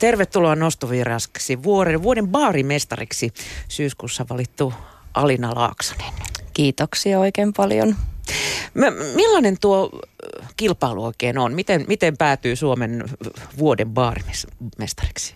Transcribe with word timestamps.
Tervetuloa 0.00 0.56
nostoviraskaksi 0.56 1.62
vuoden, 1.62 2.02
vuoden 2.02 2.28
baarimestariksi 2.28 3.32
syyskuussa 3.68 4.26
valittu 4.30 4.74
Alina 5.14 5.54
Laaksonen. 5.54 6.12
Kiitoksia 6.52 7.18
oikein 7.18 7.52
paljon. 7.52 7.96
Millainen 9.14 9.56
tuo 9.60 10.00
kilpailu 10.56 11.04
oikein 11.04 11.38
on? 11.38 11.54
Miten, 11.54 11.84
miten 11.88 12.16
päätyy 12.16 12.56
Suomen 12.56 13.04
vuoden 13.58 13.90
baarimestariksi? 13.90 15.34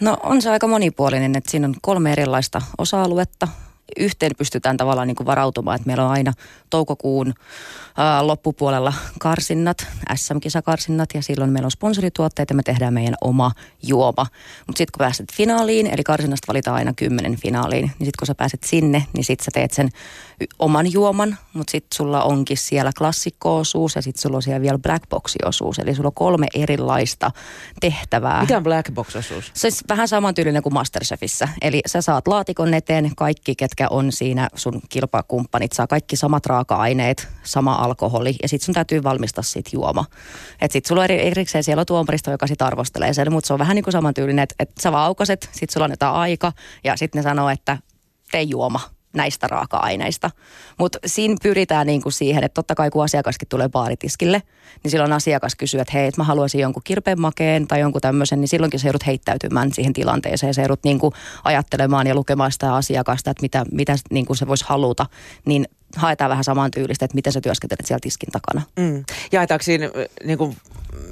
No 0.00 0.16
on 0.22 0.42
se 0.42 0.50
aika 0.50 0.66
monipuolinen, 0.66 1.36
että 1.36 1.50
siinä 1.50 1.66
on 1.66 1.74
kolme 1.82 2.12
erilaista 2.12 2.62
osa-aluetta 2.78 3.48
yhteen 3.98 4.32
pystytään 4.38 4.76
tavallaan 4.76 5.08
niin 5.08 5.16
kuin 5.16 5.26
varautumaan, 5.26 5.76
että 5.76 5.86
meillä 5.86 6.04
on 6.04 6.10
aina 6.10 6.32
toukokuun 6.76 7.34
ää, 7.96 8.26
loppupuolella 8.26 8.92
karsinnat, 9.20 9.86
SM-kisakarsinnat 10.14 11.08
ja 11.14 11.22
silloin 11.22 11.50
meillä 11.50 11.66
on 11.66 11.70
sponsorituotteet 11.70 12.50
ja 12.50 12.56
me 12.56 12.62
tehdään 12.62 12.94
meidän 12.94 13.14
oma 13.20 13.52
juoma. 13.82 14.26
Mutta 14.66 14.78
sitten 14.78 14.92
kun 14.92 14.98
pääset 14.98 15.32
finaaliin, 15.32 15.86
eli 15.86 16.02
karsinnasta 16.04 16.46
valitaan 16.48 16.76
aina 16.76 16.92
kymmenen 16.96 17.36
finaaliin, 17.36 17.84
niin 17.84 18.06
sitten 18.06 18.18
kun 18.18 18.26
sä 18.26 18.34
pääset 18.34 18.64
sinne, 18.64 19.04
niin 19.12 19.24
sitten 19.24 19.44
sä 19.44 19.50
teet 19.54 19.72
sen 19.72 19.88
oman 20.58 20.92
juoman, 20.92 21.36
mutta 21.52 21.70
sitten 21.70 21.96
sulla 21.96 22.22
onkin 22.22 22.56
siellä 22.56 22.92
klassikko-osuus 22.98 23.94
ja 23.94 24.02
sitten 24.02 24.22
sulla 24.22 24.36
on 24.36 24.42
siellä 24.42 24.60
vielä 24.60 24.78
black 24.78 25.08
box-osuus. 25.08 25.78
Eli 25.78 25.94
sulla 25.94 26.08
on 26.08 26.14
kolme 26.14 26.46
erilaista 26.54 27.30
tehtävää. 27.80 28.40
Mikä 28.40 28.56
on 28.56 28.62
black 28.62 28.94
box-osuus? 28.94 29.50
Se 29.54 29.66
on 29.66 29.72
vähän 29.88 30.08
samantyylinen 30.08 30.62
kuin 30.62 30.74
Masterchefissä. 30.74 31.48
Eli 31.62 31.80
sä 31.86 32.02
saat 32.02 32.28
laatikon 32.28 32.74
eteen, 32.74 33.12
kaikki 33.16 33.54
ketkä 33.54 33.86
on 33.90 34.12
siinä 34.12 34.48
sun 34.54 34.80
kilpakumppanit 34.88 35.72
saa 35.72 35.86
kaikki 35.86 36.16
samat 36.16 36.46
raaka-aineet, 36.66 37.28
sama 37.42 37.74
alkoholi 37.74 38.34
ja 38.42 38.48
sitten 38.48 38.64
sun 38.66 38.74
täytyy 38.74 39.02
valmistaa 39.02 39.42
siitä 39.42 39.70
juoma. 39.72 40.04
Että 40.60 40.72
sitten 40.72 40.88
sulla 40.88 41.00
on 41.00 41.04
eri, 41.04 41.26
erikseen 41.26 41.64
siellä 41.64 41.80
on 41.80 41.86
tuomaristo, 41.86 42.30
joka 42.30 42.46
sitten 42.46 42.66
arvostelee 42.66 43.12
sen, 43.14 43.32
mutta 43.32 43.46
se 43.46 43.52
on 43.52 43.58
vähän 43.58 43.74
niin 43.74 43.84
kuin 43.84 43.92
samantyylinen, 43.92 44.42
että, 44.42 44.54
että 44.58 44.82
sä 44.82 44.98
aukaset, 44.98 45.48
sitten 45.52 45.72
sulla 45.72 45.84
on 45.84 45.90
jotain 45.90 46.14
aika 46.14 46.52
ja 46.84 46.96
sitten 46.96 47.18
ne 47.18 47.22
sanoo, 47.22 47.48
että 47.48 47.78
tee 48.30 48.42
juoma 48.42 48.80
näistä 49.16 49.46
raaka-aineista. 49.48 50.30
Mutta 50.78 50.98
siinä 51.06 51.36
pyritään 51.42 51.86
niinku 51.86 52.10
siihen, 52.10 52.44
että 52.44 52.54
totta 52.54 52.74
kai 52.74 52.90
kun 52.90 53.04
asiakaskin 53.04 53.48
tulee 53.48 53.68
baaritiskille, 53.68 54.42
niin 54.82 54.90
silloin 54.90 55.12
asiakas 55.12 55.54
kysyy, 55.54 55.80
että 55.80 55.92
hei, 55.92 56.06
että 56.06 56.20
mä 56.20 56.24
haluaisin 56.24 56.60
jonkun 56.60 56.82
kirpeenmakeen 56.84 57.66
tai 57.66 57.80
jonkun 57.80 58.00
tämmöisen, 58.00 58.40
niin 58.40 58.48
silloinkin 58.48 58.80
se 58.80 58.88
joudut 58.88 59.06
heittäytymään 59.06 59.72
siihen 59.72 59.92
tilanteeseen. 59.92 60.54
Se 60.54 60.62
joudut 60.62 60.84
niinku 60.84 61.12
ajattelemaan 61.44 62.06
ja 62.06 62.14
lukemaan 62.14 62.52
sitä 62.52 62.74
asiakasta, 62.74 63.30
että 63.30 63.42
mitä, 63.42 63.64
mitä 63.72 63.96
niinku 64.10 64.34
se 64.34 64.46
voisi 64.46 64.64
haluta. 64.68 65.06
Niin 65.44 65.66
haetaan 65.96 66.30
vähän 66.30 66.44
saman 66.44 66.70
tyylistä, 66.70 67.04
että 67.04 67.14
miten 67.14 67.32
sä 67.32 67.40
työskentelet 67.40 67.86
siellä 67.86 68.00
tiskin 68.00 68.32
takana. 68.32 68.62
Mm. 68.76 69.04
Jaetaanko 69.32 69.62
siinä 69.62 69.90
niin 70.24 70.38
kuin 70.38 70.56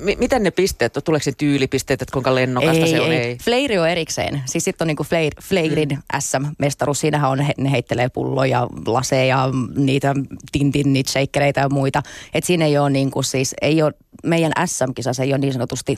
M- 0.00 0.18
miten 0.18 0.42
ne 0.42 0.50
pisteet, 0.50 0.98
tuleeko 1.04 1.24
se 1.24 1.32
tyylipisteet, 1.32 2.02
että 2.02 2.12
kuinka 2.12 2.34
lennokasta 2.34 2.84
ei, 2.84 2.90
se 2.90 3.00
on? 3.00 3.12
Ei, 3.12 3.18
ei. 3.18 3.36
Fleiri 3.36 3.78
on 3.78 3.88
erikseen. 3.88 4.42
Siis 4.46 4.64
sitten 4.64 4.84
on 4.84 4.86
niinku 4.88 5.04
Fleir, 5.04 5.32
Fleirin 5.42 5.88
mm. 5.88 6.20
SM-mestaruus. 6.20 7.00
Siinähän 7.00 7.30
on, 7.30 7.46
ne 7.56 7.70
heittelee 7.70 8.08
pulloja, 8.08 8.68
laseja, 8.86 9.48
niitä 9.76 10.14
tintinnit, 10.52 11.08
shakereita 11.08 11.60
ja 11.60 11.68
muita. 11.68 12.02
Et 12.34 12.44
siinä 12.44 12.64
ei 12.64 12.78
ole 12.78 12.90
niinku 12.90 13.22
siis, 13.22 13.54
ei 13.62 13.82
ole, 13.82 13.92
meidän 14.24 14.52
SM-kisa, 14.66 15.12
se 15.12 15.22
ei 15.22 15.32
ole 15.32 15.38
niin 15.38 15.52
sanotusti 15.52 15.96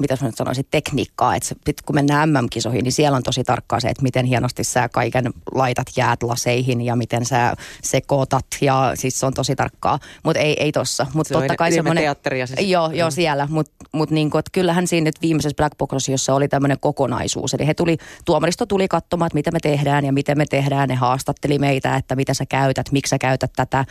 mitä 0.00 0.16
mä 0.20 0.28
nyt 0.28 0.36
sanoisin, 0.36 0.64
tekniikkaa. 0.70 1.36
Että 1.36 1.48
sit, 1.48 1.82
kun 1.82 1.94
mennään 1.94 2.28
MM-kisoihin, 2.28 2.84
niin 2.84 2.92
siellä 2.92 3.16
on 3.16 3.22
tosi 3.22 3.44
tarkkaa 3.44 3.80
se, 3.80 3.88
että 3.88 4.02
miten 4.02 4.26
hienosti 4.26 4.64
sä 4.64 4.88
kaiken 4.88 5.32
laitat 5.54 5.86
jäät 5.96 6.22
laseihin 6.22 6.80
ja 6.80 6.96
miten 6.96 7.24
sä 7.24 7.54
sekoitat. 7.82 8.46
Ja 8.60 8.92
siis 8.94 9.20
se 9.20 9.26
on 9.26 9.34
tosi 9.34 9.56
tarkkaa. 9.56 9.98
Mutta 10.22 10.40
ei, 10.40 10.62
ei 10.62 10.72
tossa. 10.72 11.06
Mut 11.14 11.26
se 11.26 11.34
totta 11.34 11.56
kai 11.56 11.72
semmoinen... 11.72 12.04
teatteria 12.04 12.46
se 12.46 12.62
Joo, 12.62 12.90
joo 12.90 13.08
mm. 13.08 13.12
siellä. 13.12 13.48
Mutta 13.50 13.72
mut 13.92 14.10
niinku, 14.10 14.38
kyllähän 14.52 14.86
siinä 14.86 15.04
nyt 15.04 15.22
viimeisessä 15.22 15.56
Black 15.56 15.78
Boxossa 15.78 16.34
oli 16.34 16.48
tämmöinen 16.48 16.80
kokonaisuus. 16.80 17.54
Eli 17.54 17.66
he 17.66 17.74
tuli, 17.74 17.96
tuomaristo 18.24 18.66
tuli 18.66 18.88
katsomaan, 18.88 19.26
että 19.26 19.34
mitä 19.34 19.50
me 19.50 19.60
tehdään 19.60 20.04
ja 20.04 20.12
miten 20.12 20.38
me 20.38 20.46
tehdään. 20.46 20.88
Ne 20.88 20.94
haastatteli 20.94 21.58
meitä, 21.58 21.96
että 21.96 22.16
mitä 22.16 22.34
sä 22.34 22.46
käytät, 22.46 22.92
miksi 22.92 23.10
sä 23.10 23.18
käytät 23.18 23.52
tätä, 23.56 23.84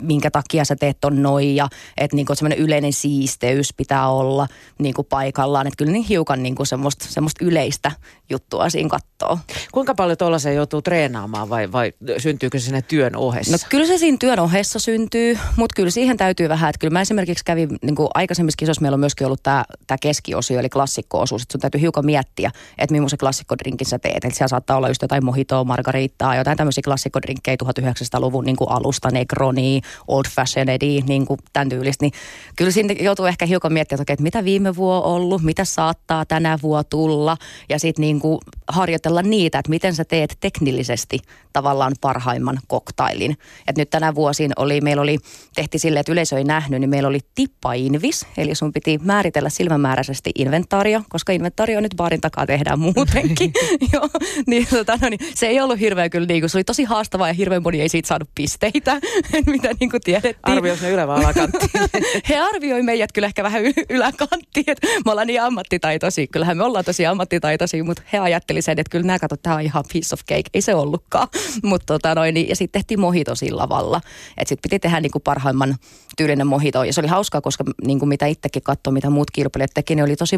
minkä 0.00 0.30
takia 0.30 0.64
sä 0.64 0.76
teet 0.76 1.00
ton 1.00 1.22
noin. 1.22 1.56
Ja 1.56 1.68
että 1.96 2.16
niinku, 2.16 2.34
semmoinen 2.34 2.58
yleinen 2.58 2.92
siisteys 2.92 3.74
pitää 3.76 4.08
olla 4.08 4.46
niinku 4.78 5.02
paikalla 5.02 5.35
paikallaan. 5.36 5.66
Että 5.66 5.76
kyllä 5.76 5.92
niin 5.92 6.04
hiukan 6.04 6.42
niin 6.42 6.54
kuin 6.54 6.66
semmoista, 6.66 7.04
semmoista 7.08 7.44
yleistä 7.44 7.92
juttua 8.30 8.70
siinä 8.70 8.88
kattoo. 8.88 9.38
Kuinka 9.72 9.94
paljon 9.94 10.18
tuollaisen 10.18 10.54
joutuu 10.54 10.82
treenaamaan 10.82 11.48
vai, 11.48 11.72
vai 11.72 11.92
syntyykö 12.18 12.58
se 12.58 12.64
siinä 12.64 12.82
työn 12.82 13.16
ohessa? 13.16 13.52
No 13.52 13.58
kyllä 13.68 13.86
se 13.86 13.98
siinä 13.98 14.16
työn 14.20 14.38
ohessa 14.38 14.78
syntyy, 14.78 15.38
mutta 15.56 15.74
kyllä 15.76 15.90
siihen 15.90 16.16
täytyy 16.16 16.48
vähän. 16.48 16.70
Että 16.70 16.78
kyllä 16.78 16.92
mä 16.92 17.00
esimerkiksi 17.00 17.44
kävin 17.44 17.68
niin 17.82 17.94
kuin 17.94 18.08
aikaisemmissa 18.14 18.56
kisoissa 18.56 18.82
meillä 18.82 18.94
on 18.94 19.00
myöskin 19.00 19.26
ollut 19.26 19.42
tämä, 19.42 19.64
tämä 19.86 19.98
keskiosio 20.00 20.60
eli 20.60 20.68
klassikko-osuus. 20.68 21.42
Että 21.42 21.52
sun 21.52 21.60
täytyy 21.60 21.80
hiukan 21.80 22.06
miettiä, 22.06 22.50
että 22.78 22.92
millaisen 22.92 23.18
klassikkodrinkin 23.18 23.86
sä 23.86 23.98
teet. 23.98 24.24
Eli 24.24 24.34
siellä 24.34 24.48
saattaa 24.48 24.76
olla 24.76 24.88
just 24.88 25.02
jotain 25.02 25.24
mohitoa, 25.24 25.64
margariittaa, 25.64 26.36
jotain 26.36 26.56
tämmöisiä 26.56 26.82
klassikkodrinkkejä 26.84 27.56
1900-luvun 27.64 28.44
niin 28.44 28.56
kuin 28.56 28.70
alusta, 28.70 29.10
Negroni, 29.10 29.80
Old 30.08 30.24
Fashioned, 30.30 31.02
niin 31.06 31.26
kuin 31.26 31.40
tämän 31.52 31.68
tyylistä. 31.68 32.04
Niin 32.04 32.12
kyllä 32.56 32.70
siinä 32.70 32.94
joutuu 33.00 33.26
ehkä 33.26 33.46
hiukan 33.46 33.72
miettimään, 33.72 34.02
että, 34.02 34.12
että 34.12 34.22
mitä 34.22 34.44
viime 34.44 34.76
vuonna 34.76 35.02
on 35.02 35.25
ollut, 35.26 35.42
mitä 35.42 35.64
saattaa 35.64 36.24
tänä 36.24 36.58
vuonna 36.62 36.84
tulla 36.84 37.36
ja 37.68 37.78
sitten 37.78 38.00
niin 38.00 38.20
kuin 38.20 38.38
harjoitella 38.68 39.22
niitä, 39.22 39.58
että 39.58 39.70
miten 39.70 39.94
sä 39.94 40.04
teet 40.04 40.36
teknillisesti 40.40 41.18
tavallaan 41.52 41.92
parhaimman 42.00 42.58
koktailin. 42.66 43.36
Et 43.68 43.76
nyt 43.76 43.90
tänä 43.90 44.14
vuosin 44.14 44.52
oli, 44.56 44.80
meillä 44.80 45.02
oli, 45.02 45.18
tehti 45.54 45.78
sille, 45.78 46.00
että 46.00 46.12
yleisö 46.12 46.38
ei 46.38 46.44
nähnyt, 46.44 46.80
niin 46.80 46.90
meillä 46.90 47.08
oli 47.08 47.20
tippa-invis, 47.34 48.26
eli 48.36 48.54
sun 48.54 48.72
piti 48.72 48.98
määritellä 49.02 49.48
silmämääräisesti 49.48 50.30
inventaario, 50.34 51.02
koska 51.08 51.32
inventaario 51.32 51.80
nyt 51.80 51.94
baarin 51.96 52.20
takaa 52.20 52.46
tehdään 52.46 52.78
muutenkin. 52.78 53.52
Joo, 53.92 54.08
niin, 54.46 54.66
tota, 54.70 54.98
no 55.02 55.08
niin, 55.08 55.20
se 55.34 55.46
ei 55.46 55.60
ollut 55.60 55.80
hirveän 55.80 56.10
kyllä, 56.10 56.26
niin 56.26 56.42
kuin, 56.42 56.50
se 56.50 56.58
oli 56.58 56.64
tosi 56.64 56.84
haastavaa 56.84 57.28
ja 57.28 57.34
hirveän 57.34 57.62
moni 57.62 57.80
ei 57.80 57.88
siitä 57.88 58.08
saanut 58.08 58.28
pisteitä, 58.34 59.00
mitä 59.46 59.68
niin 59.80 59.90
kuin 59.90 60.00
tiedettiin. 60.04 60.36
Arvioi 60.42 60.76
ne 60.82 60.90
ylä- 60.90 61.06
He 62.28 62.38
arvioi 62.38 62.82
meidät 62.82 63.12
kyllä 63.12 63.26
ehkä 63.26 63.42
vähän 63.42 63.64
y- 63.64 63.84
yläkanttiin, 63.90 64.64
että 64.66 64.86
me 64.86 65.10
ollaan 65.16 65.26
niin 65.26 65.42
ammattitaitoisia. 65.42 66.26
Kyllähän 66.26 66.56
me 66.56 66.64
ollaan 66.64 66.84
tosi 66.84 67.06
ammattitaitoisia, 67.06 67.84
mutta 67.84 68.02
he 68.12 68.18
ajatteli 68.18 68.62
sen, 68.62 68.78
että 68.78 68.90
kyllä 68.90 69.06
nämä 69.06 69.18
katsot, 69.18 69.42
tämä 69.42 69.56
on 69.56 69.62
ihan 69.62 69.84
piece 69.92 70.14
of 70.14 70.20
cake. 70.20 70.50
Ei 70.54 70.62
se 70.62 70.74
ollutkaan. 70.74 71.28
Mutta 71.62 71.86
tota 71.86 72.14
noin, 72.14 72.34
niin, 72.34 72.48
ja 72.48 72.56
sitten 72.56 72.80
tehtiin 72.80 73.00
mohito 73.00 73.34
sillä 73.34 73.62
lavalla. 73.62 74.00
Että 74.36 74.48
sitten 74.48 74.62
piti 74.62 74.78
tehdä 74.78 75.00
niinku 75.00 75.20
parhaimman 75.20 75.76
tyylinen 76.16 76.46
mohito. 76.46 76.84
Ja 76.84 76.92
se 76.92 77.00
oli 77.00 77.08
hauskaa, 77.08 77.40
koska 77.40 77.64
niinku 77.84 78.06
mitä 78.06 78.26
itsekin 78.26 78.62
katsoi, 78.62 78.92
mitä 78.92 79.10
muut 79.10 79.30
kilpailijat 79.30 79.70
teki, 79.74 79.94
niin 79.94 80.04
oli 80.04 80.16
tosi, 80.16 80.36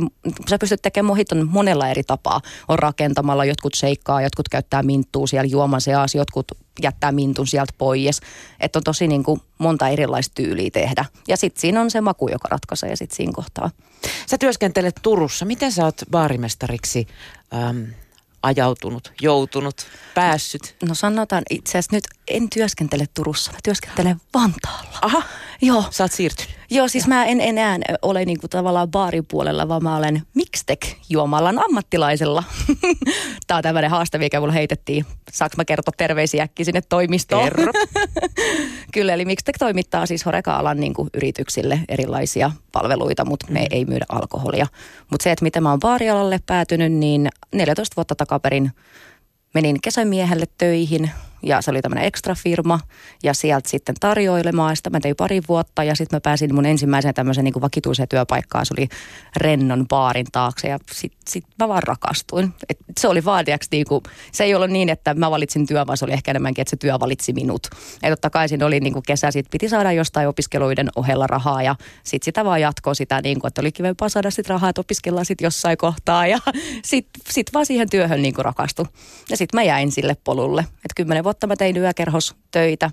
sä 0.50 0.58
pystyt 0.58 0.82
tekemään 0.82 1.06
mohiton 1.06 1.48
monella 1.50 1.88
eri 1.88 2.02
tapaa. 2.02 2.40
On 2.68 2.78
rakentamalla, 2.78 3.44
jotkut 3.44 3.74
seikkaa, 3.74 4.22
jotkut 4.22 4.48
käyttää 4.48 4.82
minttua 4.82 5.26
siellä 5.26 5.46
juoman 5.46 5.80
seassa, 5.80 6.18
jotkut 6.18 6.52
jättää 6.82 7.12
mintun 7.12 7.46
sieltä 7.46 7.72
pois. 7.78 8.20
Että 8.60 8.78
on 8.78 8.82
tosi 8.82 9.08
niin 9.08 9.22
kuin 9.22 9.40
monta 9.58 9.88
erilaista 9.88 10.34
tyyliä 10.34 10.70
tehdä. 10.72 11.04
Ja 11.28 11.36
sitten 11.36 11.60
siinä 11.60 11.80
on 11.80 11.90
se 11.90 12.00
maku, 12.00 12.28
joka 12.28 12.48
ratkaisee 12.50 12.96
sitten 12.96 13.16
siinä 13.16 13.32
kohtaa. 13.34 13.70
Sä 14.26 14.38
työskentelet 14.38 14.94
Turussa. 15.02 15.44
Miten 15.44 15.72
sä 15.72 15.84
oot 15.84 16.02
baarimestariksi 16.10 17.06
ähm, 17.54 17.82
ajautunut, 18.42 19.12
joutunut, 19.22 19.86
päässyt? 20.14 20.76
No 20.88 20.94
sanotaan 20.94 21.42
itse 21.50 21.70
asiassa 21.70 21.96
nyt 21.96 22.04
en 22.28 22.50
työskentele 22.50 23.04
Turussa, 23.14 23.52
mä 23.52 23.58
työskentelen 23.64 24.20
Vantaalla. 24.34 24.98
Aha, 25.02 25.22
joo. 25.62 25.84
Sä 25.90 26.04
oot 26.04 26.12
siirtynyt. 26.12 26.58
Joo, 26.70 26.88
siis 26.88 27.04
ja. 27.04 27.08
mä 27.08 27.24
en 27.24 27.40
enää 27.40 27.78
ole 28.02 28.24
niinku 28.24 28.48
tavallaan 28.48 28.90
baaripuolella, 28.90 29.68
vaan 29.68 29.82
mä 29.82 29.96
olen 29.96 30.22
mixtek-juomallan 30.34 31.58
ammattilaisella. 31.64 32.44
Tää 33.46 33.56
on 33.56 33.62
tämmöinen 33.62 33.90
haaste, 33.90 34.18
mikä 34.18 34.40
mulla 34.40 34.52
heitettiin. 34.52 35.06
Saanko 35.32 35.54
mä 35.56 35.64
kertoa 35.64 35.92
terveisiä 35.96 36.42
äkki 36.42 36.64
sinne 36.64 36.82
toimistoon? 36.88 37.44
Kerro. 37.44 37.72
Kyllä, 38.94 39.14
eli 39.14 39.24
Mixtek 39.24 39.58
toimittaa 39.58 40.06
siis 40.06 40.26
Horeka-alan 40.26 40.80
niinku 40.80 41.08
yrityksille 41.14 41.80
erilaisia 41.88 42.50
palveluita, 42.72 43.24
mutta 43.24 43.46
me 43.50 43.60
mm. 43.60 43.66
ei 43.70 43.84
myydä 43.84 44.06
alkoholia. 44.08 44.66
Mutta 45.10 45.24
se, 45.24 45.32
että 45.32 45.42
miten 45.42 45.62
mä 45.62 45.70
oon 45.70 45.80
baarialalle 45.80 46.40
päätynyt, 46.46 46.92
niin 46.92 47.28
14 47.54 47.96
vuotta 47.96 48.14
takaperin 48.14 48.72
menin 49.54 49.80
kesämiehelle 49.80 50.46
töihin 50.58 51.10
ja 51.42 51.62
se 51.62 51.70
oli 51.70 51.82
tämmöinen 51.82 52.04
ekstra 52.04 52.34
firma 52.34 52.80
ja 53.22 53.34
sieltä 53.34 53.68
sitten 53.68 53.94
tarjoilemaan. 54.00 54.76
Sitä 54.76 54.90
mä 54.90 55.00
tein 55.00 55.16
pari 55.16 55.40
vuotta 55.48 55.84
ja 55.84 55.94
sitten 55.94 56.16
mä 56.16 56.20
pääsin 56.20 56.54
mun 56.54 56.66
ensimmäiseen 56.66 57.14
tämmöiseen 57.14 57.44
niin 57.44 57.60
vakituiseen 57.60 58.08
työpaikkaan. 58.08 58.66
Se 58.66 58.74
oli 58.78 58.88
Rennon 59.36 59.88
baarin 59.88 60.26
taakse 60.32 60.68
ja 60.68 60.78
sitten 60.92 61.20
sit 61.28 61.44
mä 61.58 61.68
vaan 61.68 61.82
rakastuin. 61.82 62.54
Et 62.68 62.78
se 63.00 63.08
oli 63.08 63.24
vaan, 63.24 63.44
niin 63.70 63.86
kuin, 63.88 64.02
se 64.32 64.44
ei 64.44 64.54
ollut 64.54 64.70
niin, 64.70 64.88
että 64.88 65.14
mä 65.14 65.30
valitsin 65.30 65.66
työn, 65.66 65.86
vaan 65.86 65.96
se 65.96 66.04
oli 66.04 66.12
ehkä 66.12 66.30
enemmänkin, 66.30 66.62
että 66.62 66.70
se 66.70 66.76
työ 66.76 67.00
valitsi 67.00 67.32
minut. 67.32 67.66
Ja 68.02 68.10
totta 68.10 68.30
kai 68.30 68.48
siinä 68.48 68.66
oli 68.66 68.80
niin 68.80 68.92
kuin 68.92 69.02
kesä, 69.06 69.30
sit 69.30 69.46
piti 69.50 69.68
saada 69.68 69.92
jostain 69.92 70.28
opiskeluiden 70.28 70.88
ohella 70.96 71.26
rahaa 71.26 71.62
ja 71.62 71.76
sitten 72.04 72.24
sitä 72.24 72.44
vaan 72.44 72.60
jatkoi 72.60 72.96
sitä 72.96 73.20
niin 73.22 73.40
kuin, 73.40 73.48
että 73.48 73.60
oli 73.60 73.72
kivempaa 73.72 74.08
saada 74.08 74.30
sitten 74.30 74.54
rahaa, 74.54 74.70
että 74.70 74.80
opiskellaan 74.80 75.26
sitten 75.26 75.46
jossain 75.46 75.78
kohtaa 75.78 76.26
ja 76.26 76.38
sitten 76.84 77.22
sit 77.30 77.46
vaan 77.54 77.66
siihen 77.66 77.90
työhön 77.90 78.22
niin 78.22 78.34
kuin 78.34 78.44
rakastui. 78.44 78.86
Ja 79.30 79.36
sitten 79.36 79.58
mä 79.58 79.62
jäin 79.62 79.92
sille 79.92 80.16
polulle. 80.24 80.60
Että 80.60 80.94
kymmenen 80.96 81.24
vuotta 81.28 81.46
mä 81.46 81.56
tein 81.56 81.76
yökerhos 81.76 82.34
töitä. 82.50 82.90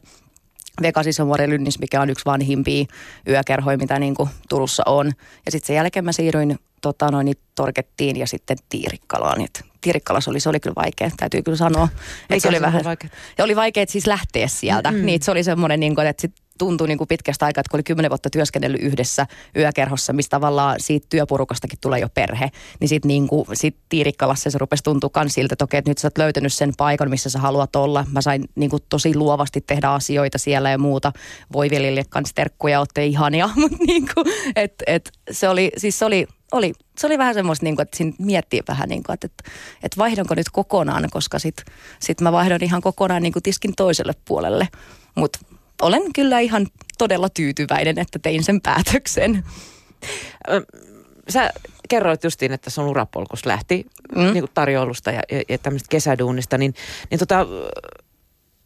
On 1.19 1.49
Lynnis, 1.49 1.79
mikä 1.79 2.01
on 2.01 2.09
yksi 2.09 2.25
vanhimpia 2.25 2.85
yökerhoja, 3.27 3.77
mitä 3.77 3.99
niin 3.99 4.15
kuin 4.15 4.29
Turussa 4.49 4.83
on. 4.85 5.11
Ja 5.45 5.51
sitten 5.51 5.67
sen 5.67 5.75
jälkeen 5.75 6.05
mä 6.05 6.11
siirryin 6.11 6.59
tota, 6.81 7.11
noin, 7.11 7.33
torkettiin 7.55 8.15
ja 8.17 8.27
sitten 8.27 8.57
tiirikkalaan. 8.69 9.41
Et 9.41 9.65
tiirikkalas 9.81 10.27
oli, 10.27 10.39
se 10.39 10.49
oli 10.49 10.59
kyllä 10.59 10.75
vaikea, 10.75 11.11
täytyy 11.17 11.41
kyllä 11.41 11.57
sanoa. 11.57 11.87
Että 12.29 12.39
se 12.39 12.47
oli 12.47 12.61
vähän, 12.61 12.83
vaikea? 12.83 13.09
Ja 13.37 13.43
oli 13.43 13.55
vaikea 13.55 13.85
siis 13.87 14.07
lähteä 14.07 14.47
sieltä. 14.47 14.91
Mm-hmm. 14.91 15.05
Niin, 15.05 15.21
se 15.23 15.31
oli 15.31 15.43
semmoinen, 15.43 15.79
niin 15.79 15.95
kuin, 15.95 16.07
että 16.07 16.21
sit 16.21 16.33
tuntui 16.57 16.87
niin 16.87 16.97
kuin 16.97 17.07
pitkästä 17.07 17.45
aikaa, 17.45 17.59
että 17.59 17.71
kun 17.71 17.77
oli 17.77 17.83
kymmenen 17.83 18.11
vuotta 18.11 18.29
työskennellyt 18.29 18.81
yhdessä 18.81 19.27
yökerhossa, 19.57 20.13
mistä 20.13 20.29
tavallaan 20.29 20.75
siitä 20.79 21.07
työpurukastakin 21.09 21.79
tulee 21.81 21.99
jo 21.99 22.09
perhe, 22.13 22.51
niin 22.79 22.89
sitten 22.89 23.07
niin 23.07 23.27
kuin, 23.27 23.45
sit 23.53 23.75
Tiirikkalassa 23.89 24.49
se 24.49 24.57
rupesi 24.57 24.83
tuntua 24.83 25.09
kans 25.09 25.33
siltä, 25.33 25.53
että 25.53 25.65
okei, 25.65 25.77
että 25.77 25.91
nyt 25.91 25.97
sä 25.97 26.07
oot 26.07 26.17
löytänyt 26.17 26.53
sen 26.53 26.71
paikan, 26.77 27.09
missä 27.09 27.29
sä 27.29 27.39
haluat 27.39 27.75
olla. 27.75 28.05
Mä 28.11 28.21
sain 28.21 28.45
niin 28.55 28.69
kuin, 28.69 28.83
tosi 28.89 29.15
luovasti 29.15 29.61
tehdä 29.61 29.89
asioita 29.89 30.37
siellä 30.37 30.71
ja 30.71 30.77
muuta. 30.77 31.11
Voi 31.53 31.69
velille 31.69 32.03
kans 32.09 32.31
terkkuja, 32.35 32.79
olette 32.79 33.05
ihania, 33.05 33.49
mutta 33.61 33.77
niin 33.87 34.07
kuin, 34.13 34.25
et, 34.55 34.73
et, 34.87 35.11
se 35.31 35.49
oli, 35.49 35.71
siis 35.77 35.99
se 35.99 36.05
oli, 36.05 36.27
oli, 36.51 36.73
se 36.97 37.07
oli 37.07 37.17
vähän 37.17 37.33
semmoista, 37.33 37.63
niin 37.63 37.75
kuin, 37.75 37.83
että 37.83 37.97
siinä 37.97 38.13
miettii 38.19 38.61
vähän, 38.67 38.89
niin 38.89 39.03
kuin, 39.03 39.13
että, 39.13 39.27
että, 39.27 39.51
että 39.83 39.97
vaihdonko 39.97 40.35
nyt 40.35 40.49
kokonaan, 40.51 41.09
koska 41.11 41.39
sitten 41.39 41.65
sit 41.99 42.21
mä 42.21 42.31
vaihdon 42.31 42.63
ihan 42.63 42.81
kokonaan 42.81 43.23
niin 43.23 43.33
kuin 43.33 43.43
tiskin 43.43 43.73
toiselle 43.75 44.13
puolelle. 44.25 44.67
Mutta 45.15 45.39
olen 45.81 46.13
kyllä 46.13 46.39
ihan 46.39 46.67
todella 46.97 47.29
tyytyväinen, 47.29 47.99
että 47.99 48.19
tein 48.19 48.43
sen 48.43 48.61
päätöksen. 48.61 49.43
Sä 51.29 51.51
kerroit 51.89 52.23
justiin, 52.23 52.51
että 52.51 52.69
sun 52.69 52.85
urapolkus 52.85 53.45
lähti 53.45 53.85
mm. 54.15 54.21
niin 54.21 54.39
kuin 54.39 54.51
tarjoulusta 54.53 55.11
ja, 55.11 55.21
ja, 55.31 55.41
ja 55.49 55.57
tämmöistä 55.57 55.87
kesäduunista, 55.89 56.57
niin, 56.57 56.73
niin 57.11 57.19
tota, 57.19 57.47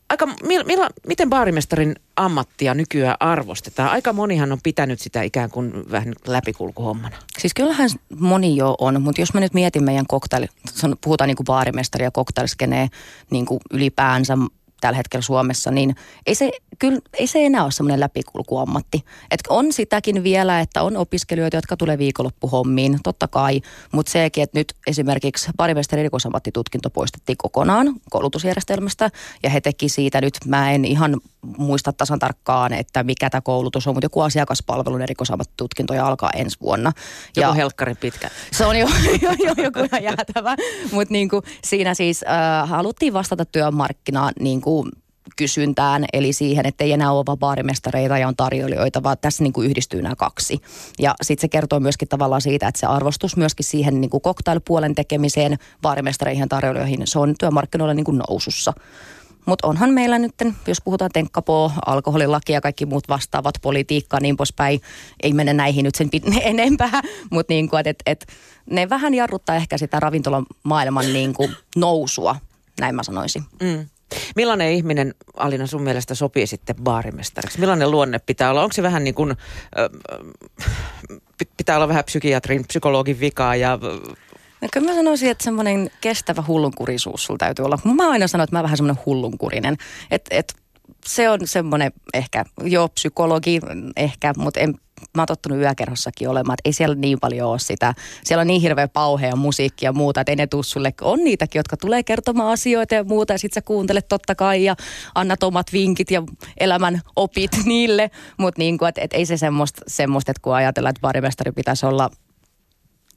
aika, 0.09 0.27
mil, 0.43 0.63
millä, 0.63 0.89
miten 1.07 1.29
baarimestarin 1.29 1.95
ammattia 2.15 2.73
nykyään 2.73 3.17
arvostetaan? 3.19 3.89
Aika 3.89 4.13
monihan 4.13 4.51
on 4.51 4.59
pitänyt 4.63 4.99
sitä 4.99 5.21
ikään 5.21 5.49
kuin 5.49 5.91
vähän 5.91 6.13
läpikulkuhommana. 6.27 7.17
Siis 7.37 7.53
kyllähän 7.53 7.89
moni 8.19 8.55
jo 8.55 8.75
on, 8.79 9.01
mutta 9.01 9.21
jos 9.21 9.33
mä 9.33 9.39
nyt 9.39 9.53
mietin 9.53 9.83
meidän 9.83 10.07
koktail, 10.07 10.47
puhutaan 11.03 11.27
niin 11.27 11.37
kuin 11.37 11.45
baarimestari 11.45 12.03
ja 12.03 12.11
koktailskenee 12.11 12.87
niin 13.29 13.45
kuin 13.45 13.59
ylipäänsä 13.71 14.37
tällä 14.81 14.97
hetkellä 14.97 15.21
Suomessa, 15.21 15.71
niin 15.71 15.95
ei 16.25 16.35
se, 16.35 16.51
kyllä, 16.79 16.99
ei 17.13 17.27
se 17.27 17.45
enää 17.45 17.63
ole 17.63 17.71
semmoinen 17.71 17.99
läpikulkuammatti. 17.99 19.05
Et 19.31 19.39
on 19.49 19.73
sitäkin 19.73 20.23
vielä, 20.23 20.59
että 20.59 20.83
on 20.83 20.97
opiskelijoita, 20.97 21.57
jotka 21.57 21.77
tulee 21.77 21.97
viikonloppuhommiin, 21.97 22.99
totta 23.03 23.27
kai, 23.27 23.61
mutta 23.91 24.11
sekin, 24.11 24.43
että 24.43 24.59
nyt 24.59 24.73
esimerkiksi 24.87 25.51
parimestari 25.57 25.99
erikoisammattitutkinto 25.99 26.89
poistettiin 26.89 27.37
kokonaan 27.37 27.93
koulutusjärjestelmästä, 28.09 29.09
ja 29.43 29.49
he 29.49 29.61
teki 29.61 29.89
siitä 29.89 30.21
nyt, 30.21 30.33
mä 30.45 30.71
en 30.71 30.85
ihan 30.85 31.21
muista 31.57 31.93
tasan 31.93 32.19
tarkkaan, 32.19 32.73
että 32.73 33.03
mikä 33.03 33.29
tämä 33.29 33.41
koulutus 33.41 33.87
on, 33.87 33.95
mutta 33.95 34.05
joku 34.05 34.21
asiakaspalvelun 34.21 35.01
erikoisammattitutkinto 35.01 35.93
ja 35.93 36.07
alkaa 36.07 36.29
ensi 36.35 36.57
vuonna. 36.61 36.91
Joku 37.35 37.47
ja 37.47 37.53
helkkarin 37.53 37.97
pitkä. 37.97 38.29
Se 38.51 38.65
on 38.65 38.79
jo, 38.79 38.87
jo, 39.21 39.31
jo 39.45 39.53
joku 39.63 39.79
ihan 39.79 40.03
jäätävä, 40.03 40.55
mutta 40.91 41.13
niin 41.13 41.29
siinä 41.63 41.93
siis 41.93 42.23
äh, 42.23 42.69
haluttiin 42.69 43.13
vastata 43.13 43.45
työmarkkinaan 43.45 44.33
niin 44.39 44.61
kuin 44.61 44.89
kysyntään, 45.35 46.05
eli 46.13 46.33
siihen, 46.33 46.65
että 46.65 46.83
ei 46.83 46.91
enää 46.91 47.11
ole 47.11 47.37
baarimestareita 47.37 48.17
ja 48.17 48.27
on 48.27 48.35
tarjoilijoita, 48.35 49.03
vaan 49.03 49.17
tässä 49.21 49.43
niin 49.43 49.53
kuin 49.53 49.69
yhdistyy 49.69 50.01
nämä 50.01 50.15
kaksi. 50.15 50.61
Ja 50.99 51.15
sitten 51.21 51.41
se 51.41 51.47
kertoo 51.47 51.79
myöskin 51.79 52.07
tavallaan 52.07 52.41
siitä, 52.41 52.67
että 52.67 52.79
se 52.79 52.87
arvostus 52.87 53.37
myöskin 53.37 53.65
siihen 53.65 54.01
niin 54.01 54.09
kuin 54.09 54.21
cocktailpuolen 54.21 54.95
tekemiseen, 54.95 55.57
baarimestareihin 55.81 56.41
ja 56.41 56.47
tarjoilijoihin, 56.47 57.07
se 57.07 57.19
on 57.19 57.35
työmarkkinoilla 57.39 57.93
niin 57.93 58.05
kuin 58.05 58.21
nousussa. 58.29 58.73
Mutta 59.49 59.67
onhan 59.67 59.89
meillä 59.89 60.19
nyt, 60.19 60.33
jos 60.67 60.81
puhutaan 60.81 61.11
tenkkapoo, 61.13 61.71
alkoholilaki 61.85 62.53
ja 62.53 62.61
kaikki 62.61 62.85
muut 62.85 63.09
vastaavat, 63.09 63.55
politiikka 63.61 64.19
niin 64.19 64.37
poispäin, 64.37 64.81
ei 65.23 65.33
mene 65.33 65.53
näihin 65.53 65.83
nyt 65.83 65.95
sen 65.95 66.09
enempää, 66.41 67.01
mutta 67.29 67.53
niin 67.53 67.69
kuin, 67.69 67.87
et, 67.87 68.03
et, 68.05 68.25
ne 68.69 68.89
vähän 68.89 69.13
jarruttaa 69.13 69.55
ehkä 69.55 69.77
sitä 69.77 69.99
ravintolamaailman 69.99 71.13
niin 71.13 71.33
kuin 71.33 71.55
nousua, 71.75 72.35
näin 72.79 72.95
mä 72.95 73.03
sanoisin. 73.03 73.43
Mm. 73.61 73.85
Millainen 74.35 74.71
ihminen, 74.71 75.13
Alina, 75.37 75.67
sun 75.67 75.81
mielestä 75.81 76.15
sopii 76.15 76.47
sitten 76.47 76.75
baarimestariksi? 76.83 77.59
Millainen 77.59 77.91
luonne 77.91 78.19
pitää 78.19 78.49
olla? 78.49 78.63
Onko 78.63 78.73
se 78.73 78.83
vähän 78.83 79.03
niin 79.03 79.15
kuin, 79.15 79.31
äh, 79.31 79.37
pitää 81.57 81.75
olla 81.75 81.87
vähän 81.87 82.05
psykiatrin, 82.05 82.67
psykologin 82.67 83.19
vikaa 83.19 83.55
ja 83.55 83.79
No 84.61 84.67
kyllä 84.73 84.87
mä 84.87 84.95
sanoisin, 84.95 85.31
että 85.31 85.43
semmoinen 85.43 85.91
kestävä 86.01 86.43
hullunkurisuus 86.47 87.23
sulla 87.23 87.37
täytyy 87.37 87.65
olla. 87.65 87.79
Mä 87.83 88.09
aina 88.09 88.27
sanon, 88.27 88.43
että 88.43 88.55
mä 88.55 88.63
vähän 88.63 88.77
semmoinen 88.77 89.03
hullunkurinen. 89.05 89.77
Että 90.11 90.35
et, 90.35 90.53
se 91.05 91.29
on 91.29 91.39
semmoinen 91.43 91.91
ehkä, 92.13 92.45
joo 92.63 92.89
psykologi 92.89 93.59
ehkä, 93.95 94.33
mutta 94.37 94.59
en, 94.59 94.75
mä 95.15 95.21
oon 95.21 95.27
tottunut 95.27 95.59
yökerhossakin 95.59 96.29
olemaan, 96.29 96.53
että 96.53 96.69
ei 96.69 96.73
siellä 96.73 96.95
niin 96.95 97.19
paljon 97.19 97.49
ole 97.49 97.59
sitä. 97.59 97.93
Siellä 98.23 98.41
on 98.41 98.47
niin 98.47 98.61
hirveä 98.61 98.87
pauhea 98.87 99.35
musiikki 99.35 99.85
ja 99.85 99.93
muuta, 99.93 100.21
että 100.21 100.31
ei 100.31 100.35
ne 100.35 100.47
tuu 100.47 100.63
sulle. 100.63 100.93
On 101.01 101.23
niitäkin, 101.23 101.59
jotka 101.59 101.77
tulee 101.77 102.03
kertomaan 102.03 102.53
asioita 102.53 102.95
ja 102.95 103.03
muuta 103.03 103.33
ja 103.33 103.39
sit 103.39 103.53
sä 103.53 103.61
kuuntelet 103.61 104.07
totta 104.07 104.35
kai 104.35 104.63
ja 104.63 104.75
annat 105.15 105.43
omat 105.43 105.73
vinkit 105.73 106.11
ja 106.11 106.23
elämän 106.59 107.01
opit 107.15 107.51
niille. 107.65 108.11
Mutta 108.37 108.59
niin 108.59 108.77
kuin, 108.77 108.89
että 108.89 109.01
et 109.01 109.13
ei 109.13 109.25
se 109.25 109.37
semmoista, 109.37 109.81
semmoista, 109.87 110.31
että 110.31 110.41
kun 110.41 110.55
ajatellaan, 110.55 110.91
että 110.91 111.01
barimestari 111.01 111.51
pitäisi 111.51 111.85
olla 111.85 112.09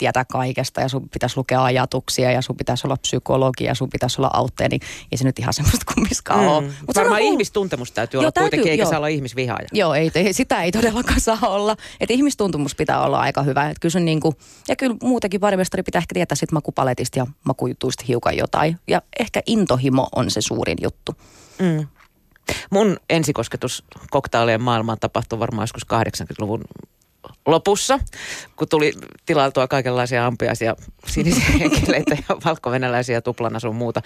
tietää 0.02 0.24
kaikesta 0.24 0.80
ja 0.80 0.88
sun 0.88 1.08
pitäisi 1.08 1.36
lukea 1.36 1.64
ajatuksia 1.64 2.30
ja 2.30 2.42
sun 2.42 2.56
pitäisi 2.56 2.86
olla 2.86 2.96
psykologi 2.96 3.64
ja 3.64 3.74
sun 3.74 3.90
pitäisi 3.90 4.20
olla 4.20 4.30
autteja, 4.32 4.68
niin 4.68 4.80
ei 5.12 5.18
se 5.18 5.24
nyt 5.24 5.38
ihan 5.38 5.52
semmoista 5.54 5.92
kummiskaan 5.94 6.40
mm. 6.40 6.46
ole. 6.46 6.62
Mutta 6.62 7.00
varmaan 7.00 7.20
on... 7.22 7.28
ihmistuntemus 7.28 7.92
täytyy 7.92 8.18
joo, 8.18 8.20
olla 8.20 8.32
täytyy, 8.32 8.48
kuitenkin, 8.48 8.70
eikä 8.70 8.82
joo. 8.82 8.90
saa 8.90 8.98
olla 8.98 9.06
ihmisvihaaja. 9.06 9.68
Joo, 9.72 9.94
ei, 9.94 10.10
sitä 10.32 10.62
ei 10.62 10.72
todellakaan 10.72 11.20
saa 11.30 11.38
olla. 11.42 11.76
Että 12.00 12.14
ihmistuntemus 12.14 12.74
pitää 12.74 13.04
olla 13.04 13.20
aika 13.20 13.42
hyvä. 13.42 13.70
Et 13.70 13.78
kyllä 13.78 14.00
niin 14.00 14.20
kuin, 14.20 14.36
ja 14.68 14.76
kyllä 14.76 14.96
muutenkin 15.02 15.40
barimestari 15.40 15.82
pitää 15.82 15.98
ehkä 15.98 16.14
tietää 16.14 16.36
sit 16.36 16.52
makupaletista 16.52 17.18
ja 17.18 17.26
makujutuista 17.44 18.04
hiukan 18.08 18.36
jotain. 18.36 18.78
Ja 18.88 19.02
ehkä 19.20 19.42
intohimo 19.46 20.08
on 20.16 20.30
se 20.30 20.40
suurin 20.40 20.78
juttu. 20.82 21.14
Mm. 21.58 21.86
Mun 22.70 22.96
ensikosketus 23.10 23.84
koktaalien 24.10 24.62
maailmaan 24.62 24.98
tapahtui 25.00 25.38
varmaan 25.38 25.62
joskus 25.62 25.86
80-luvun 25.86 26.64
lopussa, 27.46 27.98
kun 28.56 28.68
tuli 28.68 28.92
tilailtua 29.26 29.68
kaikenlaisia 29.68 30.26
ampiaisia 30.26 30.76
sinisiä 31.06 31.44
henkeleitä 31.60 32.16
ja 32.28 32.36
valkovenäläisiä 32.44 33.20
tuplana 33.20 33.60
sun 33.60 33.76
muuta. 33.76 34.02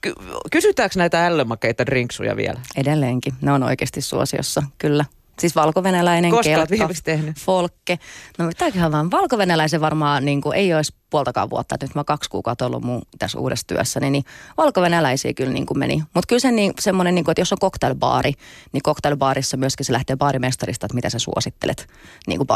Ky- 0.00 0.14
kysytäänkö 0.52 0.98
näitä 0.98 1.26
ällömakeita 1.26 1.86
drinksuja 1.86 2.36
vielä? 2.36 2.60
Edelleenkin. 2.76 3.34
Ne 3.40 3.52
on 3.52 3.62
oikeasti 3.62 4.00
suosiossa, 4.00 4.62
kyllä. 4.78 5.04
Siis 5.38 5.54
valkovenäläinen 5.56 6.30
Koska 6.30 6.50
kelkka, 6.50 6.88
tehnyt? 7.04 7.36
folkke. 7.38 7.98
No 8.38 8.46
mitäköhän 8.46 8.92
vaan, 8.92 9.10
valkovenäläisen 9.10 9.80
varmaan 9.80 10.24
niin 10.24 10.40
kuin, 10.40 10.56
ei 10.56 10.74
olisi 10.74 10.94
puoltakaan 11.10 11.50
vuotta, 11.50 11.74
että 11.74 11.86
nyt 11.86 11.94
mä 11.94 12.04
kaksi 12.04 12.30
kuukautta 12.30 12.66
ollut 12.66 12.82
mun 12.82 13.02
tässä 13.18 13.38
uudessa 13.38 13.66
työssä, 13.66 14.00
niin, 14.00 14.12
niin 14.12 14.24
valkovenäläisiä 14.56 15.34
kyllä 15.34 15.52
niin 15.52 15.66
kuin 15.66 15.78
meni. 15.78 16.02
Mutta 16.14 16.28
kyllä 16.28 16.40
se 16.40 16.50
niin, 16.50 16.72
semmoinen, 16.80 17.14
niin 17.14 17.24
kuin, 17.24 17.32
että 17.32 17.40
jos 17.40 17.52
on 17.52 17.58
cocktailbaari, 17.58 18.32
niin 18.72 18.82
cocktailbaarissa 18.82 19.56
myöskin 19.56 19.86
se 19.86 19.92
lähtee 19.92 20.16
baarimestarista, 20.16 20.86
että 20.86 20.94
mitä 20.94 21.10
sä 21.10 21.18
suosittelet 21.18 21.88
niin 22.26 22.38
kuin 22.38 22.48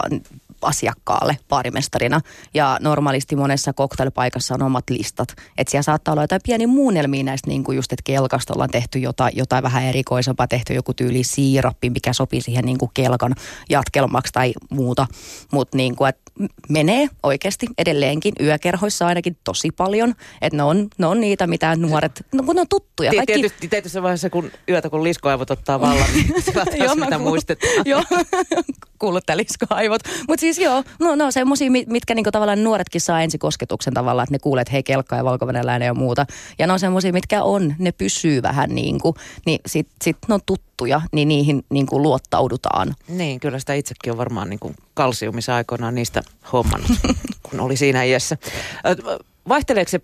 asiakkaalle 0.62 1.36
baarimestarina. 1.48 2.20
Ja 2.54 2.78
normaalisti 2.80 3.36
monessa 3.36 3.72
cocktailpaikassa 3.72 4.54
on 4.54 4.62
omat 4.62 4.90
listat. 4.90 5.28
Että 5.58 5.70
siellä 5.70 5.82
saattaa 5.82 6.12
olla 6.12 6.22
jotain 6.22 6.40
pieni 6.44 6.66
muunnelmia 6.66 7.24
näistä, 7.24 7.50
niin 7.50 7.64
kuin 7.64 7.76
just, 7.76 7.92
että 7.92 8.02
kelkasta 8.04 8.54
ollaan 8.54 8.70
tehty 8.70 8.98
jotain, 8.98 9.32
jotain 9.36 9.62
vähän 9.62 9.84
erikoisempaa, 9.84 10.48
tehty 10.48 10.74
joku 10.74 10.94
tyyli 10.94 11.24
siirappi, 11.24 11.90
mikä 11.90 12.12
sopii 12.12 12.40
siihen 12.40 12.64
niin 12.64 12.78
kuin 12.78 12.90
kelkan 12.94 13.34
jatkelmaksi 13.70 14.32
tai 14.32 14.52
muuta. 14.70 15.06
Mutta 15.52 15.76
niin 15.76 15.96
kuin, 15.96 16.08
että 16.08 16.22
menee 16.68 17.08
oikeasti 17.22 17.66
edelleenkin 17.78 18.34
yökerhoissa 18.40 19.06
ainakin 19.06 19.36
tosi 19.44 19.70
paljon. 19.70 20.14
Että 20.40 20.56
ne 20.56 20.62
on, 20.62 20.88
ne 20.98 21.06
on 21.06 21.20
niitä, 21.20 21.46
mitä 21.46 21.76
nuoret, 21.76 22.26
no 22.32 22.42
kun 22.42 22.54
ne 22.54 22.60
on 22.60 22.68
tuttuja. 22.68 23.12
Kaikki... 23.16 23.32
Tietysti, 23.32 23.68
tietysti 23.68 24.02
vaiheessa, 24.02 24.30
kun 24.30 24.50
yötä 24.68 24.90
kun 24.90 25.04
liskoaivot 25.04 25.50
ottaa 25.50 25.80
vallan, 25.80 26.06
niin 26.14 27.00
mitä 27.04 27.18
muistetaan. 27.18 27.72
Joo, 27.84 28.02
kuullut 28.98 29.24
liskoaivot. 29.34 30.02
Mutta 30.28 30.40
siis 30.40 30.51
joo, 30.58 30.84
no, 30.98 31.14
no 31.14 31.30
semmosia, 31.30 31.70
mitkä 31.70 32.14
niinku 32.14 32.30
tavallaan 32.30 32.64
nuoretkin 32.64 33.00
saa 33.00 33.22
ensikosketuksen 33.22 33.94
tavallaan, 33.94 34.24
että 34.24 34.34
ne 34.34 34.38
kuulee, 34.38 34.62
että 34.62 34.72
hei 34.72 34.82
kelkka 34.82 35.16
ja 35.16 35.24
valko 35.24 35.46
ja 35.84 35.94
muuta. 35.94 36.26
Ja 36.58 36.66
ne 36.66 36.72
on 36.72 36.78
semmoisia, 36.78 37.12
mitkä 37.12 37.42
on, 37.42 37.74
ne 37.78 37.92
pysyy 37.92 38.42
vähän 38.42 38.70
niin 38.70 39.00
kuin, 39.00 39.14
niin 39.46 39.60
sit, 39.66 39.88
sit 40.02 40.16
ne 40.28 40.34
on 40.34 40.40
tuttuja, 40.46 41.00
niin 41.12 41.28
niihin 41.28 41.64
niin 41.70 41.86
kuin 41.86 42.02
luottaudutaan. 42.02 42.94
Niin, 43.08 43.40
kyllä 43.40 43.58
sitä 43.58 43.74
itsekin 43.74 44.12
on 44.12 44.18
varmaan 44.18 44.50
niin 44.50 44.60
kuin 44.60 44.74
kalsiumissa 44.94 45.54
aikoinaan 45.54 45.94
niistä 45.94 46.22
hommannut, 46.52 46.90
kun 47.50 47.60
oli 47.60 47.76
siinä 47.76 48.02
iässä. 48.02 48.36
Vaihteleeko 49.48 49.90
se 49.90 49.98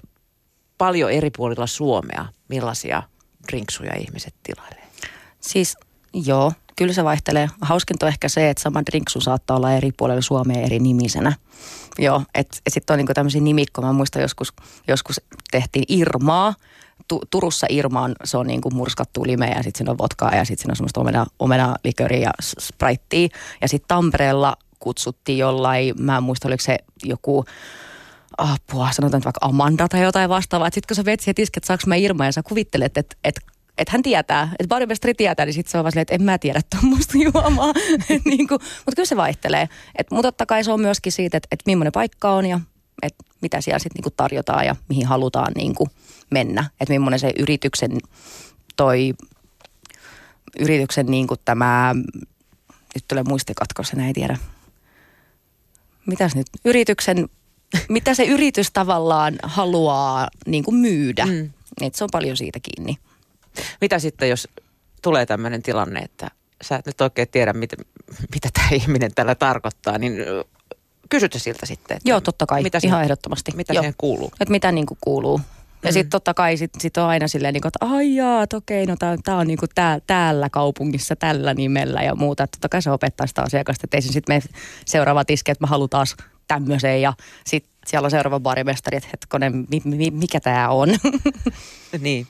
paljon 0.79 1.11
eri 1.11 1.31
puolilla 1.31 1.67
Suomea, 1.67 2.27
millaisia 2.49 3.03
drinksuja 3.49 3.97
ihmiset 3.97 4.35
tilailee? 4.43 4.89
Siis 5.41 5.77
joo, 6.13 6.53
kyllä 6.79 6.93
se 6.93 7.05
vaihtelee. 7.05 7.51
Hauskinta 7.61 8.07
on 8.07 8.09
ehkä 8.09 8.29
se, 8.29 8.51
että 8.51 8.63
sama 8.63 8.83
drinksu 8.87 9.21
saattaa 9.21 9.57
olla 9.57 9.73
eri 9.73 9.93
puolilla 9.97 10.23
Suomea 10.23 10.61
eri 10.61 10.79
nimisenä. 10.79 11.33
Joo, 11.99 12.23
että 12.35 12.59
et 12.67 12.73
sitten 12.73 12.95
on 12.95 12.99
niinku 12.99 13.15
tämmöisiä 13.15 13.41
nimikkoja. 13.41 13.87
Mä 13.87 13.93
muistan 13.93 14.23
joskus, 14.23 14.53
joskus 14.89 15.21
tehtiin 15.51 15.85
Irmaa. 15.89 16.55
Tu, 17.09 17.21
Turussa 17.31 17.67
Irma 17.71 18.01
on, 18.01 18.15
se 18.25 18.37
on 18.37 18.47
niinku 18.47 18.71
murskattu 18.71 19.27
limeä 19.27 19.49
ja 19.49 19.63
sitten 19.63 19.79
siinä 19.79 19.91
on 19.91 19.99
vodkaa 19.99 20.35
ja 20.35 20.45
sitten 20.45 20.63
siinä 20.63 20.73
on 20.73 20.77
semmoista 20.77 21.01
omena, 21.01 21.27
omena 21.39 21.77
liköriä 21.85 22.21
ja 22.21 22.31
spraittia. 22.41 23.29
Ja 23.61 23.69
sitten 23.69 23.89
Tampereella 23.89 24.57
kutsuttiin 24.79 25.39
jollain, 25.39 25.95
mä 25.99 26.17
en 26.17 26.23
muista 26.23 26.49
oliko 26.49 26.63
se 26.63 26.79
joku 27.05 27.45
apua, 28.39 28.93
sanotaan 28.93 29.25
vaikka 29.25 29.47
Amanda 29.47 29.89
tai 29.89 30.03
jotain 30.03 30.29
vastaavaa. 30.29 30.69
Sitten 30.69 30.89
kun 30.89 30.97
sä 30.97 31.05
vet 31.05 31.21
siihen 31.21 31.35
että 31.39 31.67
saanko 31.67 31.83
mä 31.87 31.97
Irma 31.97 32.25
ja 32.25 32.33
sä 32.33 32.43
kuvittelet, 32.43 32.99
että, 32.99 33.17
että 33.25 33.41
että 33.79 33.93
hän 33.93 34.03
tietää, 34.03 34.49
että 34.59 34.69
barimestari 34.69 35.15
tietää, 35.15 35.47
niin 35.47 35.55
sitten 35.55 35.71
se 35.71 35.79
on 35.79 35.85
vaan 35.85 35.93
silleen, 35.93 36.03
että 36.03 36.15
en 36.15 36.23
mä 36.23 36.39
tiedä 36.39 36.61
tuommoista 36.75 37.19
juomaa. 37.33 37.73
niin 38.25 38.49
kuin, 38.49 38.61
mutta 38.61 38.97
kyllä 38.97 39.07
se 39.07 39.17
vaihtelee. 39.17 39.69
mutta 40.11 40.29
totta 40.29 40.47
kai 40.47 40.65
se 40.65 40.73
on 40.73 40.81
myöskin 40.81 41.13
siitä, 41.13 41.37
että, 41.37 41.49
että 41.51 41.63
millainen 41.67 41.93
paikka 41.93 42.33
on 42.33 42.47
ja 42.47 42.61
että 43.03 43.25
mitä 43.41 43.61
siellä 43.61 43.79
sitten 43.79 44.03
niin 44.03 44.15
tarjotaan 44.17 44.67
ja 44.67 44.77
mihin 44.89 45.07
halutaan 45.07 45.53
niin 45.57 45.75
kuin 45.75 45.91
mennä. 46.31 46.71
Että 46.81 46.95
millainen 46.95 47.21
se 47.21 47.33
yrityksen 47.39 47.99
toi 48.77 49.15
yrityksen 50.59 51.07
niin 51.07 51.27
kuin 51.27 51.41
tämä, 51.45 51.95
nyt 52.95 53.05
tulee 53.09 53.25
muistikatkos, 53.25 53.93
en 53.93 54.01
ei 54.01 54.13
tiedä. 54.13 54.39
Mitäs 56.07 56.35
nyt, 56.37 56.47
yrityksen, 56.65 57.29
mitä 57.89 58.15
se 58.15 58.25
yritys 58.25 58.71
tavallaan 58.71 59.39
haluaa 59.43 60.29
niin 60.47 60.65
kuin 60.65 60.77
myydä. 60.77 61.27
Mm. 61.27 61.51
Että 61.81 61.99
se 61.99 62.05
on 62.05 62.11
paljon 62.13 62.37
siitä 62.37 62.59
kiinni. 62.63 62.99
Mitä 63.81 63.99
sitten, 63.99 64.29
jos 64.29 64.49
tulee 65.03 65.27
tämmöinen 65.27 65.63
tilanne, 65.63 66.01
että 66.01 66.31
sä 66.63 66.77
et 66.77 66.87
nyt 66.87 67.01
oikein 67.01 67.29
tiedä, 67.29 67.53
mitä, 67.53 67.77
mitä 68.35 68.49
tämä 68.55 68.69
ihminen 68.81 69.15
tällä 69.15 69.35
tarkoittaa, 69.35 69.99
niin 69.99 70.17
kysytä 71.09 71.39
siltä 71.39 71.67
sitten. 71.67 71.97
Että 71.97 72.09
Joo, 72.09 72.21
totta 72.21 72.47
kai, 72.47 72.63
mitä 72.63 72.79
ihan 72.83 73.03
ehdottomasti. 73.03 73.53
Mitä 73.57 73.73
Joo. 73.73 73.83
siihen 73.83 73.95
kuuluu? 73.99 74.33
Että 74.41 74.53
mitä 74.53 74.73
niin 74.73 74.87
kuin 74.87 74.99
kuuluu. 75.01 75.41
Ja 75.83 75.91
mm. 75.91 75.93
sitten 75.93 76.11
totta 76.11 76.35
kai 76.35 76.57
sit, 76.57 76.71
sit 76.79 76.97
on 76.97 77.05
aina 77.05 77.29
silleen, 77.29 77.55
niin 77.55 77.63
kuin, 77.63 77.71
että 77.71 77.95
ai 77.95 78.15
jaa, 78.15 78.47
okei, 78.55 78.87
no 78.87 78.97
tämä 79.25 79.39
on 79.39 79.47
niin 79.47 79.59
kuin 79.59 79.71
tää, 79.75 79.99
täällä 80.07 80.51
kaupungissa 80.51 81.17
tällä 81.17 81.55
nimellä 81.55 82.03
ja 82.03 82.15
muuta. 82.15 82.45
Että 82.45 82.57
totta 82.57 82.69
kai 82.69 82.83
se 82.83 82.91
opettaa 82.91 83.27
sitä 83.27 83.43
asiakasta, 83.43 83.81
että 83.85 83.97
ei 83.97 84.03
se 84.03 84.13
sitten 84.13 84.35
mene 84.35 84.43
seuraava 84.85 85.25
tiske, 85.25 85.53
että 85.53 85.65
mä 85.65 85.69
haluan 85.69 85.91
taas 85.91 86.17
tämmöiseen 86.49 87.03
ja 87.03 87.13
sitten 87.47 87.73
siellä 87.87 88.07
on 88.07 88.11
seuraava 88.11 88.41
barimestari, 88.41 88.97
että 88.97 89.09
hetkonen, 89.13 89.67
mi, 89.71 89.83
mi, 89.85 90.11
mikä 90.11 90.41
tämä 90.41 90.69
on. 90.69 90.89
niin. 92.01 92.27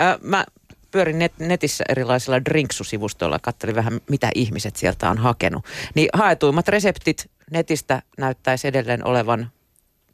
Äh, 0.00 0.18
mä 0.22 0.44
pyörin 0.90 1.18
net, 1.18 1.32
netissä 1.38 1.84
erilaisilla 1.88 2.44
drinksusivustoilla, 2.44 3.38
katselin 3.38 3.74
vähän 3.74 4.00
mitä 4.10 4.30
ihmiset 4.34 4.76
sieltä 4.76 5.10
on 5.10 5.18
hakenut. 5.18 5.64
Niin 5.94 6.08
haetuimmat 6.12 6.68
reseptit 6.68 7.30
netistä 7.50 8.02
näyttäisi 8.18 8.68
edelleen 8.68 9.06
olevan 9.06 9.50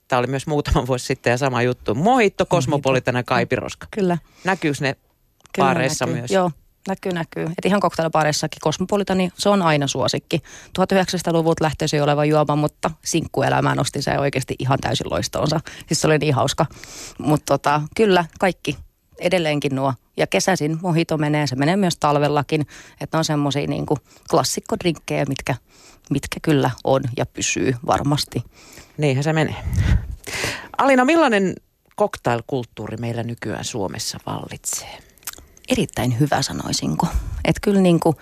Tämä 0.09 0.19
oli 0.19 0.27
myös 0.27 0.47
muutama 0.47 0.87
vuosi 0.87 1.07
sitten 1.07 1.31
ja 1.31 1.39
sama 1.39 1.63
juttu. 1.63 1.95
Mohitto, 1.95 2.47
kosmopolitana, 2.47 3.23
kaipiroska. 3.23 3.87
Kyllä. 3.91 4.19
Näkyykö 4.45 4.79
ne 4.81 4.97
Kyllä 5.53 5.67
baareissa 5.67 6.07
näkyy. 6.07 6.21
myös? 6.21 6.31
Joo, 6.31 6.51
näkyy, 6.89 7.13
näkyy. 7.13 7.45
Et 7.45 7.65
ihan 7.65 7.81
koktailibaareissakin 7.81 8.59
kosmopolitani, 8.61 9.31
se 9.39 9.49
on 9.49 9.63
aina 9.63 9.87
suosikki. 9.87 10.43
1900-luvulta 10.79 11.65
lähtöisin 11.65 12.03
oleva 12.03 12.25
juoma, 12.25 12.57
mutta 12.57 12.91
sinkkuelämää 13.05 13.75
nosti 13.75 14.03
se 14.03 14.19
oikeasti 14.19 14.55
ihan 14.59 14.79
täysin 14.81 15.11
loistoonsa. 15.11 15.61
Siis 15.87 16.01
se 16.01 16.07
oli 16.07 16.19
niin 16.19 16.35
hauska. 16.35 16.67
Mutta 17.19 17.59
tota, 17.59 17.83
kyllä, 17.97 18.25
kaikki 18.41 18.77
edelleenkin 19.19 19.75
nuo. 19.75 19.95
Ja 20.17 20.27
kesäisin 20.27 20.79
mohito 20.83 21.19
menee, 21.19 21.47
se 21.47 21.57
menee 21.57 21.77
myös 21.77 21.97
talvellakin. 21.97 22.67
Että 23.01 23.19
on 23.19 23.25
semmoisia 23.25 23.67
niin 23.67 23.87
klassikkodrinkkejä, 24.31 25.25
mitkä, 25.29 25.55
mitkä 26.11 26.41
kyllä 26.43 26.71
on 26.85 27.03
ja 27.17 27.27
pysyy 27.27 27.75
varmasti. 27.87 28.43
Niinhän 28.99 29.25
se 29.25 29.33
menee. 29.33 29.57
Alina, 30.79 31.05
millainen 31.05 31.55
cocktailkulttuuri 31.99 32.97
meillä 32.97 33.23
nykyään 33.23 33.65
Suomessa 33.65 34.19
vallitsee? 34.27 34.99
Erittäin 35.69 36.21
hyvä 36.21 36.43
sanoisinko. 36.43 37.07
Että 37.45 37.61
kyllä 37.63 37.81
niin 37.81 38.01
kuin 38.01 38.17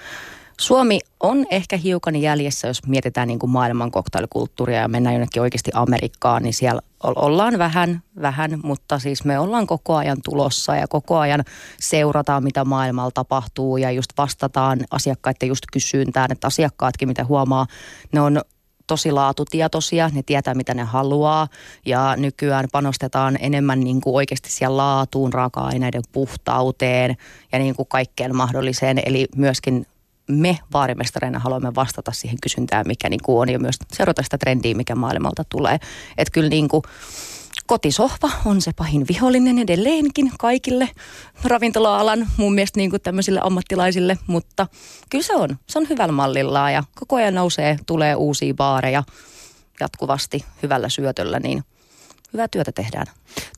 Suomi 0.61 1.01
on 1.21 1.47
ehkä 1.51 1.77
hiukan 1.77 2.17
jäljessä, 2.17 2.69
jos 2.69 2.87
mietitään 2.87 3.29
niin 3.29 3.39
kuin 3.39 3.51
maailman 3.51 3.91
koktailikulttuuria 3.91 4.81
ja 4.81 4.89
mennään 4.89 5.15
jonnekin 5.15 5.43
oikeasti 5.43 5.71
Amerikkaan, 5.75 6.43
niin 6.43 6.55
siellä 6.55 6.81
ollaan 7.03 7.59
vähän, 7.59 8.03
vähän, 8.21 8.61
mutta 8.63 8.99
siis 8.99 9.25
me 9.25 9.39
ollaan 9.39 9.67
koko 9.67 9.97
ajan 9.97 10.17
tulossa 10.25 10.77
ja 10.77 10.89
koko 10.89 11.19
ajan 11.19 11.45
seurataan, 11.81 12.45
mitä 12.45 12.65
maailmalla 12.65 13.11
tapahtuu 13.11 13.77
ja 13.77 13.91
just 13.91 14.11
vastataan 14.19 14.79
asiakkaiden 14.91 15.49
just 15.49 15.65
kysyntään, 15.73 16.33
että 16.33 16.47
asiakkaatkin, 16.47 17.09
mitä 17.09 17.25
huomaa, 17.25 17.67
ne 18.13 18.21
on 18.21 18.41
tosi 18.87 19.13
laatutietoisia, 19.13 20.11
ne 20.15 20.23
tietää 20.23 20.55
mitä 20.55 20.75
ne 20.75 20.83
haluaa 20.83 21.49
ja 21.87 22.15
nykyään 22.17 22.67
panostetaan 22.73 23.37
enemmän 23.41 23.81
niin 23.81 24.01
kuin 24.01 24.17
oikeasti 24.17 24.51
siellä 24.51 24.77
laatuun, 24.77 25.33
raaka-aineiden 25.33 26.03
puhtauteen 26.13 27.17
ja 27.53 27.59
niin 27.59 27.77
kuin 27.77 27.89
kaikkeen 27.89 28.37
mahdolliseen. 28.37 29.03
Eli 29.07 29.27
myöskin 29.37 29.87
me 30.29 30.59
baarimestareina 30.71 31.39
haluamme 31.39 31.75
vastata 31.75 32.13
siihen 32.13 32.39
kysyntään, 32.43 32.87
mikä 32.87 33.09
niin 33.09 33.23
kuin 33.23 33.39
on 33.41 33.49
ja 33.49 33.59
myös 33.59 33.77
seurata 33.93 34.23
sitä 34.23 34.39
trendiä, 34.39 34.75
mikä 34.75 34.95
maailmalta 34.95 35.45
tulee. 35.49 35.79
Että 36.19 36.33
kyllä 36.33 36.49
niin 36.49 36.69
kuin 36.69 36.83
kotisohva 37.67 38.31
on 38.45 38.61
se 38.61 38.73
pahin 38.73 39.05
vihollinen 39.09 39.59
edelleenkin 39.59 40.33
kaikille 40.39 40.89
ravintola-alan 41.45 42.27
mun 42.37 42.55
mielestä 42.55 42.81
niin 42.81 42.91
kuin 42.91 43.03
tämmöisille 43.03 43.41
ammattilaisille, 43.43 44.19
mutta 44.27 44.67
kyllä 45.11 45.25
se 45.25 45.35
on. 45.35 45.59
Se 45.67 45.79
on 45.79 45.89
hyvällä 45.89 46.13
mallilla 46.13 46.71
ja 46.71 46.85
koko 46.95 47.17
ajan 47.17 47.35
nousee, 47.35 47.79
tulee 47.87 48.15
uusia 48.15 48.55
baareja 48.55 49.03
jatkuvasti 49.81 50.45
hyvällä 50.63 50.89
syötöllä, 50.89 51.41
niin– 51.41 51.63
hyvää 52.37 52.49
työtä 52.49 52.73
tehdään. 52.73 53.07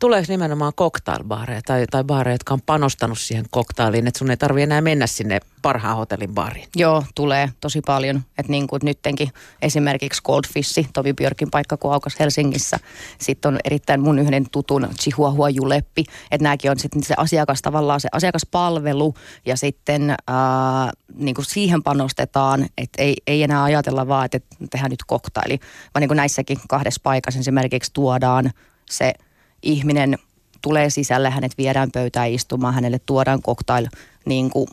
Tuleeko 0.00 0.26
nimenomaan 0.28 0.72
cocktailbaareja 0.74 1.60
tai, 1.66 1.86
tai 1.90 2.04
baareja, 2.04 2.34
jotka 2.34 2.54
on 2.54 2.62
panostanut 2.66 3.18
siihen 3.18 3.44
cocktailiin, 3.54 4.06
että 4.06 4.18
sun 4.18 4.30
ei 4.30 4.36
tarvitse 4.36 4.62
enää 4.62 4.80
mennä 4.80 5.06
sinne 5.06 5.40
parhaan 5.62 5.96
hotellin 5.96 6.34
baariin? 6.34 6.68
Joo, 6.76 7.04
tulee 7.14 7.52
tosi 7.60 7.80
paljon. 7.86 8.16
Että 8.38 8.52
niin 8.52 8.66
kuin 8.66 8.80
nyttenkin 8.84 9.30
esimerkiksi 9.62 10.22
Goldfish, 10.22 10.88
Tovi 10.92 11.12
Björkin 11.12 11.50
paikka, 11.50 11.76
kun 11.76 11.92
aukas 11.92 12.20
Helsingissä. 12.20 12.78
Sitten 13.18 13.54
on 13.54 13.58
erittäin 13.64 14.00
mun 14.00 14.18
yhden 14.18 14.46
tutun 14.52 14.88
Chihuahua 15.00 15.50
Juleppi. 15.50 16.04
Että 16.30 16.42
nämäkin 16.42 16.70
on 16.70 16.78
sitten 16.78 17.02
se 17.02 17.14
asiakas 17.16 17.62
tavallaan 17.62 18.00
se 18.00 18.08
asiakaspalvelu 18.12 19.14
ja 19.46 19.56
sitten 19.56 20.10
ää, 20.10 20.90
niin 21.14 21.34
kuin 21.34 21.44
siihen 21.44 21.82
panostetaan, 21.82 22.66
että 22.78 23.02
ei, 23.02 23.16
ei 23.26 23.42
enää 23.42 23.62
ajatella 23.62 24.08
vaan, 24.08 24.24
että 24.24 24.40
tehdään 24.70 24.90
nyt 24.90 25.04
koktaili, 25.06 25.58
vaan 25.94 26.00
niin 26.00 26.08
kuin 26.08 26.16
näissäkin 26.16 26.58
kahdessa 26.68 27.00
paikassa 27.04 27.40
esimerkiksi 27.40 27.90
tuodaan 27.92 28.50
se 28.90 29.14
ihminen 29.62 30.18
tulee 30.62 30.90
sisälle, 30.90 31.30
hänet 31.30 31.58
viedään 31.58 31.90
pöytään 31.90 32.30
istumaan, 32.30 32.74
hänelle 32.74 32.98
tuodaan 33.06 33.42
cocktail 33.42 33.86
niin 34.24 34.50
kuin 34.50 34.66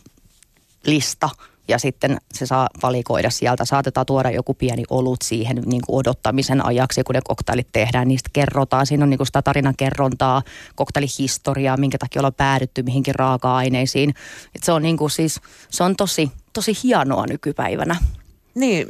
lista 0.86 1.30
ja 1.68 1.80
sitten 1.80 2.18
se 2.34 2.46
saa 2.46 2.70
valikoida 2.84 3.30
sieltä. 3.30 3.65
Saatetaan 3.65 4.06
tuoda 4.06 4.32
joku 4.32 4.54
pieni 4.54 4.84
olut 4.89 5.22
siihen 5.22 5.62
niin 5.65 5.82
kuin 5.86 6.00
odottamisen 6.00 6.65
ajaksi, 6.65 7.04
kun 7.04 7.15
ne 7.15 7.22
koktailit 7.24 7.68
tehdään. 7.72 8.08
Niistä 8.08 8.30
kerrotaan. 8.34 8.86
Siinä 8.86 9.04
on 9.04 9.10
niin 9.10 9.18
kuin 9.18 9.27
sitä 9.27 9.42
tarinan 9.42 9.75
kerrontaa, 9.77 10.42
koktailihistoriaa, 10.75 11.77
minkä 11.77 11.98
takia 11.98 12.20
ollaan 12.20 12.34
päädytty 12.34 12.84
mihinkin 12.84 13.15
raaka-aineisiin. 13.15 14.13
Et 14.56 14.63
se 14.63 14.72
on 14.72 14.82
niin 14.82 14.98
kuin 14.98 15.12
siis, 15.12 15.42
se 15.70 15.84
on 15.84 15.96
tosi, 15.96 16.32
tosi 16.54 16.74
hienoa 16.84 17.25
nykypäivänä. 17.27 17.96
Niin, 18.56 18.88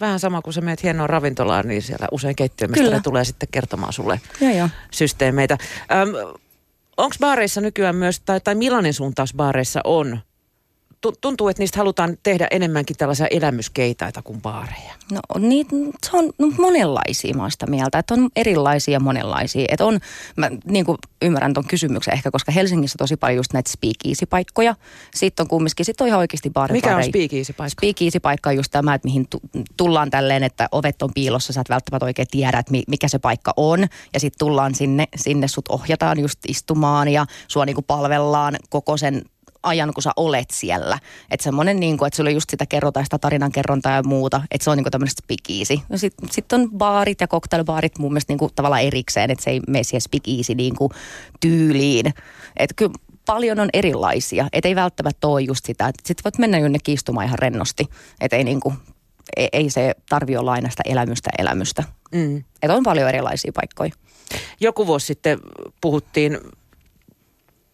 vähän 0.00 0.20
sama 0.20 0.42
kuin 0.42 0.54
sä 0.54 0.60
meet 0.60 0.82
hienoa 0.82 1.06
ravintolaan, 1.06 1.68
niin 1.68 1.82
siellä 1.82 2.06
usein 2.12 2.36
keittiömestari 2.36 3.00
tulee 3.00 3.24
sitten 3.24 3.48
kertomaan 3.52 3.92
sulle 3.92 4.20
ja, 4.40 4.52
ja. 4.52 4.68
systeemeitä. 4.90 5.58
Onko 6.96 7.16
baareissa 7.20 7.60
nykyään 7.60 7.96
myös, 7.96 8.20
tai, 8.20 8.40
tai 8.40 8.54
millainen 8.54 8.94
suuntaus 8.94 9.34
baareissa 9.34 9.80
on 9.84 10.20
tuntuu, 11.20 11.48
että 11.48 11.62
niistä 11.62 11.78
halutaan 11.78 12.16
tehdä 12.22 12.48
enemmänkin 12.50 12.96
tällaisia 12.96 13.26
elämyskeitaita 13.26 14.22
kuin 14.22 14.42
baareja. 14.42 14.94
No 15.12 15.20
niin, 15.38 15.66
se 16.06 16.16
on 16.16 16.30
no, 16.38 16.52
monenlaisia 16.58 17.34
mä 17.34 17.50
sitä 17.50 17.66
mieltä, 17.66 17.98
että 17.98 18.14
on 18.14 18.28
erilaisia 18.36 19.00
monenlaisia. 19.00 19.64
Että 19.68 19.84
on, 19.84 19.98
mä 20.36 20.50
niin 20.64 20.84
kuin 20.84 20.98
ymmärrän 21.22 21.54
tuon 21.54 21.66
kysymyksen 21.66 22.14
ehkä, 22.14 22.30
koska 22.30 22.52
Helsingissä 22.52 22.98
tosi 22.98 23.16
paljon 23.16 23.36
just 23.36 23.52
näitä 23.52 23.70
speakeasy-paikkoja. 23.70 24.74
Sitten 25.14 25.44
on 25.44 25.48
kumminkin, 25.48 25.86
sitten 25.86 26.04
on 26.04 26.08
ihan 26.08 26.20
oikeasti 26.20 26.50
baari. 26.50 26.72
Mikä 26.72 26.96
on 26.96 27.04
speakeasy-paikka? 27.04 27.80
Speakeasy-paikka 27.80 28.50
on 28.50 28.56
just 28.56 28.72
tämä, 28.72 28.94
että 28.94 29.08
mihin 29.08 29.26
tullaan 29.76 30.10
tälleen, 30.10 30.42
että 30.42 30.68
ovet 30.72 31.02
on 31.02 31.10
piilossa, 31.14 31.52
sä 31.52 31.60
et 31.60 31.68
välttämättä 31.68 32.06
oikein 32.06 32.28
tiedä, 32.30 32.58
että 32.58 32.72
mikä 32.88 33.08
se 33.08 33.18
paikka 33.18 33.52
on. 33.56 33.86
Ja 34.14 34.20
sitten 34.20 34.38
tullaan 34.38 34.74
sinne, 34.74 35.08
sinne 35.16 35.48
sut 35.48 35.68
ohjataan 35.68 36.20
just 36.20 36.38
istumaan 36.48 37.08
ja 37.08 37.26
sua 37.48 37.64
niin 37.64 37.74
kuin 37.74 37.84
palvellaan 37.84 38.56
koko 38.68 38.96
sen 38.96 39.22
ajan, 39.62 39.94
kun 39.94 40.02
sä 40.02 40.10
olet 40.16 40.50
siellä. 40.52 40.98
Että 41.30 41.44
semmoinen, 41.44 41.80
niin 41.80 41.98
kuin, 41.98 42.06
että 42.06 42.16
sulle 42.16 42.30
just 42.30 42.50
sitä 42.50 42.66
kerrotaan, 42.66 43.06
sitä 43.06 43.18
tarinan 43.18 43.52
kerrontaa 43.52 43.96
ja 43.96 44.02
muuta. 44.02 44.42
Että 44.50 44.64
se 44.64 44.70
on 44.70 44.76
niin 44.76 44.84
kuin 44.84 44.92
tämmöistä 44.92 45.22
spikiisi. 45.22 45.82
Sitten 45.96 46.28
sit 46.32 46.52
on 46.52 46.70
baarit 46.70 47.20
ja 47.20 47.28
cocktailbaarit 47.28 47.98
mun 47.98 48.12
mielestä 48.12 48.30
niin 48.30 48.38
kuin 48.38 48.52
tavallaan 48.54 48.82
erikseen, 48.82 49.30
että 49.30 49.44
se 49.44 49.50
ei 49.50 49.60
mene 49.68 49.84
siihen 49.84 50.00
spikiisi 50.00 50.54
niin 50.54 50.76
kuin 50.76 50.92
tyyliin. 51.40 52.06
Että 52.56 52.74
kyllä 52.76 52.92
paljon 53.26 53.60
on 53.60 53.68
erilaisia. 53.72 54.48
Että 54.52 54.68
ei 54.68 54.76
välttämättä 54.76 55.26
ole 55.28 55.40
just 55.40 55.64
sitä. 55.64 55.88
Että 55.88 56.02
sitten 56.06 56.24
voit 56.24 56.38
mennä 56.38 56.58
jonnekin 56.58 56.94
istumaan 56.94 57.26
ihan 57.26 57.38
rennosti. 57.38 57.84
Että 58.20 58.36
ei 58.36 58.44
niin 58.44 58.60
kuin, 58.60 58.74
ei, 59.36 59.48
ei 59.52 59.70
se 59.70 59.94
tarvi 60.08 60.36
olla 60.36 60.52
aina 60.52 60.70
sitä 60.70 60.82
elämystä 60.86 61.30
elämystä. 61.38 61.84
Mm. 62.12 62.44
Että 62.62 62.74
on 62.74 62.82
paljon 62.82 63.08
erilaisia 63.08 63.52
paikkoja. 63.54 63.90
Joku 64.60 64.86
vuosi 64.86 65.06
sitten 65.06 65.38
puhuttiin 65.80 66.38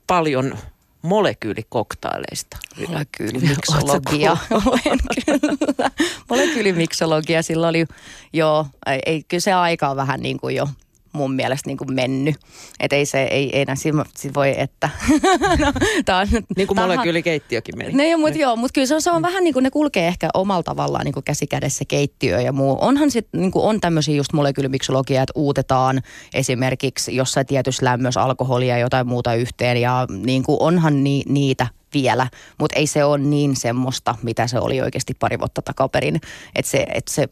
paljon 0.06 0.58
molekyylikoktaileista. 1.06 2.56
Molekyylimiksologia. 2.88 4.36
Olen 4.50 4.98
kyllä. 5.26 5.90
Molekyylimiksologia, 6.30 7.42
sillä 7.42 7.68
oli 7.68 7.86
jo, 8.32 8.66
ei, 9.06 9.22
kyllä 9.28 9.40
se 9.40 9.52
aika 9.52 9.88
on 9.88 9.96
vähän 9.96 10.20
niin 10.20 10.40
kuin 10.40 10.56
jo 10.56 10.68
mun 11.16 11.34
mielestä 11.34 11.70
niin 11.70 11.76
kuin 11.76 11.94
mennyt. 11.94 12.36
Että 12.80 12.96
ei 12.96 13.06
se, 13.06 13.22
ei, 13.22 13.56
ei 13.56 13.60
enää, 13.60 13.74
siinä 13.76 14.04
voi, 14.34 14.54
että. 14.56 14.90
no, 15.64 15.72
tää 16.04 16.18
on, 16.18 16.28
niin 16.56 16.66
kuin 16.66 16.80
molekyylikeittiökin 16.80 17.78
meni. 17.78 18.10
No, 18.10 18.18
mutta 18.18 18.38
joo, 18.38 18.56
mutta 18.56 18.72
kyllä 18.72 18.86
se 18.86 18.94
on, 18.94 19.02
se 19.02 19.10
on 19.10 19.22
vähän 19.22 19.44
niin 19.44 19.54
kuin 19.54 19.62
ne 19.62 19.70
kulkee 19.70 20.08
ehkä 20.08 20.28
omalla 20.34 20.62
tavallaan 20.62 21.04
niin 21.04 21.12
kuin 21.12 21.24
käsikädessä 21.24 21.84
keittiö 21.88 22.40
ja 22.40 22.52
muu. 22.52 22.78
Onhan 22.80 23.10
sitten 23.10 23.40
niin 23.40 23.50
kuin 23.50 23.64
on 23.64 23.80
tämmöisiä 23.80 24.16
just 24.16 24.32
molekyylimiksologia, 24.32 25.22
että 25.22 25.32
uutetaan 25.34 26.02
esimerkiksi 26.34 27.16
jossain 27.16 27.46
tietyssä 27.46 27.84
lämmössä 27.84 28.22
alkoholia 28.22 28.74
ja 28.74 28.84
jotain 28.84 29.06
muuta 29.06 29.34
yhteen 29.34 29.76
ja 29.76 30.06
niin 30.24 30.42
kuin 30.42 30.56
onhan 30.60 31.04
ni, 31.04 31.22
niitä 31.28 31.66
vielä, 31.94 32.28
mutta 32.58 32.78
ei 32.78 32.86
se 32.86 33.04
ole 33.04 33.18
niin 33.18 33.56
semmoista, 33.56 34.14
mitä 34.22 34.46
se 34.46 34.58
oli 34.58 34.80
oikeasti 34.80 35.14
pari 35.14 35.38
vuotta 35.38 35.62
takaperin. 35.62 36.20
Että 36.54 36.70
se, 36.70 36.86
et 36.94 37.08
se 37.08 37.28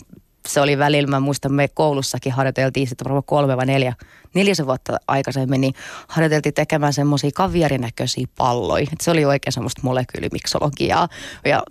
se 0.48 0.60
oli 0.60 0.78
välillä, 0.78 1.10
mä 1.10 1.20
muistan, 1.20 1.52
me 1.52 1.68
koulussakin 1.68 2.32
harjoiteltiin 2.32 2.88
sitten 2.88 3.04
varmaan 3.04 3.24
kolme 3.26 3.56
vai 3.56 3.66
neljä, 3.66 3.94
neljäsen 4.34 4.66
vuotta 4.66 4.96
aikaisemmin, 5.08 5.60
niin 5.60 5.74
harjoiteltiin 6.08 6.54
tekemään 6.54 6.92
semmoisia 6.92 7.30
kaviarinäköisiä 7.34 8.26
palloja. 8.38 8.86
Et 8.92 9.00
se 9.00 9.10
oli 9.10 9.24
oikein 9.24 9.52
semmoista 9.52 9.80
molekyylimiksologiaa. 9.84 11.08
Ja 11.44 11.62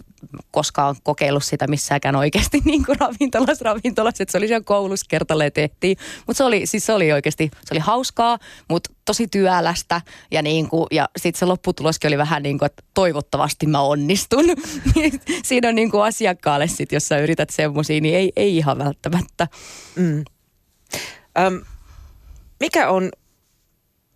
koskaan 0.52 0.96
kokeillut 1.04 1.44
sitä 1.44 1.68
missäänkään 1.68 2.16
oikeasti 2.16 2.62
niin 2.66 2.86
kuin 2.86 3.00
ravintolassa, 3.00 3.66
ravintolassa, 3.66 4.24
että 4.24 4.32
se 4.32 4.38
oli 4.38 4.48
siellä 4.48 4.64
koulussa 4.64 5.06
kertalle 5.10 5.52
tehtiin. 5.52 5.98
Mutta 6.28 6.38
se 6.38 6.44
oli, 6.44 6.66
siis 6.66 6.86
se 6.86 6.94
oli 6.94 7.12
oikeasti, 7.12 7.52
se 7.66 7.74
oli 7.74 7.80
hauskaa, 7.80 8.40
mutta 8.70 8.94
tosi 9.06 9.28
työlästä 9.28 10.02
ja, 10.32 10.42
niin 10.42 10.70
kuin, 10.70 10.88
ja 10.92 11.10
sitten 11.18 11.40
se 11.40 11.46
lopputuloskin 11.46 12.08
oli 12.08 12.18
vähän 12.18 12.44
niin 12.44 12.60
kuin, 12.60 12.66
että 12.66 12.84
toivottavasti 12.94 13.68
mä 13.68 13.82
onnistun. 13.82 14.46
Siinä 15.44 15.70
on 15.70 15.76
niin 15.76 15.92
kuin 15.92 16.04
asiakkaalle 16.04 16.68
sitten, 16.68 16.96
jos 16.96 17.08
sä 17.08 17.18
yrität 17.18 17.50
semmoisia, 17.50 18.02
niin 18.02 18.16
ei, 18.16 18.32
ei 18.36 18.58
ihan 18.58 18.78
välttämättä. 18.78 19.48
Mm. 19.96 20.24
Öm, 21.40 21.62
mikä 22.60 22.90
on 22.90 23.12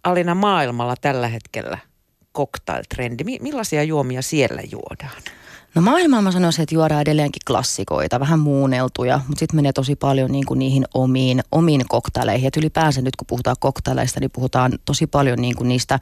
Alina 0.04 0.36
maailmalla 0.36 0.96
tällä 1.02 1.28
hetkellä 1.28 1.78
cocktail-trendi? 2.38 3.24
Millaisia 3.42 3.84
juomia 3.84 4.22
siellä 4.22 4.62
juodaan? 4.72 5.22
No 5.78 5.82
maailmaa 5.82 6.22
mä 6.22 6.32
sanoisin, 6.32 6.64
että 6.64 6.76
juodaan 6.76 7.02
edelleenkin 7.02 7.42
klassikoita, 7.48 8.20
vähän 8.20 8.40
muunneltuja, 8.40 9.20
mutta 9.28 9.40
sitten 9.40 9.56
menee 9.56 9.74
tosi 9.74 9.96
paljon 9.96 10.32
niin 10.32 10.46
kuin 10.46 10.60
niihin 10.60 10.86
omiin, 10.94 11.44
omiin 11.52 11.86
koktaileihin. 11.88 12.48
Et 12.48 12.58
ylipäänsä 12.58 13.02
nyt 13.02 13.16
kun 13.16 13.28
puhutaan 13.28 13.56
koktaileista, 13.60 14.20
niin 14.20 14.32
puhutaan 14.32 14.72
tosi 14.86 15.08
paljon 15.08 15.42
niin 15.42 15.56
kuin 15.56 15.68
niistä 15.68 16.00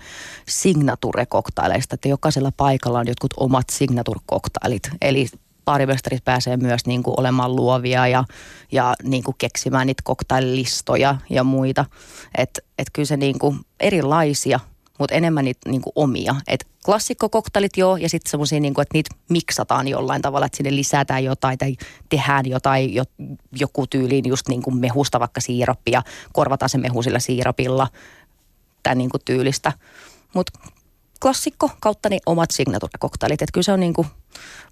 signature-koktaileista, 0.49 1.95
että 1.95 2.07
jokaisella 2.07 2.51
paikalla 2.57 2.99
on 2.99 3.07
jotkut 3.07 3.33
omat 3.37 3.65
signature-koktailit. 3.71 4.89
Eli 5.01 5.27
paarimestarit 5.65 6.23
pääsee 6.23 6.57
myös 6.57 6.85
niin 6.85 7.03
kuin 7.03 7.19
olemaan 7.19 7.55
luovia 7.55 8.07
ja, 8.07 8.23
ja 8.71 8.93
niin 9.03 9.23
kuin 9.23 9.35
keksimään 9.37 9.87
niitä 9.87 10.01
koktaillistoja 10.05 11.15
ja 11.29 11.43
muita. 11.43 11.85
Että 12.37 12.61
et 12.77 12.87
kyllä 12.93 13.05
se 13.05 13.17
niin 13.17 13.39
kuin 13.39 13.59
erilaisia– 13.79 14.59
mutta 14.99 15.15
enemmän 15.15 15.45
niitä 15.45 15.69
niinku 15.69 15.91
omia. 15.95 16.35
Et 16.47 16.67
klassikkokoktalit 16.85 17.77
joo, 17.77 17.97
ja 17.97 18.09
sitten 18.09 18.31
semmoisia, 18.31 18.59
niinku, 18.59 18.81
että 18.81 18.93
niitä 18.93 19.15
miksataan 19.29 19.87
jollain 19.87 20.21
tavalla, 20.21 20.45
että 20.45 20.57
sinne 20.57 20.75
lisätään 20.75 21.23
jotain 21.23 21.57
tai 21.57 21.75
tehdään 22.09 22.45
jotain, 22.45 22.93
jo, 22.93 23.03
joku 23.51 23.87
tyyliin 23.87 24.25
just 24.25 24.47
niinku 24.47 24.71
mehusta 24.71 25.19
vaikka 25.19 25.41
siirappia, 25.41 26.01
korvataan 26.33 26.69
se 26.69 26.77
mehu 26.77 27.03
sillä 27.03 27.19
siirapilla, 27.19 27.87
tai 28.83 28.95
niinku 28.95 29.19
tyylistä. 29.19 29.71
Mutta 30.33 30.59
klassikko 31.21 31.69
kautta 31.79 32.09
ne 32.09 32.19
omat 32.25 32.51
signature-koktailit, 32.51 33.41
että 33.41 33.53
kyllä 33.53 33.63
se 33.63 33.71
on 33.71 33.79
niinku, 33.79 34.05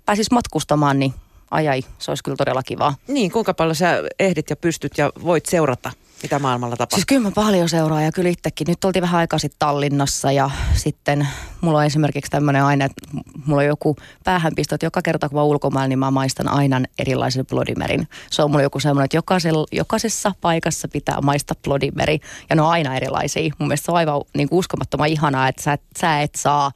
pääsis 0.06 0.32
matkustamaan, 0.32 1.00
niin 1.00 1.14
ajai, 1.54 1.82
se 2.00 2.12
olisi 2.12 2.24
kyllä 2.24 2.38
todella 2.38 2.64
kivaa. 2.64 2.96
Niin, 3.08 3.32
kuinka 3.32 3.54
paljon 3.54 3.76
sä 3.76 4.04
ehdit 4.20 4.50
ja 4.50 4.56
pystyt 4.56 4.98
ja 4.98 5.12
voit 5.24 5.46
seurata 5.46 5.92
mitä 6.24 6.40
maailmalla 6.40 6.76
tapahtuu? 6.76 6.98
Siis 6.98 7.06
kyllä 7.06 7.22
mä 7.22 7.32
paljon 7.32 7.70
seuraan 7.70 8.04
ja 8.04 8.12
kyllä 8.12 8.30
itsekin. 8.30 8.68
Nyt 8.68 8.86
oltiin 8.86 9.02
vähän 9.02 9.20
aikaa 9.20 9.40
sitten 9.40 9.60
Tallinnassa 9.60 10.32
ja 10.32 10.50
sitten 10.76 11.28
mulla 11.62 11.78
on 11.78 11.86
esimerkiksi 11.86 12.32
tämmöinen 12.32 12.64
aine, 12.64 12.86
että 12.86 13.08
mulla 13.46 13.62
on 13.62 13.68
joku 13.68 13.96
päähänpisto, 14.24 14.76
että 14.76 14.86
joka 14.86 15.02
kerta 15.02 15.30
kun 15.30 15.38
mä 15.38 15.44
ulkomailla, 15.44 15.88
niin 15.88 16.00
mä 16.00 16.12
maistan 16.12 16.48
aina 16.48 16.82
erilaisen 17.00 17.46
blodimerin. 17.46 18.08
Se 18.32 18.44
on 18.44 18.52
mulla 18.52 18.64
joku 18.64 18.80
semmoinen, 18.80 19.06
että 19.06 19.48
jokaisessa 19.72 20.32
paikassa 20.42 20.88
pitää 20.88 21.22
maistaa 21.22 21.56
blodimeri 21.64 22.20
ja 22.50 22.56
ne 22.56 22.62
on 22.62 22.70
aina 22.70 22.96
erilaisia. 22.96 23.54
Mun 23.60 23.68
mielestä 23.68 23.86
se 23.86 23.92
on 23.92 23.98
aivan 23.98 24.22
niin 24.38 24.50
kuin 24.50 24.60
uskomattoman 24.60 25.08
ihanaa, 25.08 25.48
että 25.48 25.64
sä, 25.64 25.78
sä 26.00 26.22
et 26.22 26.36
saa 26.36 26.72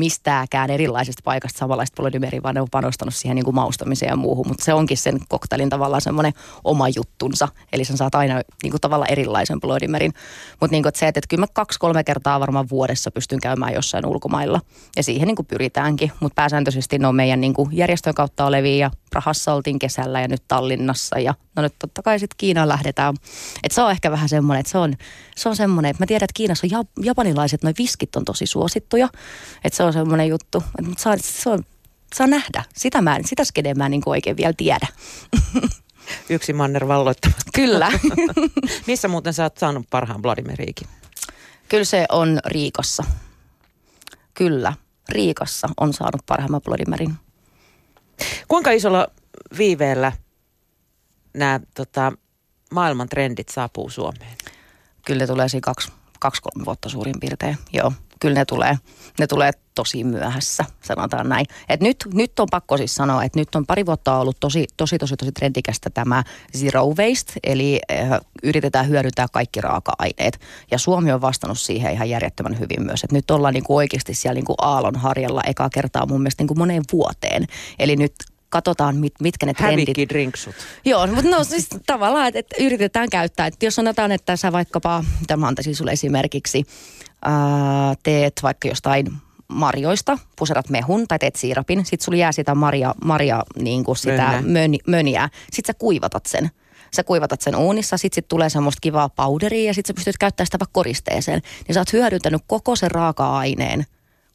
mistääkään 0.00 0.70
erilaisesta 0.70 1.22
paikasta 1.24 1.58
samanlaista 1.58 1.94
polydymeriä, 1.96 2.42
vaan 2.42 2.54
ne 2.54 2.60
on 2.60 2.68
panostanut 2.70 3.14
siihen 3.14 3.34
niin 3.34 3.44
kuin 3.44 3.54
maustamiseen 3.54 4.10
ja 4.10 4.16
muuhun. 4.16 4.46
Mutta 4.48 4.64
se 4.64 4.74
onkin 4.74 4.96
sen 4.96 5.20
koktailin 5.28 5.70
tavallaan 5.70 6.00
semmoinen 6.00 6.32
oma 6.64 6.88
juttunsa. 6.88 7.48
Eli 7.72 7.84
sen 7.84 7.96
saat 7.96 8.14
aina 8.14 8.34
niin 8.62 8.70
kuin 8.70 8.80
tavallaan 8.80 9.12
erilaisen 9.12 9.60
polydymerin. 9.60 10.12
Mutta 10.60 10.72
niin 10.72 10.84
se, 10.84 11.08
että, 11.08 11.18
että 11.18 11.28
kyllä 11.28 11.40
mä 11.40 11.46
kaksi-kolme 11.52 12.04
kertaa 12.04 12.40
varmaan 12.40 12.68
vuodessa 12.70 13.10
pystyn 13.10 13.40
käymään 13.40 13.74
jossain 13.74 14.06
ulkomailla. 14.06 14.60
Ja 14.96 15.02
siihen 15.02 15.26
niin 15.26 15.36
kuin 15.36 15.46
pyritäänkin. 15.46 16.12
Mutta 16.20 16.34
pääsääntöisesti 16.34 16.98
ne 16.98 17.06
on 17.06 17.16
meidän 17.16 17.40
niin 17.40 17.54
kuin 17.54 17.68
järjestön 17.72 18.14
kautta 18.14 18.46
olevia 18.46 18.76
ja 18.76 18.90
Prahassa 19.10 19.54
oltiin 19.54 19.78
kesällä 19.78 20.20
ja 20.20 20.28
nyt 20.28 20.42
Tallinnassa 20.48 21.18
ja 21.18 21.34
no 21.56 21.62
nyt 21.62 21.74
totta 21.78 22.02
kai 22.02 22.18
sitten 22.18 22.36
Kiinaan 22.38 22.68
lähdetään. 22.68 23.14
Et 23.62 23.72
se 23.72 23.82
on 23.82 23.90
ehkä 23.90 24.10
vähän 24.10 24.28
semmoinen, 24.28 24.60
että 24.60 24.72
se 24.72 24.78
on, 24.78 24.94
se 25.40 25.48
on 25.48 25.56
semmoinen, 25.56 25.90
että 25.90 26.02
mä 26.02 26.06
tiedän, 26.06 26.24
että 26.24 26.36
Kiinassa 26.36 26.66
on 26.78 26.84
japanilaiset, 27.04 27.62
noin 27.62 27.74
viskit 27.78 28.16
on 28.16 28.24
tosi 28.24 28.46
suosittuja. 28.46 29.08
Että 29.64 29.76
se 29.76 29.82
on 29.82 29.92
semmoinen 29.92 30.28
juttu, 30.28 30.62
mutta 30.86 31.02
saa, 31.02 31.16
se 31.20 31.50
on, 31.50 31.64
saa 32.14 32.26
nähdä. 32.26 32.64
Sitä, 32.76 33.02
mä, 33.02 33.18
sitä 33.24 33.44
skedeä 33.44 33.74
mä 33.74 33.86
en 33.86 33.90
niin 33.90 34.02
oikein 34.06 34.36
vielä 34.36 34.54
tiedä. 34.56 34.86
Yksi 36.28 36.52
manner 36.52 36.88
valloittamatta. 36.88 37.50
Kyllä. 37.54 37.92
Missä 38.86 39.08
muuten 39.08 39.34
sä 39.34 39.42
oot 39.42 39.58
saanut 39.58 39.86
parhaan 39.90 40.22
Vladimiriikin? 40.22 40.88
Kyllä 41.68 41.84
se 41.84 42.06
on 42.08 42.40
Riikassa. 42.46 43.04
Kyllä, 44.34 44.72
Riikassa 45.08 45.68
on 45.76 45.92
saanut 45.92 46.26
parhaimman 46.26 46.60
Vladimirin. 46.68 47.14
Kuinka 48.48 48.70
isolla 48.70 49.08
viiveellä 49.58 50.12
nämä 51.34 51.60
tota, 51.74 52.12
maailman 52.72 53.08
trendit 53.08 53.48
saapuu 53.48 53.90
Suomeen? 53.90 54.36
Kyllä 55.06 55.18
ne 55.18 55.26
tulee 55.26 55.48
siinä 55.48 55.64
kaksi, 55.64 55.92
kaksi 56.20 56.42
kolme 56.42 56.64
vuotta 56.64 56.88
suurin 56.88 57.20
piirtein, 57.20 57.58
joo. 57.72 57.92
Kyllä 58.20 58.34
ne 58.34 58.44
tulee, 58.44 58.78
ne 59.18 59.26
tulee 59.26 59.50
tosi 59.74 60.04
myöhässä, 60.04 60.64
sanotaan 60.82 61.28
näin. 61.28 61.46
Et 61.68 61.80
nyt, 61.80 61.96
nyt 62.14 62.40
on 62.40 62.48
pakko 62.50 62.76
siis 62.76 62.94
sanoa, 62.94 63.24
että 63.24 63.38
nyt 63.38 63.54
on 63.54 63.66
pari 63.66 63.86
vuotta 63.86 64.18
ollut 64.18 64.36
tosi, 64.40 64.66
tosi, 64.76 64.98
tosi, 64.98 65.16
tosi 65.16 65.32
trendikästä 65.32 65.90
tämä 65.90 66.24
zero 66.56 66.86
waste, 66.86 67.32
eli 67.44 67.80
äh, 67.92 68.20
yritetään 68.42 68.88
hyödyntää 68.88 69.26
kaikki 69.32 69.60
raaka-aineet. 69.60 70.40
Ja 70.70 70.78
Suomi 70.78 71.12
on 71.12 71.20
vastannut 71.20 71.58
siihen 71.58 71.92
ihan 71.92 72.10
järjettömän 72.10 72.58
hyvin 72.58 72.82
myös. 72.82 73.04
Et 73.04 73.12
nyt 73.12 73.30
ollaan 73.30 73.54
niinku 73.54 73.76
oikeasti 73.76 74.14
siellä 74.14 74.34
niinku 74.34 74.54
aallon 74.58 74.96
harjalla 74.96 75.42
ekaa 75.46 75.70
kertaa 75.70 76.06
mun 76.06 76.20
mielestä 76.20 76.42
niinku 76.42 76.54
moneen 76.54 76.82
vuoteen. 76.92 77.46
Eli 77.78 77.96
nyt 77.96 78.14
katsotaan, 78.50 78.96
mit, 78.96 79.14
mitkä 79.20 79.46
ne 79.46 79.54
trendit... 79.54 80.08
drinksut. 80.08 80.54
Joo, 80.84 81.06
mutta 81.06 81.30
no 81.30 81.44
siis 81.44 81.68
tavallaan, 81.86 82.26
että, 82.26 82.38
että 82.38 82.56
yritetään 82.60 83.08
käyttää. 83.10 83.46
Että 83.46 83.66
jos 83.66 83.74
sanotaan, 83.74 84.12
että 84.12 84.36
sä 84.36 84.52
vaikkapa, 84.52 85.04
tämä 85.26 85.46
antaisin 85.46 85.74
sulle 85.74 85.92
esimerkiksi, 85.92 86.64
ää, 87.24 87.94
teet 88.02 88.40
vaikka 88.42 88.68
jostain 88.68 89.12
marjoista, 89.48 90.18
puserat 90.38 90.70
mehun 90.70 91.08
tai 91.08 91.18
teet 91.18 91.36
siirapin, 91.36 91.84
sitten 91.84 92.04
sulla 92.04 92.18
jää 92.18 92.32
sitä 92.32 92.54
marja, 92.54 92.94
marja 93.04 93.42
niin 93.58 93.84
kuin 93.84 93.96
sitä 93.96 94.42
möni, 94.46 94.78
möniä, 94.86 95.28
sitten 95.52 95.74
sä 95.74 95.78
kuivatat 95.78 96.26
sen 96.26 96.50
sä 96.96 97.04
kuivatat 97.04 97.40
sen 97.40 97.56
uunissa, 97.56 97.96
sit, 97.96 98.12
sit 98.12 98.28
tulee 98.28 98.48
semmoista 98.48 98.80
kivaa 98.80 99.08
powderia 99.08 99.66
ja 99.66 99.74
sit 99.74 99.86
sä 99.86 99.94
pystyt 99.94 100.18
käyttämään 100.18 100.46
sitä 100.46 100.58
vaikka 100.58 100.72
koristeeseen. 100.72 101.42
Niin 101.68 101.74
sä 101.74 101.80
oot 101.80 101.92
hyödyntänyt 101.92 102.42
koko 102.46 102.76
sen 102.76 102.90
raaka-aineen 102.90 103.86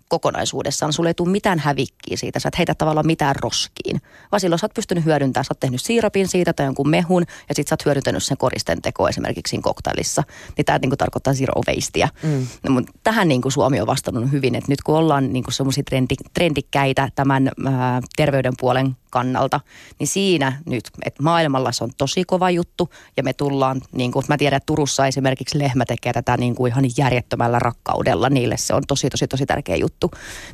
kokonaisuudessaan. 0.10 0.94
Sulle 0.94 1.10
ei 1.10 1.14
tule 1.14 1.30
mitään 1.30 1.60
hävikkiä 1.60 2.18
siitä, 2.18 2.40
sä 2.40 2.48
et 2.48 2.58
heitä 2.58 2.76
tavallaan 2.76 3.08
mitään 3.08 3.36
roskiin. 3.36 4.02
Vaan 4.32 4.40
silloin 4.40 4.60
sä 4.60 4.66
oot 4.66 4.74
pystynyt 4.74 5.06
hyödyntämään, 5.06 5.46
sä 5.46 5.52
oot 5.52 5.60
tehnyt 5.60 5.82
siirapin 5.82 6.28
siitä 6.28 6.54
tai 6.54 6.66
jonkun 6.66 6.90
mehun 6.90 7.26
ja 7.50 7.56
sit 7.56 7.68
sä 7.68 7.74
oot 7.74 7.86
hyödyntänyt 7.86 8.24
sen 8.24 8.38
koristen 8.38 8.82
teko 8.82 9.10
esimerkiksi 9.10 9.50
siinä 9.50 9.62
koktailissa. 9.62 10.24
Niin 10.58 10.66
tämä 10.66 10.80
niinku 10.80 10.98
tarkoittaa 10.98 11.34
zero 11.34 11.62
wastea. 11.68 12.10
Mm. 12.24 12.48
No, 12.64 12.72
mutta 12.72 12.92
tähän 13.04 13.28
niinku 13.28 13.52
Suomi 13.52 13.82
on 13.82 13.88
vastannut 13.88 14.32
hyvin, 14.32 14.56
että 14.56 14.72
nyt 14.72 14.82
kun 14.82 14.96
ollaan 14.96 15.34
niinku 15.34 15.52
semmoisia 15.52 15.84
trendi, 15.84 16.16
trendikkäitä 16.34 17.10
tämän 17.16 17.52
ää, 17.66 18.02
terveyden 18.16 18.54
puolen 18.60 18.96
kannalta, 19.16 19.60
niin 20.00 20.08
siinä 20.08 20.62
nyt, 20.66 20.90
että 21.06 21.24
maailmalla 21.24 21.72
se 21.72 21.84
on 21.84 21.92
tosi 21.98 22.24
kova 22.24 22.50
juttu 22.50 22.90
ja 23.18 23.24
me 23.24 23.34
tullaan, 23.34 23.82
niin 23.92 24.12
kuin 24.12 24.26
mä 24.30 24.38
tiedän, 24.38 24.58
että 24.58 24.66
Turussa 24.66 25.08
esimerkiksi 25.08 25.60
lehmä 25.60 25.86
tekee 25.86 26.14
tätä 26.14 26.38
niin 26.38 26.56
kuin 26.56 26.72
ihan 26.72 26.86
järjettömällä 26.98 27.60
rakkaudella, 27.60 28.30
niille 28.30 28.58
se 28.58 28.74
on 28.74 28.84
tosi 28.88 29.10
tosi 29.10 29.28
tosi 29.28 29.46
tärkeä 29.46 29.76
juttu, 29.76 29.95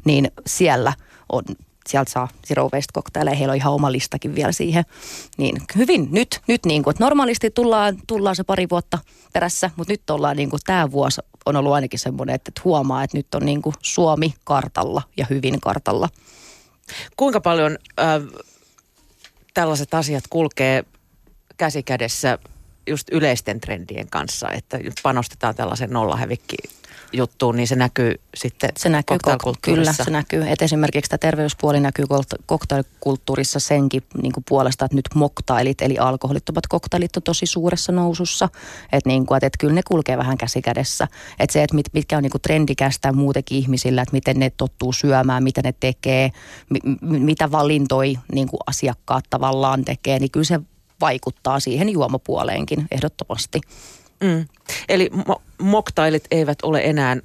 niin 0.06 0.32
siellä 0.48 0.94
on 1.32 1.44
sieltä 1.88 2.12
saa 2.12 2.28
zero 2.48 2.64
waste 2.64 2.94
cocktaileja, 2.96 3.36
heillä 3.36 3.52
on 3.52 3.58
ihan 3.58 3.74
oma 3.74 3.92
listakin 3.92 4.36
vielä 4.36 4.52
siihen. 4.52 4.84
Niin 5.38 5.62
hyvin 5.76 6.08
nyt, 6.12 6.42
nyt 6.48 6.66
niin 6.66 6.84
kuin, 6.84 6.92
että 6.92 7.04
normaalisti 7.04 7.52
tullaan, 7.52 7.98
tullaan 8.08 8.36
se 8.36 8.44
pari 8.44 8.70
vuotta 8.70 9.00
perässä, 9.34 9.72
mutta 9.76 9.94
nyt 9.94 10.10
ollaan 10.10 10.38
niin 10.38 10.50
kuin 10.50 10.60
tämä 10.66 10.92
vuosi 10.92 11.22
on 11.46 11.56
ollut 11.56 11.74
ainakin 11.74 12.00
semmoinen, 12.00 12.36
että, 12.36 12.50
että 12.50 12.62
huomaa, 12.66 13.04
että 13.04 13.18
nyt 13.18 13.36
on 13.36 13.46
niin 13.46 13.62
kuin 13.62 13.76
Suomi 13.82 14.34
kartalla 14.44 15.02
ja 15.18 15.26
hyvin 15.30 15.62
kartalla. 15.62 16.10
Kuinka 17.18 17.42
paljon 17.42 17.78
äh, 18.00 18.44
tällaiset 19.54 19.94
asiat 19.94 20.24
kulkee 20.30 20.84
käsikädessä 21.58 22.38
just 22.88 23.08
yleisten 23.12 23.60
trendien 23.60 24.10
kanssa, 24.10 24.52
että 24.52 24.80
panostetaan 25.04 25.56
tällaisen 25.56 25.90
nollahävikki 25.90 26.58
juttuun, 27.13 27.56
niin 27.56 27.67
se 27.67 27.76
näkyy 27.76 28.15
sitten 28.36 28.69
Se 28.78 28.89
näkyy, 28.89 29.17
kok- 29.28 29.58
kyllä 29.62 29.93
se 29.93 30.12
näkyy. 30.12 30.50
Et 30.50 30.62
esimerkiksi 30.62 31.10
tämä 31.10 31.17
terveyspuoli 31.17 31.80
näkyy 31.80 32.06
koktailikulttuurissa 32.45 33.60
senkin 33.60 34.04
niin 34.21 34.32
kuin 34.32 34.43
puolesta, 34.50 34.86
että 34.86 34.95
nyt 34.95 35.10
moktailit, 35.15 35.82
eli 35.82 35.97
alkoholittomat 35.97 36.67
koktailit 36.67 37.17
on 37.17 37.24
tosi 37.24 37.45
suuressa 37.45 37.91
nousussa. 37.91 38.50
Että 38.91 39.10
niin 39.10 39.26
kuin, 39.26 39.45
et, 39.45 39.54
kyllä 39.60 39.74
ne 39.74 39.82
kulkee 39.88 40.17
vähän 40.17 40.38
käsikädessä. 40.38 41.08
Että 41.39 41.54
se, 41.54 41.63
että 41.63 41.76
mit, 41.76 41.86
mitkä 41.93 42.17
on 42.17 42.24
niin 42.24 42.32
kuin 42.32 42.41
trendikästä 42.41 43.12
muutenkin 43.12 43.58
ihmisillä, 43.58 44.02
että 44.02 44.13
miten 44.13 44.39
ne 44.39 44.50
tottuu 44.50 44.93
syömään, 44.93 45.43
mitä 45.43 45.62
ne 45.63 45.74
tekee, 45.80 46.32
mi, 46.69 46.80
mitä 47.02 47.52
valintoi 47.52 48.15
niin 48.32 48.47
kuin 48.47 48.60
asiakkaat 48.67 49.26
tavallaan 49.30 49.86
tekee, 49.86 50.19
niin 50.19 50.32
kyllä 50.32 50.43
se 50.43 50.60
vaikuttaa 51.02 51.60
siihen 51.60 51.89
juomapuoleenkin 51.89 52.88
ehdottomasti. 52.91 53.62
Mm. 54.24 54.45
Eli 54.90 55.10
mo- 55.14 55.42
moktailit 55.62 56.24
eivät 56.32 56.58
ole 56.64 56.82
enää 56.84 57.18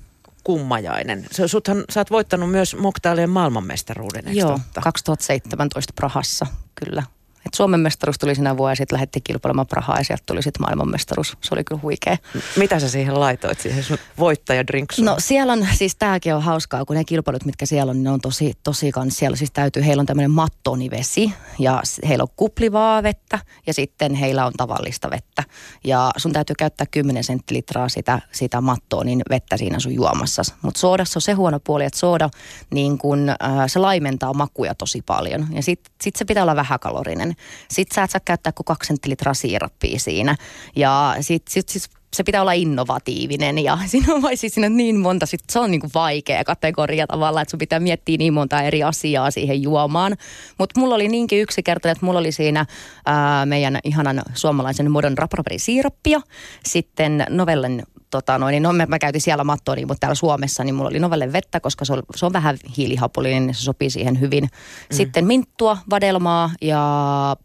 kummajainen. 0.44 1.26
Suthan, 1.46 1.84
sä 1.90 2.00
oot 2.00 2.10
voittanut 2.10 2.50
myös 2.50 2.76
moktailien 2.76 3.30
maailmanmestaruuden, 3.30 4.28
eikö 4.28 4.40
Joo, 4.40 4.50
totta? 4.50 4.80
2017 4.80 5.92
Prahassa, 5.96 6.46
kyllä. 6.74 7.02
Et 7.46 7.54
Suomen 7.54 7.80
mestaruus 7.80 8.18
tuli 8.18 8.34
sinä 8.34 8.56
vuonna 8.56 8.72
ja 8.72 8.76
sitten 8.76 8.96
lähdettiin 8.96 9.22
kilpailemaan 9.22 9.66
Prahaa 9.66 9.98
ja 9.98 10.04
sieltä 10.04 10.22
tuli 10.26 10.42
sitten 10.42 10.62
maailmanmestaruus. 10.62 11.36
Se 11.40 11.54
oli 11.54 11.64
kyllä 11.64 11.80
huikea. 11.82 12.16
Mitä 12.56 12.80
sä 12.80 12.88
siihen 12.88 13.20
laitoit, 13.20 13.60
siihen 13.60 13.82
sun 13.82 13.98
voittajadrinksuun? 14.18 15.06
No 15.06 15.16
siellä 15.18 15.52
on, 15.52 15.66
siis 15.74 15.96
tämäkin 15.96 16.34
on 16.34 16.42
hauskaa, 16.42 16.84
kun 16.84 16.96
ne 16.96 17.04
kilpailut, 17.04 17.44
mitkä 17.44 17.66
siellä 17.66 17.90
on, 17.90 17.96
niin 17.96 18.04
ne 18.04 18.10
on 18.10 18.20
tosi, 18.20 18.52
tosi 18.64 18.92
kans. 18.92 19.16
Siellä 19.16 19.36
siis 19.36 19.50
täytyy, 19.50 19.86
heillä 19.86 20.00
on 20.00 20.06
tämmöinen 20.06 20.30
mattonivesi 20.30 21.32
ja 21.58 21.82
heillä 22.08 22.22
on 22.22 22.28
kuplivaa 22.36 23.02
vettä 23.02 23.38
ja 23.66 23.74
sitten 23.74 24.14
heillä 24.14 24.46
on 24.46 24.52
tavallista 24.56 25.10
vettä. 25.10 25.42
Ja 25.84 26.10
sun 26.16 26.32
täytyy 26.32 26.54
käyttää 26.58 26.86
10 26.90 27.24
senttilitraa 27.24 27.88
sitä, 27.88 28.20
sitä 28.32 28.60
mattoa, 28.60 29.04
niin 29.04 29.22
vettä 29.30 29.56
siinä 29.56 29.78
sun 29.78 29.94
juomassa. 29.94 30.42
Mutta 30.62 30.80
soodassa 30.80 31.18
on 31.18 31.22
se 31.22 31.32
huono 31.32 31.60
puoli, 31.60 31.84
että 31.84 31.98
sooda 31.98 32.30
niin 32.70 32.98
kun, 32.98 33.28
äh, 33.28 33.36
se 33.66 33.78
laimentaa 33.78 34.34
makuja 34.34 34.74
tosi 34.74 35.02
paljon. 35.02 35.46
Ja 35.50 35.62
sitten 35.62 35.92
sit 36.02 36.16
se 36.16 36.24
pitää 36.24 36.42
olla 36.42 36.56
vähäkalorinen. 36.56 37.35
Sitten 37.70 37.94
sä 37.94 38.02
et 38.02 38.10
saa 38.10 38.20
käyttää 38.24 38.52
kuin 38.52 38.64
kaksi 38.64 38.88
senttilitraa 38.88 39.34
siirappia 39.34 39.98
siinä. 39.98 40.36
Ja 40.76 41.16
sitten 41.20 41.52
sit, 41.52 41.68
sit 41.68 41.90
se 42.16 42.24
pitää 42.24 42.40
olla 42.40 42.52
innovatiivinen 42.52 43.58
ja 43.58 43.78
siinä 43.86 44.14
on, 44.14 44.22
vai 44.22 44.36
siis 44.36 44.54
siinä 44.54 44.66
on 44.66 44.76
niin 44.76 44.96
monta, 44.96 45.26
sit 45.26 45.40
se 45.52 45.58
on 45.58 45.70
niin 45.70 45.80
kuin 45.80 45.90
vaikea 45.94 46.44
kategoria 46.44 47.06
tavallaan, 47.06 47.42
että 47.42 47.50
sun 47.50 47.58
pitää 47.58 47.80
miettiä 47.80 48.16
niin 48.16 48.32
monta 48.32 48.62
eri 48.62 48.82
asiaa 48.82 49.30
siihen 49.30 49.62
juomaan. 49.62 50.16
Mutta 50.58 50.80
mulla 50.80 50.94
oli 50.94 51.08
niinkin 51.08 51.40
yksinkertainen, 51.40 51.92
että 51.92 52.06
mulla 52.06 52.18
oli 52.18 52.32
siinä 52.32 52.66
ää, 53.06 53.46
meidän 53.46 53.78
ihanan 53.84 54.22
suomalaisen 54.34 54.90
modern 54.90 55.18
rapraperin 55.18 55.60
siirappia, 55.60 56.20
sitten 56.66 57.26
novellen 57.30 57.82
tota 58.10 58.38
noin, 58.38 58.52
niin 58.52 58.62
no, 58.62 58.72
mä, 58.72 58.86
mä 58.86 58.98
käytin 58.98 59.20
siellä 59.20 59.44
mattoa, 59.44 59.74
niin, 59.74 59.86
mutta 59.86 60.00
täällä 60.00 60.14
Suomessa 60.14 60.64
niin 60.64 60.74
mulla 60.74 60.90
oli 60.90 60.98
novelle 60.98 61.32
vettä, 61.32 61.60
koska 61.60 61.84
se 61.84 61.92
on, 61.92 62.02
se 62.16 62.26
on 62.26 62.32
vähän 62.32 62.56
hiilihapollinen, 62.76 63.46
niin 63.46 63.54
se 63.54 63.62
sopii 63.62 63.90
siihen 63.90 64.20
hyvin. 64.20 64.44
Mm. 64.44 64.96
Sitten 64.96 65.26
minttua, 65.26 65.78
vadelmaa 65.90 66.50
ja 66.62 67.36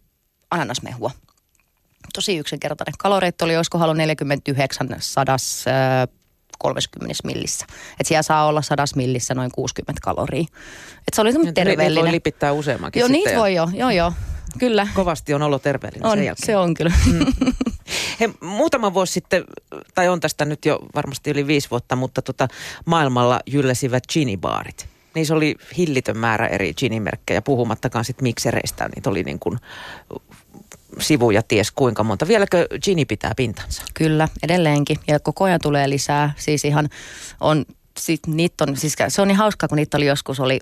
ananasmehua. 0.52 1.12
Tosi 2.13 2.38
yksinkertainen. 2.38 2.93
Kaloreet 2.97 3.41
oli, 3.41 3.58
olisiko 3.58 3.78
halu 3.78 3.93
49 3.93 4.88
sadas, 5.00 5.65
30 6.60 7.15
millissä. 7.24 7.65
Et 8.00 8.06
siellä 8.06 8.21
saa 8.21 8.47
olla 8.47 8.62
sadas 8.62 8.95
millissä 8.95 9.34
noin 9.34 9.52
60 9.52 10.02
kaloria. 10.04 10.45
Et 10.97 11.13
se 11.13 11.21
oli 11.21 11.32
semmoinen 11.32 11.54
terveellinen. 11.54 11.93
Niitä 11.93 12.06
voi 12.06 12.12
lipittää 12.12 12.52
useammankin 12.52 13.00
Joo, 13.00 13.10
niitä 13.10 13.36
voi 13.36 13.56
jo, 13.56 13.69
joo 13.74 13.89
joo. 13.89 14.13
Kyllä. 14.60 14.88
Kovasti 14.93 15.34
on 15.34 15.41
olo 15.41 15.60
terveellinen 15.60 16.06
on, 16.06 16.17
sen 16.17 16.26
jälkeen. 16.26 16.45
se 16.45 16.58
on 16.58 16.74
kyllä. 16.74 16.91
Mm. 17.06 17.26
He, 18.19 18.30
muutama 18.41 18.93
vuosi 18.93 19.13
sitten, 19.13 19.43
tai 19.95 20.08
on 20.08 20.19
tästä 20.19 20.45
nyt 20.45 20.65
jo 20.65 20.80
varmasti 20.95 21.30
yli 21.30 21.47
viisi 21.47 21.69
vuotta, 21.69 21.95
mutta 21.95 22.21
tota, 22.21 22.47
maailmalla 22.86 23.39
jylläsivät 23.45 24.04
ginibaarit. 24.13 24.88
Niissä 25.15 25.34
oli 25.34 25.56
hillitön 25.78 26.17
määrä 26.17 26.47
eri 26.47 26.74
ginimerkkejä, 26.74 27.41
puhumattakaan 27.41 28.06
sitten 28.06 28.24
miksereistä. 28.24 28.89
Niitä 28.95 29.10
oli 29.10 29.24
niin 29.24 29.39
kuin 29.39 29.60
sivuja 30.99 31.41
ties 31.43 31.71
kuinka 31.71 32.04
monta. 32.04 32.27
Vieläkö 32.27 32.67
Gini 32.84 33.06
pitää 33.06 33.32
pintansa? 33.38 33.84
Kyllä, 33.93 34.27
edelleenkin. 34.43 34.97
Ja 35.08 35.19
koko 35.19 35.43
ajan 35.43 35.60
tulee 35.63 35.89
lisää. 35.89 36.34
Siis 36.38 36.65
ihan 36.65 36.89
on, 37.39 37.65
sit, 37.99 38.19
on, 38.62 38.77
siis 38.77 38.95
se 39.08 39.21
on 39.21 39.27
niin 39.27 39.36
hauskaa, 39.36 39.69
kun 39.69 39.75
niitä 39.75 39.97
oli 39.97 40.06
joskus 40.06 40.39
oli 40.39 40.60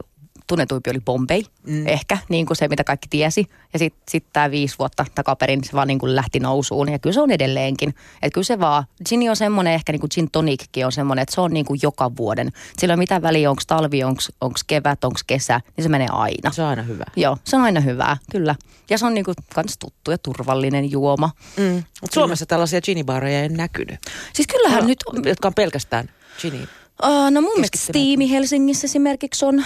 tunnetuimpi 0.49 0.89
oli 0.89 0.99
Bombay, 0.99 1.41
mm. 1.67 1.88
ehkä, 1.88 2.17
niin 2.29 2.45
kuin 2.45 2.57
se, 2.57 2.67
mitä 2.67 2.83
kaikki 2.83 3.07
tiesi. 3.09 3.45
Ja 3.73 3.79
sitten 3.79 4.01
sit 4.09 4.25
tämä 4.33 4.51
viisi 4.51 4.75
vuotta 4.79 5.05
takaperin 5.15 5.63
se 5.63 5.73
vaan 5.73 5.88
niin 5.88 5.99
kuin 5.99 6.15
lähti 6.15 6.39
nousuun. 6.39 6.91
Ja 6.91 6.99
kyllä 6.99 7.13
se 7.13 7.21
on 7.21 7.31
edelleenkin. 7.31 7.89
Että 7.89 8.33
kyllä 8.33 8.45
se 8.45 8.59
vaan, 8.59 8.83
gin 9.09 9.29
on 9.29 9.35
semmoinen, 9.35 9.73
ehkä 9.73 9.91
niin 9.91 9.99
kuin 9.99 10.09
gin 10.13 10.31
tonickin 10.31 10.85
on 10.85 10.91
semmoinen, 10.91 11.23
että 11.23 11.35
se 11.35 11.41
on 11.41 11.51
niin 11.51 11.65
kuin 11.65 11.79
joka 11.83 12.15
vuoden. 12.15 12.51
Sillä 12.77 12.93
on 12.93 12.99
mitä 12.99 13.21
väliä, 13.21 13.49
onko 13.49 13.62
talvi, 13.67 14.03
onko 14.03 14.59
kevät, 14.67 15.03
onko 15.03 15.19
kesä, 15.27 15.62
niin 15.77 15.83
se 15.83 15.89
menee 15.89 16.07
aina. 16.12 16.51
Se 16.51 16.62
on 16.62 16.67
aina 16.67 16.81
hyvä. 16.81 17.05
Joo, 17.15 17.38
se 17.43 17.55
on 17.55 17.62
aina 17.62 17.79
hyvää, 17.79 18.17
kyllä. 18.31 18.55
Ja 18.89 18.97
se 18.97 19.05
on 19.05 19.13
niin 19.13 19.25
kuin 19.25 19.35
kans 19.55 19.77
tuttu 19.77 20.12
ja 20.12 20.17
turvallinen 20.17 20.91
juoma. 20.91 21.31
Mm. 21.57 21.83
Suomessa 22.13 22.45
tällaisia 22.45 22.81
ginibaareja 22.81 23.41
ei 23.41 23.49
näkynyt. 23.49 23.99
Siis 24.33 24.47
kyllähän 24.47 24.81
no, 24.81 24.88
nyt... 24.88 24.99
Jotka 25.25 25.47
on 25.47 25.53
pelkästään 25.53 26.09
gini 26.41 26.59
Uh, 26.62 26.78
no 27.31 27.41
mun 27.41 27.53
mielestä 27.55 27.77
Steam 27.77 28.29
Helsingissä 28.29 28.85
esimerkiksi 28.85 29.45
on. 29.45 29.55
Uh, 29.55 29.65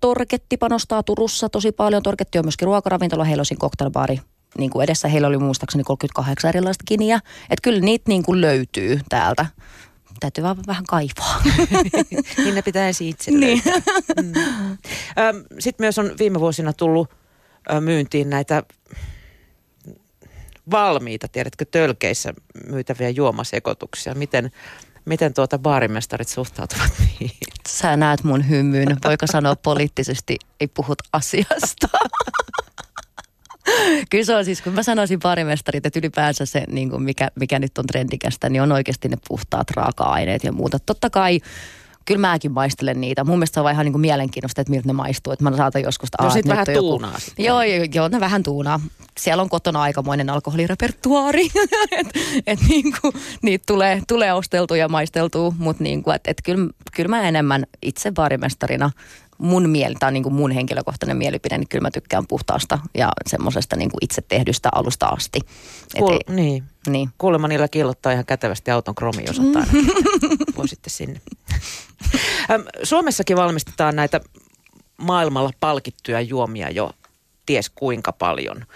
Torketti 0.00 0.56
panostaa 0.56 1.02
Turussa 1.02 1.48
tosi 1.48 1.72
paljon. 1.72 2.02
Torketti 2.02 2.38
on 2.38 2.44
myöskin 2.44 2.66
ruokaravintola. 2.66 3.24
Heillä 3.24 3.40
on 3.50 3.58
cocktailbaari 3.58 4.20
niin 4.58 4.70
kuin 4.70 4.84
edessä. 4.84 5.08
Heillä 5.08 5.28
oli 5.28 5.38
muistaakseni 5.38 5.84
38 5.84 6.48
erilaista 6.48 6.84
kiniä. 6.88 7.16
Että 7.42 7.62
kyllä 7.62 7.80
niitä 7.80 8.04
niin 8.08 8.22
kuin 8.22 8.40
löytyy 8.40 9.00
täältä. 9.08 9.46
Täytyy 10.20 10.44
vaan 10.44 10.56
vähän 10.66 10.84
kaivaa. 10.88 11.42
niin 12.44 12.54
ne 12.54 12.62
pitää 12.62 12.86
ensin 12.86 13.08
itse 13.08 13.30
niin. 13.30 13.62
mm. 14.22 14.32
Sitten 15.58 15.84
myös 15.84 15.98
on 15.98 16.10
viime 16.18 16.40
vuosina 16.40 16.72
tullut 16.72 17.10
myyntiin 17.80 18.30
näitä 18.30 18.62
valmiita, 20.70 21.28
tiedätkö, 21.28 21.64
tölkeissä 21.64 22.34
myytäviä 22.66 23.10
juomasekoituksia. 23.10 24.14
Miten 24.14 24.50
Miten 25.04 25.34
tuota 25.34 25.58
baarimestarit 25.58 26.28
suhtautuvat 26.28 26.92
niihin? 27.20 27.36
Sä 27.68 27.96
näet 27.96 28.24
mun 28.24 28.48
hymyyn. 28.48 28.96
Voiko 29.04 29.26
sanoa 29.26 29.56
poliittisesti, 29.56 30.38
ei 30.60 30.68
puhut 30.68 30.98
asiasta? 31.12 31.88
Kyllä 34.10 34.24
se 34.24 34.36
on 34.36 34.44
siis, 34.44 34.62
kun 34.62 34.72
mä 34.72 34.82
sanoisin 34.82 35.20
baarimestarit, 35.20 35.86
että 35.86 35.98
ylipäänsä 35.98 36.46
se, 36.46 36.64
niin 36.68 36.90
kuin 36.90 37.02
mikä, 37.02 37.28
mikä 37.34 37.58
nyt 37.58 37.78
on 37.78 37.86
trendikästä, 37.86 38.48
niin 38.48 38.62
on 38.62 38.72
oikeasti 38.72 39.08
ne 39.08 39.16
puhtaat 39.28 39.70
raaka-aineet 39.70 40.44
ja 40.44 40.52
muuta. 40.52 40.78
Totta 40.78 41.10
kai 41.10 41.40
kyllä 42.04 42.20
mäkin 42.20 42.52
maistelen 42.52 43.00
niitä. 43.00 43.24
Mun 43.24 43.38
mielestä 43.38 43.54
se 43.54 43.60
on 43.60 43.64
vaan 43.64 43.74
ihan 43.74 43.84
niin 43.84 43.92
kuin 43.92 44.00
mielenkiintoista, 44.00 44.60
että 44.60 44.70
miltä 44.70 44.86
ne 44.86 44.92
maistuu. 44.92 45.32
Että 45.32 45.44
mä 45.50 45.56
saatan 45.56 45.82
joskus... 45.82 46.08
No 46.22 46.30
sit 46.30 46.48
vähän 46.48 46.66
tuunaa 46.74 47.18
sitten. 47.18 47.44
Joo, 47.44 47.62
joo, 47.62 47.86
joo, 47.94 48.08
ne 48.08 48.20
vähän 48.20 48.42
tuunaa. 48.42 48.80
Siellä 49.20 49.42
on 49.42 49.48
kotona 49.48 49.82
aikamoinen 49.82 50.30
alkoholirepertuaari. 50.30 51.46
että 51.92 52.18
et 52.46 52.58
niin 52.68 52.94
kuin, 53.00 53.14
niitä 53.42 53.64
tulee, 53.66 54.02
tulee 54.08 54.32
osteltua 54.32 54.76
ja 54.76 54.88
maisteltua. 54.88 55.52
Mutta 55.58 55.82
niin 55.82 56.02
kuin, 56.02 56.16
että 56.16 56.30
et 56.30 56.42
kyllä, 56.44 56.68
kyllä 56.96 57.08
mä 57.08 57.22
enemmän 57.28 57.66
itse 57.82 58.12
baarimestarina 58.12 58.90
mun 59.42 59.70
mieli, 59.70 59.94
tai 59.94 60.12
niin 60.12 60.22
kuin 60.22 60.34
mun 60.34 60.50
henkilökohtainen 60.50 61.16
mielipide, 61.16 61.58
niin 61.58 61.68
kyllä 61.68 61.82
mä 61.82 61.90
tykkään 61.90 62.26
puhtaasta 62.26 62.78
ja 62.94 63.08
semmoisesta 63.26 63.76
niin 63.76 63.90
itse 64.00 64.22
tehdystä 64.22 64.68
alusta 64.72 65.06
asti. 65.06 65.40
Kuul, 65.98 66.16
Et, 66.16 66.34
niin. 66.34 66.64
niin. 66.86 67.08
Kuulemma 67.18 67.48
niillä 67.48 67.68
kiillottaa 67.68 68.12
ihan 68.12 68.26
kätevästi 68.26 68.70
auton 68.70 68.94
kromi, 68.94 69.24
jos 69.26 69.40
ottaa 69.40 69.64
Voisitte 70.56 70.90
sinne. 70.90 71.20
Suomessakin 72.82 73.36
valmistetaan 73.36 73.96
näitä 73.96 74.20
maailmalla 74.96 75.50
palkittuja 75.60 76.20
juomia 76.20 76.70
jo 76.70 76.90
ties 77.46 77.70
kuinka 77.70 78.12
paljon. 78.12 78.66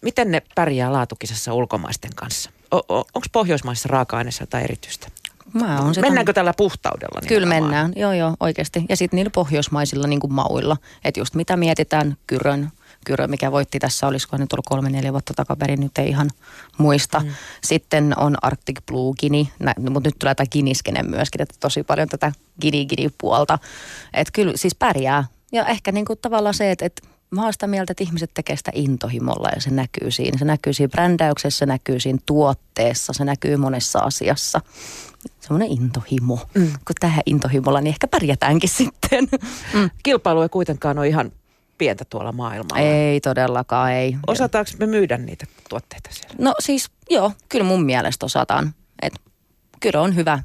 Miten 0.00 0.30
ne 0.30 0.42
pärjää 0.54 0.92
laatukisassa 0.92 1.54
ulkomaisten 1.54 2.14
kanssa? 2.14 2.50
Onko 2.88 3.26
pohjoismaissa 3.32 3.88
raaka-aineissa 3.88 4.42
jotain 4.42 4.64
erityistä? 4.64 5.08
Mä 5.52 5.80
on 5.80 5.94
Mennäänkö 6.00 6.32
tällä 6.32 6.54
puhtaudella? 6.56 7.20
Kyllä 7.28 7.46
mennään, 7.46 7.92
joo 7.96 8.12
joo, 8.12 8.36
oikeasti. 8.40 8.84
Ja 8.88 8.96
sitten 8.96 9.16
niillä 9.16 9.30
pohjoismaisilla 9.30 10.06
niin 10.06 10.20
kuin 10.20 10.32
mauilla. 10.32 10.76
Että 11.04 11.20
just 11.20 11.34
mitä 11.34 11.56
mietitään, 11.56 12.16
Kyrön, 12.26 12.70
Kyrö, 13.04 13.28
mikä 13.28 13.52
voitti 13.52 13.78
tässä, 13.78 14.06
olisiko 14.06 14.36
nyt 14.36 14.52
ollut 14.52 14.66
kolme, 14.68 14.90
neljä 14.90 15.12
vuotta 15.12 15.34
takaperin, 15.36 15.80
nyt 15.80 15.98
ei 15.98 16.08
ihan 16.08 16.30
muista. 16.78 17.20
Mm. 17.20 17.28
Sitten 17.64 18.14
on 18.18 18.36
Arctic 18.42 18.78
Blue 18.86 19.14
Gini, 19.20 19.52
mutta 19.90 20.08
nyt 20.08 20.18
tulee 20.18 20.34
tämä 20.34 20.46
Giniskene 20.46 21.02
myöskin, 21.02 21.42
että 21.42 21.54
tosi 21.60 21.82
paljon 21.82 22.08
tätä 22.08 22.32
Gini-Gini-puolta. 22.60 23.58
Että 24.14 24.32
kyllä 24.34 24.52
siis 24.56 24.74
pärjää. 24.74 25.24
Ja 25.52 25.66
ehkä 25.66 25.92
niin 25.92 26.04
kuin 26.04 26.18
tavallaan 26.22 26.54
se, 26.54 26.70
että, 26.70 26.86
että 26.86 27.08
mä 27.30 27.42
oon 27.42 27.52
sitä 27.52 27.66
mieltä, 27.66 27.90
että 27.90 28.04
ihmiset 28.04 28.30
tekee 28.34 28.56
sitä 28.56 28.70
intohimolla 28.74 29.48
ja 29.54 29.60
se 29.60 29.70
näkyy 29.70 30.10
siinä. 30.10 30.38
Se 30.38 30.44
näkyy 30.44 30.72
siinä 30.72 30.88
brändäyksessä, 30.88 31.58
se 31.58 31.66
näkyy 31.66 32.00
siinä 32.00 32.18
tuotteessa, 32.26 33.12
se 33.12 33.24
näkyy 33.24 33.56
monessa 33.56 33.98
asiassa. 33.98 34.60
Semmoinen 35.40 35.68
intohimo. 35.70 36.38
Mm. 36.54 36.66
Kun 36.66 36.96
tähän 37.00 37.22
intohimolla, 37.26 37.80
niin 37.80 37.88
ehkä 37.88 38.08
pärjätäänkin 38.08 38.70
sitten. 38.70 39.28
Mm. 39.74 39.90
Kilpailu 40.02 40.42
ei 40.42 40.48
kuitenkaan 40.48 40.98
ole 40.98 41.08
ihan 41.08 41.32
pientä 41.78 42.04
tuolla 42.04 42.32
maailmalla. 42.32 42.82
Ei 42.82 43.20
todellakaan, 43.20 43.92
ei. 43.92 44.16
Osataanko 44.26 44.70
me 44.78 44.86
myydä 44.86 45.18
niitä 45.18 45.46
tuotteita 45.68 46.10
siellä? 46.12 46.34
No 46.38 46.54
siis 46.58 46.90
joo, 47.10 47.32
kyllä 47.48 47.64
mun 47.64 47.84
mielestä 47.84 48.26
osataan. 48.26 48.74
Et, 49.02 49.12
kyllä 49.80 50.00
on 50.00 50.16
hyvä 50.16 50.42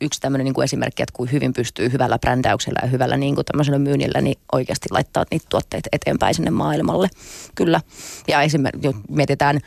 yksi 0.00 0.20
tämmöinen 0.20 0.44
niin 0.44 0.54
kuin 0.54 0.64
esimerkki, 0.64 1.02
että 1.02 1.12
kuin 1.16 1.32
hyvin 1.32 1.52
pystyy 1.52 1.92
hyvällä 1.92 2.18
brändäyksellä 2.18 2.80
ja 2.82 2.88
hyvällä 2.88 3.16
niin 3.16 3.34
kuin 3.34 3.44
tämmöisellä 3.44 3.78
myynnillä 3.78 4.20
niin 4.20 4.38
oikeasti 4.52 4.88
laittaa 4.90 5.24
niitä 5.30 5.46
tuotteita 5.48 5.88
eteenpäin 5.92 6.34
sinne 6.34 6.50
maailmalle. 6.50 7.08
Kyllä. 7.54 7.80
Ja 8.28 8.42
esimerkiksi 8.42 8.96
mietitään, 9.08 9.60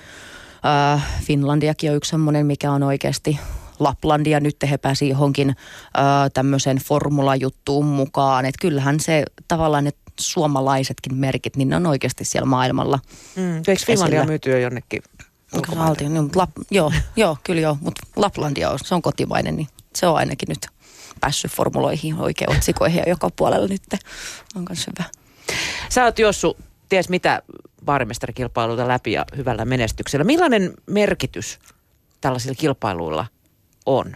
äh, 0.66 1.06
Finlandiakin 1.24 1.92
on 1.92 1.98
yksi 1.98 2.10
semmoinen, 2.10 2.46
mikä 2.46 2.72
on 2.72 2.84
oikeasti 2.84 3.40
Laplandia. 3.80 4.40
Nyt 4.40 4.56
he 4.70 4.78
pääsi 4.78 5.10
johonkin 5.10 5.50
äh, 5.50 5.56
tämmöiseen 6.34 6.78
formulajuttuun 6.78 7.86
mukaan. 7.86 8.46
Että 8.46 8.62
kyllähän 8.62 9.00
se 9.00 9.24
tavallaan, 9.48 9.88
että 9.88 10.02
suomalaisetkin 10.20 11.16
merkit, 11.16 11.56
niin 11.56 11.70
ne 11.70 11.76
on 11.76 11.86
oikeasti 11.86 12.26
siellä 12.26 12.46
maailmalla. 12.46 13.00
Mm. 13.36 13.58
Eikö 13.58 13.86
Finlandia 13.86 14.26
myyty 14.26 14.62
jo 14.62 14.70
jonnekin 15.54 15.78
Valtio, 15.80 16.10
niin, 16.10 16.30
Lap, 16.36 16.50
joo, 16.72 16.92
joo, 17.16 17.38
kyllä 17.44 17.62
joo, 17.62 17.78
mutta 17.82 18.02
Laplandia 18.16 18.70
on, 18.70 18.80
se 18.84 18.96
on 18.96 19.02
kotimainen, 19.02 19.56
niin 19.56 19.68
se 19.96 20.08
on 20.08 20.16
ainakin 20.16 20.50
nyt 20.50 20.68
päässyt 21.20 21.52
formuloihin 21.52 22.16
oikein 22.16 22.52
otsikoihin 22.52 22.98
ja 22.98 23.10
joka 23.10 23.30
puolella 23.36 23.68
nyt 23.68 23.82
on 24.56 24.66
myös 24.70 24.88
hyvä. 24.88 25.10
Sä 25.90 26.04
oot 26.04 26.20
Jossu, 26.20 26.58
ties 26.90 27.10
mitä 27.10 27.42
baarimestarikilpailuilta 27.86 28.88
läpi 28.88 29.12
ja 29.12 29.26
hyvällä 29.38 29.66
menestyksellä. 29.66 30.24
Millainen 30.24 30.74
merkitys 30.86 31.60
tällaisilla 32.22 32.56
kilpailuilla 32.56 33.26
on? 33.86 34.16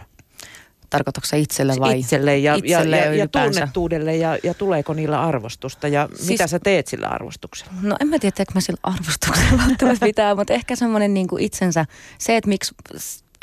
Tarkoitatko 0.94 1.26
se 1.26 1.38
itselle 1.38 1.74
vai 1.80 2.00
itselle 2.00 2.38
ja, 2.38 2.54
itselle 2.54 2.96
ja, 2.96 3.04
ja, 3.04 3.14
ja 3.14 3.28
tunnettuudelle 3.28 4.16
ja, 4.16 4.38
ja 4.42 4.54
tuleeko 4.54 4.94
niillä 4.94 5.22
arvostusta 5.22 5.88
ja 5.88 6.08
siis, 6.14 6.28
mitä 6.28 6.46
sä 6.46 6.58
teet 6.58 6.86
sillä 6.86 7.08
arvostuksella? 7.08 7.72
No 7.82 7.96
en 8.00 8.08
mä 8.08 8.18
tiedä, 8.18 8.34
että 8.38 8.54
mä 8.54 8.60
sillä 8.60 8.80
arvostuksella 8.82 9.94
mitään, 10.06 10.36
mutta 10.36 10.52
ehkä 10.52 10.76
semmoinen 10.76 11.14
niin 11.14 11.28
itsensä, 11.38 11.86
se, 12.18 12.36
että 12.36 12.48
miksi 12.48 12.74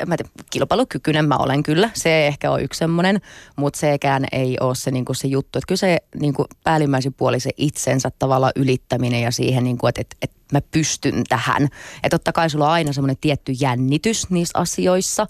mä 0.06 0.16
tiedä, 0.16 0.30
kilpailukykyinen 0.50 1.28
mä 1.28 1.36
olen 1.36 1.62
kyllä, 1.62 1.90
se 1.94 2.26
ehkä 2.26 2.50
on 2.50 2.62
yksi 2.62 2.78
semmoinen, 2.78 3.20
mutta 3.56 3.78
sekään 3.78 4.24
ei 4.32 4.56
ole 4.60 4.74
se, 4.74 4.90
niin 4.90 5.04
kuin 5.04 5.16
se 5.16 5.28
juttu. 5.28 5.58
Että 5.58 5.66
kyllä 5.68 5.78
se 5.78 5.98
niin 6.20 6.34
kuin 6.34 6.48
päällimmäisin 6.64 7.14
puoli 7.14 7.40
se 7.40 7.50
itsensä 7.56 8.10
tavalla 8.18 8.50
ylittäminen 8.56 9.22
ja 9.22 9.30
siihen, 9.30 9.64
niin 9.64 9.78
kuin, 9.78 9.88
että, 9.88 10.00
että, 10.00 10.16
että 10.22 10.38
mä 10.52 10.60
pystyn 10.70 11.24
tähän. 11.28 11.64
Että 11.64 12.08
totta 12.10 12.32
kai 12.32 12.50
sulla 12.50 12.66
on 12.66 12.72
aina 12.72 12.92
semmoinen 12.92 13.16
tietty 13.20 13.52
jännitys 13.60 14.30
niissä 14.30 14.58
asioissa, 14.58 15.26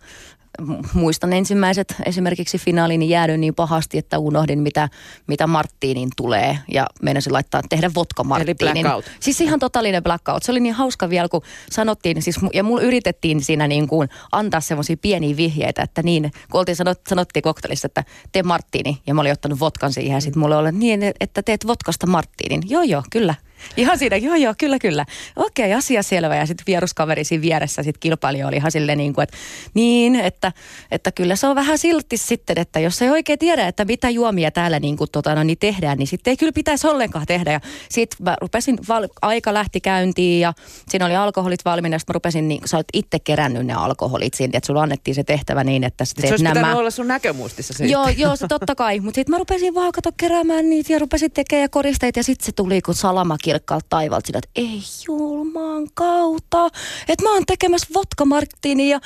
muistan 0.95 1.33
ensimmäiset 1.33 1.95
esimerkiksi 2.07 2.59
finaaliin 2.59 3.09
jäädyn 3.09 3.41
niin 3.41 3.55
pahasti, 3.55 3.99
että 3.99 4.19
unohdin 4.19 4.59
mitä, 4.59 4.88
mitä 5.27 5.47
Marttiinin 5.47 6.09
tulee 6.17 6.59
ja 6.69 6.87
meinasin 7.03 7.33
laittaa 7.33 7.61
tehdä 7.69 7.91
vodka 7.95 8.25
Marttiinin. 8.25 8.77
Eli 8.77 8.83
blackout. 8.83 9.05
Siis 9.21 9.41
ihan 9.41 9.59
totaalinen 9.59 10.03
blackout. 10.03 10.43
Se 10.43 10.53
oli 10.53 10.61
niin 10.61 10.75
hauska 10.75 11.11
vielä, 11.11 11.29
kun 11.29 11.43
sanottiin, 11.71 12.23
siis, 12.23 12.37
ja 12.55 12.62
mulla 12.62 12.83
yritettiin 12.83 13.41
siinä 13.41 13.69
niin 13.69 13.88
kuin 13.88 14.09
antaa 14.33 14.61
semmoisia 14.61 14.97
pieniä 14.97 15.37
vihjeitä, 15.37 15.83
että 15.83 16.03
niin, 16.03 16.33
kun 16.51 16.59
oltiin 16.59 16.77
sanot, 16.77 17.01
sanottiin 17.09 17.43
koktelissa, 17.43 17.87
että 17.87 18.05
tee 18.33 18.43
Marttiini 18.43 19.03
ja 19.07 19.15
mä 19.15 19.21
olin 19.21 19.33
ottanut 19.33 19.61
vodkan 19.61 19.93
siihen 19.93 20.15
ja 20.15 20.21
sitten 20.21 20.41
mulle 20.41 20.57
oli 20.57 20.73
niin, 20.73 21.01
että 21.21 21.43
teet 21.43 21.67
vodkasta 21.67 22.07
Marttiinin. 22.07 22.62
Joo, 22.69 22.83
joo, 22.83 23.03
kyllä. 23.11 23.35
Ihan 23.77 23.98
siinä, 23.98 24.16
joo 24.16 24.35
joo, 24.35 24.55
kyllä 24.59 24.79
kyllä. 24.79 25.07
Okei, 25.37 25.75
asia 25.75 26.03
selvä. 26.03 26.37
Ja 26.37 26.46
sitten 26.46 26.64
vieruskaveri 26.66 27.25
siinä 27.25 27.42
vieressä, 27.42 27.83
sitten 27.83 28.01
kilpailija 28.01 28.48
oli 28.48 28.57
ihan 28.57 28.72
silleen 28.72 28.98
niin 28.98 29.12
kuin, 29.12 29.22
että 29.22 29.37
niin, 29.75 30.16
että, 30.16 30.53
että 30.90 31.12
kyllä 31.12 31.37
se 31.37 31.46
on 31.46 31.57
vähän 31.57 31.79
silti 31.79 32.16
sitten, 32.16 32.59
että 32.59 32.81
jos 32.81 33.03
ei 33.03 33.11
oikein 33.11 33.38
tiedä, 33.38 33.68
että 33.68 33.85
mitä 33.85 34.11
juomia 34.11 34.51
täällä 34.51 34.81
niin 34.81 34.96
kuin, 34.96 35.11
tota, 35.12 35.35
no, 35.35 35.42
niin 35.42 35.59
tehdään, 35.59 35.98
niin 35.98 36.07
sitten 36.07 36.31
ei 36.31 36.37
kyllä 36.37 36.53
pitäisi 36.53 36.87
ollenkaan 36.87 37.27
tehdä. 37.27 37.53
Ja 37.53 37.61
sitten 37.88 38.25
mä 38.25 38.37
rupesin, 38.40 38.79
val, 38.88 39.09
aika 39.22 39.55
lähti 39.55 39.81
käyntiin 39.81 40.40
ja 40.40 40.53
siinä 40.88 41.07
oli 41.07 41.16
alkoholit 41.16 41.64
valmiina, 41.64 41.98
sitten 41.98 42.12
mä 42.12 42.14
rupesin, 42.14 42.48
niin, 42.48 42.61
sä 42.64 42.77
olet 42.77 42.88
itse 42.92 43.18
kerännyt 43.18 43.66
ne 43.66 43.72
alkoholit 43.72 44.35
siinä, 44.35 44.51
että 44.55 44.66
sulla 44.66 44.83
annettiin 44.83 45.14
se 45.14 45.25
tehtävä 45.25 45.64
niin, 45.64 45.85
että 45.85 46.05
sä 46.05 46.14
teet 46.14 46.29
se 46.29 46.33
olisi 46.33 46.44
nämä. 46.44 46.77
olla 46.77 46.90
sun 46.90 47.09
näkömuistissa 47.09 47.75
se. 47.75 47.87
Joo, 47.87 48.09
joo, 48.09 48.37
se 48.37 48.46
totta 48.48 48.75
kai. 48.75 49.01
Mutta 49.01 49.14
sitten 49.14 49.35
mä 49.35 49.38
rupesin 49.38 49.75
vaan 49.75 49.92
kato 49.92 50.11
keräämään 50.16 50.70
niitä 50.70 50.92
ja 50.92 50.98
rupesin 50.98 51.31
tekemään 51.31 51.70
koristeita 51.70 52.18
ja 52.18 52.22
sitten 52.22 52.46
se 52.46 52.53
tuli 52.53 52.83
kuin 52.83 52.94
salamakin 52.94 53.52
kirkkaalta 53.53 53.87
taivaalta 53.88 54.27
sitä, 54.27 54.38
että 54.38 54.51
ei 54.55 54.81
julmaan 55.07 55.87
kautta, 55.95 56.67
että 57.09 57.25
mä 57.25 57.35
oon 57.35 57.43
tekemässä 57.47 57.87
vodka 57.95 58.25
Martini 58.25 58.88
ja 58.88 59.01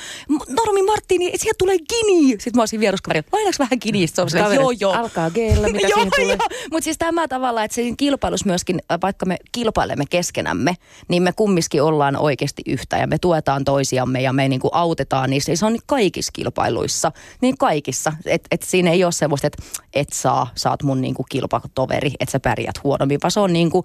normi 0.49 0.81
Martini, 0.81 1.25
että 1.25 1.37
siihen 1.37 1.55
tulee 1.57 1.77
gini. 1.79 2.29
Sitten 2.29 2.51
mä 2.55 2.61
olisin 2.61 2.79
vieruskaveri, 2.79 3.23
lainaaks 3.31 3.59
vähän 3.59 3.77
ginistä? 3.81 4.29
Se 4.29 4.43
on 4.43 4.55
joo, 4.55 4.71
joo. 4.71 4.93
Alkaa 4.93 5.29
geellä, 5.29 5.67
mitä 5.73 5.87
joo, 5.87 6.05
tulee. 6.15 6.27
Joo. 6.27 6.67
Mutta 6.71 6.83
siis 6.83 6.97
tämä 6.97 7.27
tavalla, 7.27 7.63
että 7.63 7.75
siinä 7.75 7.95
kilpailus 7.97 8.45
myöskin, 8.45 8.81
äh, 8.91 8.97
vaikka 9.01 9.25
me 9.25 9.37
kilpailemme 9.51 10.05
keskenämme, 10.09 10.75
niin 11.07 11.23
me 11.23 11.33
kumminkin 11.33 11.83
ollaan 11.83 12.17
oikeasti 12.17 12.61
yhtä 12.65 12.97
ja 12.97 13.07
me 13.07 13.17
tuetaan 13.17 13.63
toisiamme 13.63 14.21
ja 14.21 14.33
me 14.33 14.47
niinku 14.47 14.69
autetaan 14.71 15.29
niissä. 15.29 15.55
Se 15.55 15.65
on 15.65 15.77
kaikissa 15.85 16.31
kilpailuissa, 16.31 17.11
niin 17.41 17.57
kaikissa. 17.57 18.13
Että 18.25 18.47
et 18.51 18.63
siinä 18.63 18.91
ei 18.91 19.03
ole 19.03 19.11
semmoista, 19.11 19.47
että 19.47 19.63
et 19.93 20.07
saa, 20.13 20.47
saat 20.55 20.83
mun 20.83 21.01
niinku 21.01 21.25
kilpatoveri, 21.29 22.11
että 22.19 22.31
sä 22.31 22.39
pärjät 22.39 22.83
huonommin, 22.83 23.19
vaan 23.23 23.31
se 23.31 23.39
on 23.39 23.53
niinku, 23.53 23.83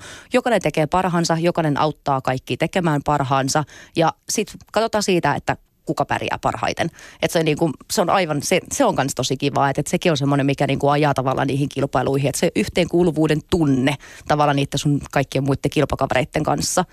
jokainen 0.52 0.62
tekee 0.62 0.86
parhaansa, 0.86 1.36
jokainen 1.40 1.80
auttaa 1.80 2.20
kaikki 2.20 2.56
tekemään 2.56 3.00
parhaansa 3.04 3.64
ja 3.96 4.12
sitten 4.28 4.58
katsotaan 4.72 5.02
siitä, 5.02 5.34
että 5.34 5.56
kuka 5.84 6.04
pärjää 6.04 6.38
parhaiten. 6.42 6.90
Että 7.22 7.32
se, 7.32 7.42
niinku, 7.42 7.70
se 7.90 8.00
on 8.00 8.10
aivan, 8.10 8.42
se, 8.42 8.60
se 8.72 8.84
on 8.84 8.94
myös 8.94 9.14
tosi 9.14 9.36
kiva, 9.36 9.68
että, 9.70 9.80
et 9.80 9.86
sekin 9.86 10.12
on 10.12 10.16
semmoinen, 10.16 10.46
mikä 10.46 10.66
niinku 10.66 10.88
ajaa 10.88 11.14
tavallaan 11.14 11.46
niihin 11.46 11.68
kilpailuihin, 11.68 12.28
että 12.28 12.38
se 12.38 12.50
yhteenkuuluvuuden 12.56 13.40
tunne 13.50 13.94
tavallaan 14.28 14.56
niiden 14.56 14.78
sun 14.78 15.00
kaikkien 15.10 15.44
muiden 15.44 15.70
kilpakavereiden 15.70 16.42
kanssa. 16.42 16.84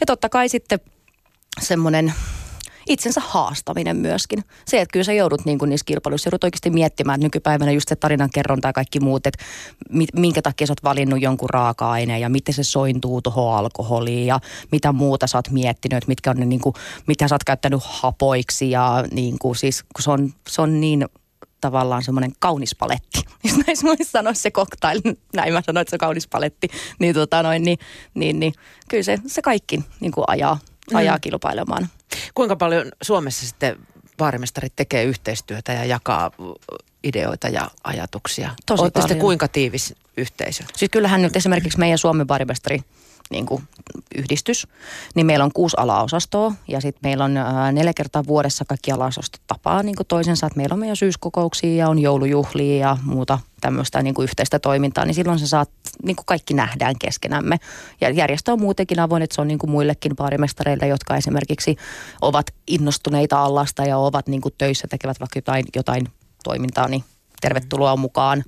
Ja 0.00 0.06
totta 0.06 0.28
kai 0.28 0.48
sitten 0.48 0.80
semmoinen 1.60 2.14
itsensä 2.86 3.20
haastaminen 3.24 3.96
myöskin. 3.96 4.44
Se, 4.66 4.80
että 4.80 4.92
kyllä 4.92 5.04
sä 5.04 5.12
joudut 5.12 5.44
niin 5.44 5.58
kuin 5.58 5.68
niissä 5.68 5.84
kilpailuissa, 5.84 6.28
joudut 6.28 6.44
oikeasti 6.44 6.70
miettimään, 6.70 7.20
nykypäivänä 7.20 7.72
just 7.72 7.88
se 7.88 7.96
tarinankerronta 7.96 8.68
ja 8.68 8.72
kaikki 8.72 9.00
muut, 9.00 9.26
että 9.26 9.44
minkä 10.14 10.42
takia 10.42 10.66
sä 10.66 10.70
oot 10.70 10.84
valinnut 10.84 11.22
jonkun 11.22 11.50
raaka-aineen 11.50 12.20
ja 12.20 12.28
miten 12.28 12.54
se 12.54 12.64
sointuu 12.64 13.22
tuohon 13.22 13.56
alkoholiin 13.56 14.26
ja 14.26 14.40
mitä 14.72 14.92
muuta 14.92 15.26
sä 15.26 15.38
oot 15.38 15.50
miettinyt, 15.50 15.96
että 15.96 16.08
mitkä 16.08 16.30
on 16.30 16.36
ne, 16.36 16.44
niin 16.44 16.60
kuin, 16.60 16.74
mitä 17.06 17.28
sä 17.28 17.34
oot 17.34 17.44
käyttänyt 17.44 17.80
hapoiksi 17.82 18.70
ja 18.70 19.04
niin 19.10 19.38
kuin, 19.38 19.56
siis 19.56 19.82
kun 19.82 20.02
se 20.02 20.10
on, 20.10 20.34
se 20.48 20.62
on 20.62 20.80
niin 20.80 21.06
tavallaan 21.60 22.02
semmoinen 22.02 22.32
kaunis 22.38 22.74
paletti. 22.74 23.20
Jos 23.44 23.56
näin 23.56 23.76
voisi 23.82 24.04
sanoa 24.04 24.34
se 24.34 24.50
cocktail, 24.50 25.00
näin 25.34 25.52
mä 25.52 25.62
sanoin, 25.66 25.82
että 25.82 25.90
se 25.90 25.94
on 25.94 25.98
kaunis 25.98 26.28
paletti, 26.28 26.68
niin, 26.98 27.14
tota 27.14 27.42
noin, 27.42 27.62
niin, 27.62 27.78
niin, 28.14 28.40
niin 28.40 28.52
kyllä 28.88 29.02
se, 29.02 29.18
se 29.26 29.42
kaikki 29.42 29.80
niin 30.00 30.12
kuin 30.12 30.24
ajaa, 30.28 30.58
ajaa 30.94 31.16
mm. 31.16 31.20
kilpailemaan. 31.20 31.88
Kuinka 32.34 32.56
paljon 32.56 32.92
Suomessa 33.02 33.46
sitten 33.46 33.76
baarimestarit 34.18 34.72
tekee 34.76 35.04
yhteistyötä 35.04 35.72
ja 35.72 35.84
jakaa 35.84 36.30
ideoita 37.04 37.48
ja 37.48 37.70
ajatuksia? 37.84 38.50
Tosi 38.66 38.82
Olette 38.82 39.00
sitten 39.00 39.18
kuinka 39.18 39.48
tiivis 39.48 39.94
yhteisö? 40.16 40.64
Siis 40.76 40.90
kyllähän 40.90 41.22
nyt 41.22 41.36
esimerkiksi 41.36 41.78
meidän 41.78 41.98
Suomen 41.98 42.26
baarimestari 42.26 42.80
niin 43.30 43.46
kuin 43.46 43.62
yhdistys, 44.14 44.66
niin 45.14 45.26
meillä 45.26 45.44
on 45.44 45.52
kuusi 45.54 45.76
alaosastoa 45.78 46.52
ja 46.68 46.80
sitten 46.80 47.00
meillä 47.02 47.24
on 47.24 47.34
neljä 47.72 47.92
kertaa 47.94 48.26
vuodessa 48.26 48.64
kaikki 48.64 48.92
alaosastot 48.92 49.40
tapaa 49.46 49.82
niin 49.82 49.96
kuin 49.96 50.06
toisensa, 50.06 50.46
että 50.46 50.56
meillä 50.56 50.72
on 50.72 50.78
meidän 50.78 50.96
syyskokouksia 50.96 51.76
ja 51.76 51.88
on 51.88 51.98
joulujuhlia 51.98 52.88
ja 52.88 52.96
muuta 53.02 53.38
tämmöistä 53.60 54.02
niin 54.02 54.14
kuin 54.14 54.24
yhteistä 54.24 54.58
toimintaa, 54.58 55.04
niin 55.04 55.14
silloin 55.14 55.38
se 55.38 55.46
saat, 55.46 55.70
niin 56.02 56.16
kuin 56.16 56.26
kaikki 56.26 56.54
nähdään 56.54 56.94
keskenämme. 56.98 57.56
Ja 58.00 58.10
järjestö 58.10 58.52
on 58.52 58.60
muutenkin 58.60 59.00
avoin, 59.00 59.22
että 59.22 59.34
se 59.34 59.40
on 59.40 59.48
niin 59.48 59.58
kuin 59.58 59.70
muillekin 59.70 60.16
baarimestareille, 60.16 60.86
jotka 60.86 61.16
esimerkiksi 61.16 61.76
ovat 62.20 62.46
innostuneita 62.66 63.42
allasta 63.42 63.84
ja 63.84 63.98
ovat 63.98 64.26
niin 64.26 64.40
kuin 64.40 64.54
töissä, 64.58 64.88
tekevät 64.90 65.20
vaikka 65.20 65.38
jotain, 65.38 65.64
jotain 65.76 66.08
toimintaa, 66.44 66.88
niin 66.88 67.04
tervetuloa 67.46 67.96
mukaan 67.96 68.44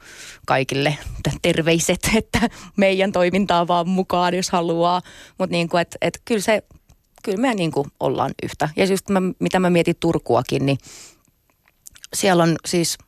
kaikille 0.47 0.99
terveiset, 1.43 2.01
että 2.19 2.51
meidän 2.77 3.13
toimintaa 3.13 3.69
vaan 3.69 3.89
mukaan, 3.89 4.35
jos 4.35 4.51
haluaa. 4.51 5.03
Mutta 5.39 5.53
niin 5.53 5.69
kuin, 5.69 5.81
että 5.81 5.99
et 6.01 6.23
kyllä 6.25 6.41
se, 6.41 6.63
kyllä 7.23 7.39
me 7.39 7.55
niin 7.55 7.73
kuin 7.73 7.89
ollaan 8.01 8.31
yhtä. 8.43 8.69
Ja 8.77 8.85
just 8.85 9.09
mä, 9.09 9.21
mitä 9.39 9.59
mä 9.59 9.71
mietin 9.71 9.97
Turkuakin, 10.01 10.67
niin 10.67 10.79
siellä 12.15 12.43
on 12.43 12.57
siis 12.67 12.99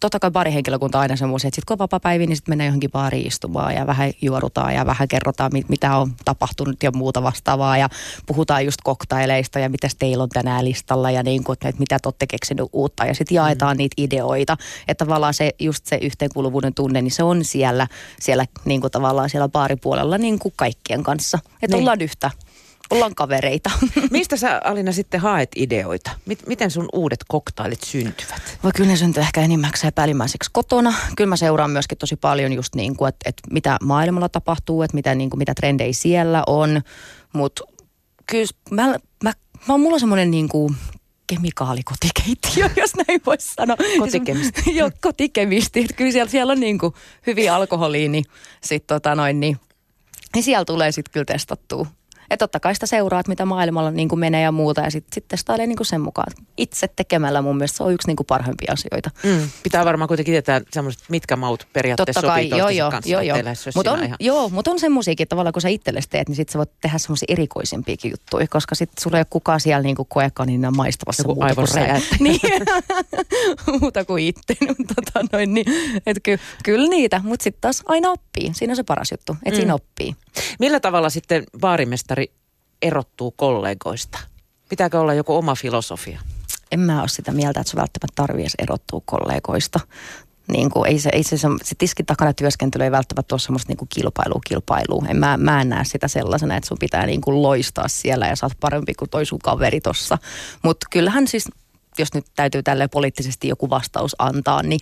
totta 0.00 0.18
kai 0.18 0.30
baarihenkilökunta 0.30 0.98
on 0.98 1.02
aina 1.02 1.16
semmoisia, 1.16 1.48
että 1.48 1.56
sitten 1.56 1.66
kun 1.66 1.74
on 1.74 1.78
vapaa-päivi, 1.78 2.26
niin 2.26 2.36
sitten 2.36 2.52
mennään 2.52 2.66
johonkin 2.66 2.90
baariin 2.90 3.26
istumaan 3.26 3.74
ja 3.74 3.86
vähän 3.86 4.12
juorutaan 4.22 4.74
ja 4.74 4.86
vähän 4.86 5.08
kerrotaan, 5.08 5.50
mit, 5.52 5.68
mitä 5.68 5.96
on 5.96 6.12
tapahtunut 6.24 6.82
ja 6.82 6.90
muuta 6.90 7.22
vastaavaa. 7.22 7.78
Ja 7.78 7.88
puhutaan 8.26 8.64
just 8.64 8.80
koktaileista 8.84 9.58
ja 9.58 9.68
mitä 9.68 9.88
teillä 9.98 10.22
on 10.22 10.28
tänään 10.28 10.64
listalla 10.64 11.10
ja 11.10 11.22
niin 11.22 11.44
kuin, 11.44 11.54
että 11.54 11.72
mitä 11.78 11.98
te 11.98 12.08
olette 12.08 12.26
keksinyt 12.26 12.68
uutta. 12.72 13.04
Ja 13.04 13.14
sitten 13.14 13.34
jaetaan 13.34 13.76
mm. 13.76 13.78
niitä 13.78 13.94
ideoita, 13.96 14.56
että 14.88 15.04
tavallaan 15.04 15.34
se 15.34 15.50
just 15.58 15.86
se 15.86 15.98
yhteenkuuluvuuden 16.02 16.74
tunne, 16.74 17.02
niin 17.02 17.12
se 17.12 17.22
on 17.22 17.44
siellä, 17.44 17.86
siellä 18.20 18.46
niin 18.64 18.80
kuin 18.80 18.90
tavallaan 18.90 19.30
siellä 19.30 19.48
baaripuolella 19.48 20.18
niin 20.18 20.38
kuin 20.38 20.52
kaikkien 20.56 21.02
kanssa, 21.02 21.38
että 21.62 21.76
niin. 21.76 21.82
ollaan 21.82 22.00
yhtä 22.00 22.30
ollaan 22.90 23.14
kavereita. 23.14 23.70
Mistä 24.10 24.36
sä 24.36 24.60
Alina 24.64 24.92
sitten 24.92 25.20
haet 25.20 25.50
ideoita? 25.56 26.10
Miten 26.46 26.70
sun 26.70 26.88
uudet 26.92 27.24
koktailit 27.28 27.82
syntyvät? 27.82 28.58
Voi 28.62 28.72
kyllä 28.72 28.90
ne 28.90 28.96
syntyy 28.96 29.22
ehkä 29.22 29.40
enimmäkseen 29.40 29.92
päällimmäiseksi 29.92 30.50
kotona. 30.52 30.94
Kyllä 31.16 31.28
mä 31.28 31.36
seuraan 31.36 31.70
myöskin 31.70 31.98
tosi 31.98 32.16
paljon 32.16 32.52
just 32.52 32.74
niin 32.74 32.96
kuin, 32.96 33.08
että, 33.08 33.28
että 33.28 33.42
mitä 33.50 33.78
maailmalla 33.82 34.28
tapahtuu, 34.28 34.82
että 34.82 34.94
mitä, 34.94 35.14
niin 35.14 35.30
kuin, 35.30 35.38
mitä 35.38 35.54
trendejä 35.54 35.92
siellä 35.92 36.42
on. 36.46 36.82
Mutta 37.32 37.64
kyllä 38.26 38.46
mä, 38.70 38.86
mä, 38.88 38.96
mä, 39.24 39.32
mä 39.68 39.78
mulla 39.78 39.94
on 39.94 40.00
semmoinen 40.00 40.30
niin 40.30 40.48
kuin 40.48 40.76
kemikaalikotikeittiö, 41.26 42.70
jos 42.82 42.94
näin 42.94 43.20
voisi 43.26 43.54
sanoa. 43.54 43.76
Kotikemisti. 43.98 44.62
Joo, 44.78 44.90
kotikemisti. 45.00 45.86
Kyllä 45.96 46.12
siellä, 46.12 46.30
siellä 46.30 46.52
on 46.52 46.60
niin 46.60 46.78
kuin 46.78 46.94
hyviä 47.26 47.54
alkoholiin, 47.54 48.12
niin 48.12 48.24
sitten 48.62 48.94
tota 48.94 49.14
noin, 49.14 49.40
niin, 49.40 49.56
niin 50.34 50.42
siellä 50.42 50.64
tulee 50.64 50.92
sitten 50.92 51.12
kyllä 51.12 51.24
testattua 51.24 51.86
ja 52.30 52.36
totta 52.36 52.60
kai 52.60 52.74
sitä 52.74 52.86
seuraat, 52.86 53.28
mitä 53.28 53.44
maailmalla 53.44 53.90
niin 53.90 54.08
kuin 54.08 54.18
menee 54.18 54.42
ja 54.42 54.52
muuta 54.52 54.80
ja 54.80 54.90
sitten 54.90 55.14
sit 55.14 55.28
testailee 55.28 55.66
niin 55.66 55.76
kuin 55.76 55.86
sen 55.86 56.00
mukaan. 56.00 56.32
Itse 56.56 56.88
tekemällä 56.88 57.42
mun 57.42 57.56
mielestä 57.56 57.76
se 57.76 57.82
on 57.82 57.92
yksi 57.92 58.06
niin 58.06 58.16
kuin 58.16 58.26
parhaimpia 58.26 58.72
asioita. 58.72 59.10
Mm. 59.22 59.50
Pitää 59.62 59.84
varmaan 59.84 60.08
kuitenkin 60.08 60.32
tietää 60.32 60.60
semmoiset, 60.72 61.02
mitkä 61.08 61.36
maut 61.36 61.66
periaatteessa 61.72 62.20
totta 62.20 62.32
kai, 62.32 62.44
sopii 62.44 62.58
joo, 62.58 62.68
joo, 62.68 62.90
kanssa, 62.90 63.10
joo, 63.10 63.20
joo. 63.20 63.36
Mut 63.74 63.86
on, 63.86 64.04
ihan... 64.04 64.16
Joo, 64.20 64.48
mutta 64.48 64.70
on 64.70 64.78
semmoisiakin, 64.78 65.22
että 65.22 65.30
tavallaan 65.30 65.52
kun 65.52 65.62
sä 65.62 65.68
itsellesi 65.68 66.08
teet, 66.08 66.28
niin 66.28 66.36
sitten 66.36 66.52
sä 66.52 66.58
voit 66.58 66.70
tehdä 66.80 66.98
semmoisia 66.98 67.26
erikoisimpiakin 67.28 68.10
juttuja, 68.10 68.46
koska 68.48 68.74
sitten 68.74 69.02
sulla 69.02 69.16
ei 69.16 69.20
ole 69.20 69.26
kukaan 69.30 69.60
siellä 69.60 69.82
niin 69.82 69.96
kuin 69.96 70.08
koekanina 70.08 70.70
maistavassa 70.70 71.22
Joku 71.22 71.34
muuta 71.34 71.54
kuin 71.54 71.68
niin, 72.20 72.40
muuta 73.80 74.04
kuin 74.04 74.24
itse. 74.24 74.54
tota 74.94 75.28
noin, 75.32 75.54
niin, 75.54 75.66
että 76.06 76.20
ky, 76.22 76.38
kyllä 76.64 76.88
niitä, 76.88 77.20
mutta 77.24 77.44
sitten 77.44 77.60
taas 77.60 77.82
aina 77.86 78.10
oppii. 78.10 78.50
Siinä 78.54 78.72
on 78.72 78.76
se 78.76 78.82
paras 78.82 79.10
juttu, 79.10 79.32
että 79.32 79.50
mm. 79.50 79.56
siinä 79.56 79.74
oppii. 79.74 80.14
Millä 80.58 80.80
tavalla 80.80 81.10
sitten 81.10 81.44
baarimestari 81.60 82.19
erottuu 82.82 83.30
kollegoista? 83.30 84.18
Pitääkö 84.68 85.00
olla 85.00 85.14
joku 85.14 85.36
oma 85.36 85.54
filosofia? 85.54 86.20
En 86.72 86.80
mä 86.80 87.00
ole 87.00 87.08
sitä 87.08 87.32
mieltä, 87.32 87.60
että 87.60 87.70
se 87.70 87.76
välttämättä 87.76 88.12
tarvii 88.14 88.42
edes 88.42 88.54
erottua 88.58 89.02
kollegoista. 89.04 89.80
Niin 90.52 90.70
kuin, 90.70 90.88
ei 90.88 90.98
se, 90.98 91.10
ei 91.12 91.22
se, 91.22 91.38
se, 91.38 91.48
se 91.62 91.74
tiskin 91.78 92.06
takana 92.06 92.32
työskentely 92.32 92.84
ei 92.84 92.90
välttämättä 92.90 93.34
ole 93.34 93.40
semmoista 93.40 93.70
niin 93.70 93.76
kuin 93.76 93.88
kilpailua, 93.88 94.40
kilpailua. 94.48 95.04
En, 95.08 95.16
mä, 95.16 95.36
mä 95.36 95.60
en 95.60 95.68
näe 95.68 95.84
sitä 95.84 96.08
sellaisena, 96.08 96.56
että 96.56 96.68
sun 96.68 96.78
pitää 96.80 97.06
niin 97.06 97.20
kuin 97.20 97.42
loistaa 97.42 97.88
siellä 97.88 98.26
ja 98.26 98.36
sä 98.36 98.46
oot 98.46 98.52
parempi 98.60 98.94
kuin 98.94 99.10
toi 99.10 99.26
sun 99.26 99.38
kaveri 99.38 99.80
tossa. 99.80 100.18
Mutta 100.62 100.86
kyllähän 100.90 101.28
siis, 101.28 101.48
jos 101.98 102.14
nyt 102.14 102.26
täytyy 102.36 102.62
tälle 102.62 102.88
poliittisesti 102.88 103.48
joku 103.48 103.70
vastaus 103.70 104.16
antaa, 104.18 104.62
niin 104.62 104.80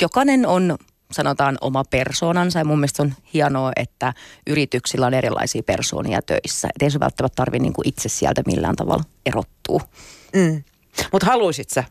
jokainen 0.00 0.46
on 0.46 0.78
sanotaan 1.12 1.58
oma 1.60 1.84
persoonansa 1.84 2.58
ja 2.58 2.64
mun 2.64 2.78
mielestä 2.78 3.02
on 3.02 3.14
hienoa, 3.34 3.72
että 3.76 4.14
yrityksillä 4.46 5.06
on 5.06 5.14
erilaisia 5.14 5.62
persoonia 5.62 6.22
töissä. 6.22 6.68
Et 6.68 6.82
ei 6.82 6.90
se 6.90 7.00
välttämättä 7.00 7.36
tarvitse 7.36 7.62
niin 7.62 7.74
itse 7.84 8.08
sieltä 8.08 8.42
millään 8.46 8.76
tavalla 8.76 9.04
erottua. 9.26 9.80
Mm. 10.34 10.62
Mutta 11.12 11.26
haluaisit 11.26 11.70
sä, 11.70 11.84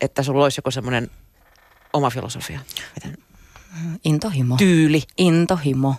että 0.00 0.22
sulla 0.22 0.44
olisi 0.44 0.58
joku 0.58 0.70
semmoinen 0.70 1.10
oma 1.92 2.10
filosofia? 2.10 2.60
Miten? 2.94 3.18
Intohimo. 4.04 4.56
Tyyli. 4.56 5.02
Intohimo. 5.18 5.94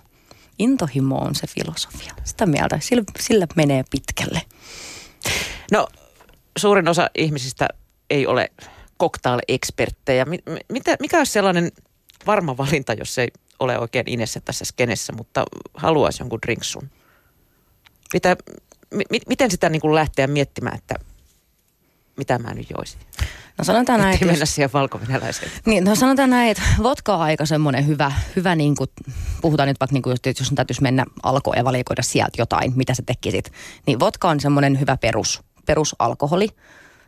Intohimo 0.60 1.18
on 1.18 1.36
se 1.36 1.48
filosofia. 1.48 2.14
Sitä 2.24 2.46
mieltä. 2.46 2.80
Sillä, 2.82 3.04
sillä 3.20 3.48
menee 3.56 3.84
pitkälle. 3.92 4.42
No, 5.72 5.88
suurin 6.58 6.88
osa 6.88 7.10
ihmisistä 7.18 7.68
ei 8.10 8.28
ole 8.28 8.52
cocktail-eksperttejä. 9.04 10.26
Mikä 11.00 11.18
olisi 11.18 11.32
sellainen 11.32 11.72
varma 12.26 12.58
valinta, 12.58 12.94
jos 12.94 13.18
ei 13.18 13.28
ole 13.60 13.80
oikein 13.80 14.10
inessä 14.10 14.40
tässä 14.40 14.66
skenessä, 14.66 15.14
mutta 15.14 15.46
haluaisi 15.74 16.22
jonkun 16.22 16.40
drinksun. 16.46 16.90
Mitä, 18.14 18.38
mi, 18.94 19.20
miten 19.28 19.52
sitä 19.52 19.70
niin 19.70 19.82
kuin 19.82 19.96
lähteä 19.96 20.28
miettimään, 20.28 20.78
että 20.78 20.96
mitä 22.18 22.40
mä 22.40 22.54
nyt 22.54 22.68
joisin? 22.78 23.00
No 23.58 23.64
sanotaan 23.64 24.00
näin. 24.00 24.14
Että 24.14 24.26
mennä 24.26 24.46
siihen 24.46 24.70
valko 24.74 25.00
Niin, 25.66 25.84
no 25.84 25.96
sanotaan 25.96 26.30
näin, 26.30 26.52
että 26.52 26.64
vodka 26.84 27.16
on 27.16 27.22
aika 27.22 27.46
semmoinen 27.46 27.88
hyvä, 27.88 28.12
hyvä 28.36 28.56
niin 28.56 28.76
kuin, 28.76 28.90
puhutaan 29.42 29.68
nyt 29.68 29.80
vaikka 29.80 29.94
niin 29.94 30.04
kuin, 30.04 30.18
jos 30.40 30.52
täytyisi 30.56 30.82
mennä 30.82 31.06
alkoon 31.24 31.58
ja 31.58 31.64
valikoida 31.64 32.02
sieltä 32.02 32.42
jotain, 32.42 32.74
mitä 32.76 32.94
sä 32.94 33.04
tekisit. 33.06 33.52
Niin 33.88 34.00
vodka 34.00 34.30
on 34.30 34.40
semmoinen 34.40 34.80
hyvä 34.80 34.98
perus, 34.98 35.42
perusalkoholi 35.66 36.50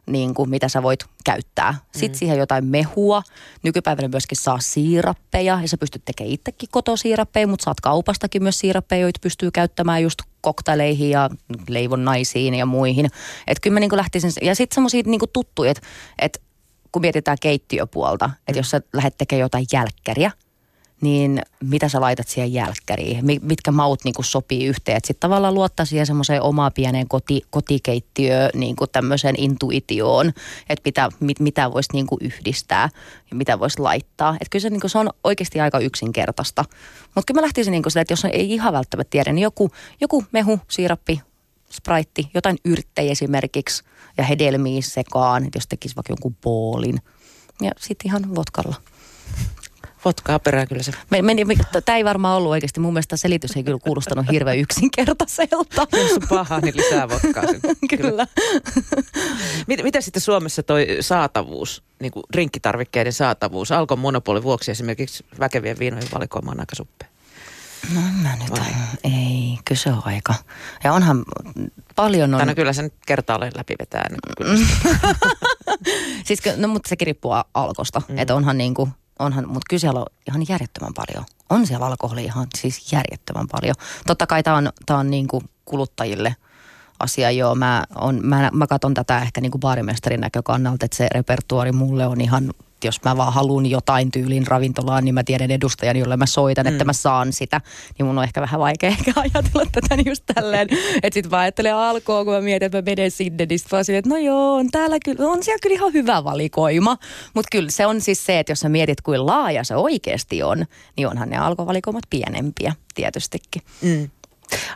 niin 0.07 0.33
kuin, 0.33 0.49
mitä 0.49 0.69
sä 0.69 0.83
voit 0.83 1.05
käyttää. 1.23 1.75
Sitten 1.91 2.11
mm. 2.11 2.19
siihen 2.19 2.37
jotain 2.37 2.65
mehua. 2.65 3.23
Nykypäivänä 3.63 4.07
myöskin 4.07 4.37
saa 4.37 4.59
siirappeja 4.59 5.59
ja 5.61 5.67
sä 5.67 5.77
pystyt 5.77 6.05
tekemään 6.05 6.33
itsekin 6.33 6.69
kotosiirappeja, 6.71 7.47
mutta 7.47 7.63
saat 7.63 7.81
kaupastakin 7.81 8.43
myös 8.43 8.59
siirappeja, 8.59 9.01
joita 9.01 9.19
pystyy 9.23 9.51
käyttämään 9.51 10.03
just 10.03 10.19
koktaileihin 10.41 11.09
ja 11.09 11.29
leivonnaisiin 11.69 12.53
ja 12.53 12.65
muihin. 12.65 13.05
Että 13.47 13.61
kyllä 13.61 13.73
mä 13.73 13.79
niin 13.79 13.97
lähtisin, 13.97 14.31
ja 14.41 14.55
sitten 14.55 14.75
semmoisia 14.75 15.03
niin 15.05 15.21
tuttuja, 15.33 15.71
että, 15.71 15.87
että 16.19 16.39
kun 16.91 17.01
mietitään 17.01 17.37
keittiöpuolta, 17.41 18.29
että 18.39 18.51
mm. 18.51 18.57
jos 18.57 18.69
sä 18.69 18.81
lähdet 18.93 19.17
tekemään 19.17 19.41
jotain 19.41 19.65
jälkkäriä, 19.73 20.31
niin 21.01 21.41
mitä 21.63 21.89
sä 21.89 22.01
laitat 22.01 22.27
siihen 22.27 22.53
jälkkäriin, 22.53 23.25
mitkä 23.41 23.71
maut 23.71 24.03
niin 24.03 24.13
kuin 24.13 24.25
sopii 24.25 24.65
yhteen. 24.65 24.99
Sitten 25.03 25.29
tavallaan 25.29 25.53
luottaa 25.53 25.85
siihen 25.85 26.05
semmoiseen 26.05 26.41
omaan 26.41 26.71
pieneen 26.75 27.07
koti, 27.07 27.41
kotikeittiöön, 27.49 28.49
niin 28.53 28.75
kuin 28.75 28.89
tämmöiseen 28.91 29.35
intuitioon, 29.37 30.27
että 30.69 30.81
mitä, 30.85 31.09
mit, 31.19 31.39
mitä 31.39 31.73
voisi 31.73 31.89
niin 31.93 32.07
kuin 32.07 32.19
yhdistää 32.21 32.89
ja 33.31 33.35
mitä 33.35 33.59
voisi 33.59 33.79
laittaa. 33.79 34.33
Että 34.33 34.47
kyllä 34.51 34.63
se, 34.63 34.69
niin 34.69 34.81
kuin, 34.81 34.91
se 34.91 34.97
on 34.97 35.09
oikeasti 35.23 35.59
aika 35.59 35.79
yksinkertaista. 35.79 36.65
Mutta 37.15 37.27
kyllä 37.27 37.41
mä 37.41 37.45
lähtisin 37.45 37.71
niin 37.71 37.83
kuin 37.83 37.97
että 37.97 38.11
jos 38.11 38.25
ei 38.25 38.53
ihan 38.53 38.73
välttämättä 38.73 39.09
tiedä, 39.09 39.33
niin 39.33 39.43
joku, 39.43 39.71
joku 40.01 40.23
mehu, 40.31 40.59
siirappi, 40.67 41.21
spraitti, 41.69 42.29
jotain 42.33 42.57
yrttejä 42.65 43.11
esimerkiksi 43.11 43.83
ja 44.17 44.23
hedelmiä 44.23 44.81
sekaan, 44.81 45.45
että 45.45 45.57
jos 45.57 45.67
tekisi 45.67 45.95
vaikka 45.95 46.11
jonkun 46.11 46.35
boolin. 46.43 47.01
Ja 47.61 47.71
sitten 47.79 48.09
ihan 48.09 48.35
vodkalla. 48.35 48.75
Vodkaa 50.05 50.39
perään 50.39 50.67
kyllä 50.67 50.83
se. 50.83 50.91
Me, 51.09 51.21
meni, 51.21 51.45
tämä 51.85 51.97
ei 51.97 52.05
varmaan 52.05 52.37
ollut 52.37 52.51
oikeasti. 52.51 52.79
Mun 52.79 52.93
mielestä 52.93 53.17
selitys 53.17 53.51
ei 53.55 53.63
kyllä 53.63 53.79
kuulostanut 53.83 54.25
hirveän 54.31 54.57
yksinkertaiselta. 54.57 55.87
Jos 55.97 56.11
on 56.11 56.27
paha, 56.29 56.59
niin 56.59 56.77
lisää 56.77 57.09
vodkaa. 57.09 57.43
kyllä. 57.97 58.27
kyllä. 59.67 59.83
Miten 59.83 60.01
sitten 60.01 60.21
Suomessa 60.21 60.63
toi 60.63 60.87
saatavuus, 61.01 61.83
niin 61.99 62.11
kuin 62.11 62.23
drinkkitarvikkeiden 62.33 63.13
saatavuus? 63.13 63.71
Alkon 63.71 63.99
monopolin 63.99 64.43
vuoksi 64.43 64.71
esimerkiksi 64.71 65.25
väkevien 65.39 65.79
viinojen 65.79 66.07
valikoima 66.13 66.51
on 66.51 66.59
aika 66.59 66.75
suppea. 66.75 67.09
No 67.95 68.01
mä 68.21 68.35
nyt, 68.35 68.51
Vai? 68.51 68.67
ei, 69.03 69.57
kyllä 69.65 69.79
se 69.79 69.89
on 69.89 70.01
aika. 70.05 70.33
Ja 70.83 70.93
onhan 70.93 71.25
paljon 71.95 72.33
on... 72.33 72.39
Tänä 72.39 72.55
kyllä 72.55 72.73
sen 72.73 72.91
kertaalleen 73.05 73.51
läpi 73.55 73.75
vetää. 73.79 74.05
siis, 76.27 76.39
no 76.57 76.67
mutta 76.67 76.89
sekin 76.89 77.05
riippuu 77.05 77.31
alkosta, 77.53 78.01
mm. 78.07 78.17
että 78.17 78.35
onhan 78.35 78.57
niin 78.57 78.73
kuin 78.73 78.91
onhan, 79.19 79.47
mutta 79.47 79.65
kyllä 79.69 79.81
siellä 79.81 79.99
on 79.99 80.05
ihan 80.27 80.45
järjettömän 80.49 80.93
paljon. 80.93 81.25
On 81.49 81.67
siellä 81.67 81.85
alkoholi 81.85 82.23
ihan 82.23 82.47
siis 82.57 82.91
järjettömän 82.91 83.47
paljon. 83.51 83.75
Totta 84.07 84.27
kai 84.27 84.43
tämä 84.43 84.57
on, 84.57 84.69
tää 84.85 84.97
on 84.97 85.09
niin 85.09 85.27
kuin 85.27 85.43
kuluttajille 85.65 86.35
asia, 86.99 87.31
joo. 87.31 87.55
Mä, 87.55 87.83
on, 87.95 88.19
mä, 88.23 88.49
mä 88.53 88.67
katson 88.67 88.93
tätä 88.93 89.19
ehkä 89.19 89.41
niin 89.41 89.51
kuin 89.51 89.59
baarimestarin 89.59 90.21
näkökannalta, 90.21 90.85
että 90.85 90.97
se 90.97 91.07
repertuari 91.13 91.71
mulle 91.71 92.07
on 92.07 92.21
ihan 92.21 92.53
jos 92.83 93.03
mä 93.03 93.17
vaan 93.17 93.33
haluan 93.33 93.65
jotain 93.65 94.11
tyylin 94.11 94.47
ravintolaan, 94.47 95.05
niin 95.05 95.15
mä 95.15 95.23
tiedän 95.23 95.51
edustajan, 95.51 95.97
jolle 95.97 96.17
mä 96.17 96.25
soitan, 96.25 96.65
mm. 96.65 96.71
että 96.71 96.85
mä 96.85 96.93
saan 96.93 97.33
sitä. 97.33 97.61
Niin 97.97 98.05
mun 98.05 98.17
on 98.17 98.23
ehkä 98.23 98.41
vähän 98.41 98.59
vaikea 98.59 98.89
ehkä 98.89 99.11
ajatella 99.15 99.65
tätä 99.71 99.95
niin 99.95 100.07
just 100.07 100.23
tälleen. 100.35 100.67
että 101.03 101.13
sit 101.13 101.29
mä 101.29 101.37
ajattelen 101.37 101.75
alkoa, 101.75 102.23
kun 102.25 102.33
mä 102.33 102.41
mietin, 102.41 102.65
että 102.65 102.77
mä 102.77 102.81
menen 102.81 103.11
sinne, 103.11 103.45
niin 103.45 103.59
sit 103.59 103.71
vaan 103.71 103.85
silleen, 103.85 103.99
että 103.99 104.09
no 104.09 104.17
joo, 104.17 104.55
on 104.55 104.71
täällä 104.71 104.97
kyllä, 105.05 105.29
on 105.29 105.43
siellä 105.43 105.59
kyllä 105.61 105.73
ihan 105.73 105.93
hyvä 105.93 106.23
valikoima. 106.23 106.97
Mutta 107.33 107.47
kyllä 107.51 107.71
se 107.71 107.85
on 107.85 108.01
siis 108.01 108.25
se, 108.25 108.39
että 108.39 108.51
jos 108.51 108.59
sä 108.59 108.69
mietit, 108.69 109.01
kuin 109.01 109.25
laaja 109.25 109.63
se 109.63 109.75
oikeasti 109.75 110.43
on, 110.43 110.65
niin 110.97 111.07
onhan 111.07 111.29
ne 111.29 111.37
alkovalikoimat 111.37 112.03
pienempiä 112.09 112.73
tietystikin. 112.95 113.61
Mm. 113.81 114.09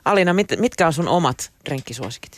Alina, 0.05 0.33
mit, 0.33 0.47
mitkä 0.57 0.87
on 0.87 0.93
sun 0.93 1.07
omat 1.07 1.51
drenkkisuosikit? 1.65 2.31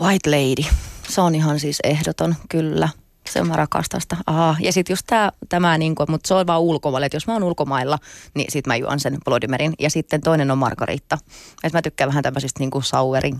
White 0.00 0.30
Lady. 0.30 0.68
Se 1.08 1.20
on 1.20 1.34
ihan 1.34 1.60
siis 1.60 1.78
ehdoton, 1.84 2.34
kyllä 2.48 2.88
se 3.30 3.44
mä 3.44 3.56
rakastan 3.56 4.00
sitä. 4.00 4.16
Aha. 4.26 4.56
Ja 4.60 4.72
sitten 4.72 4.92
just 4.92 5.06
tää, 5.06 5.32
tämä, 5.48 5.78
niinku, 5.78 6.04
mutta 6.08 6.28
se 6.28 6.34
on 6.34 6.46
vaan 6.46 6.60
ulkomailla. 6.60 7.06
Että 7.06 7.16
jos 7.16 7.26
mä 7.26 7.32
oon 7.32 7.42
ulkomailla, 7.42 7.98
niin 8.34 8.52
sit 8.52 8.66
mä 8.66 8.76
juon 8.76 9.00
sen 9.00 9.18
Blodimerin. 9.24 9.74
Ja 9.78 9.90
sitten 9.90 10.20
toinen 10.20 10.50
on 10.50 10.58
Margarita. 10.58 11.18
Että 11.64 11.78
mä 11.78 11.82
tykkään 11.82 12.08
vähän 12.08 12.22
tämmöisistä 12.22 12.60
niinku 12.60 12.80
sauerin 12.80 13.38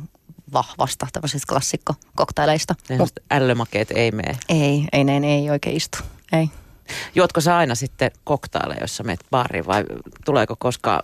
vahvasta 0.53 1.07
tämmöisistä 1.13 1.47
klassikko-koktaileista. 1.49 2.75
Mut, 2.99 3.11
ällömakeet 3.31 3.91
ei 3.91 4.11
mene. 4.11 4.39
Ei, 4.49 4.89
ei, 4.93 5.05
ne 5.05 5.35
ei 5.35 5.51
oikein 5.51 5.77
istu. 5.77 5.99
Ei. 6.33 6.51
Juotko 7.15 7.41
sä 7.41 7.57
aina 7.57 7.75
sitten 7.75 8.11
koktaaleja, 8.25 8.81
jossa 8.81 9.05
menet 9.05 9.21
baariin 9.31 9.67
vai 9.67 9.85
tuleeko 10.25 10.57
koskaan 10.59 11.03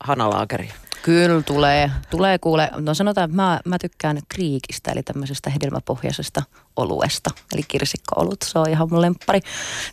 hanalaakeria? 0.00 0.74
Kyllä 1.02 1.42
tulee. 1.42 1.90
Tulee 2.10 2.38
kuule, 2.38 2.70
no 2.76 2.94
sanotaan, 2.94 3.24
että 3.24 3.36
mä, 3.36 3.60
mä 3.64 3.78
tykkään 3.78 4.18
kriikistä, 4.28 4.92
eli 4.92 5.02
tämmöisestä 5.02 5.50
hedelmäpohjaisesta 5.50 6.42
oluesta, 6.76 7.30
eli 7.54 7.62
kirsikko-olut, 7.68 8.42
se 8.44 8.58
on 8.58 8.70
ihan 8.70 8.88
mun 8.90 9.00
lemppari. 9.00 9.40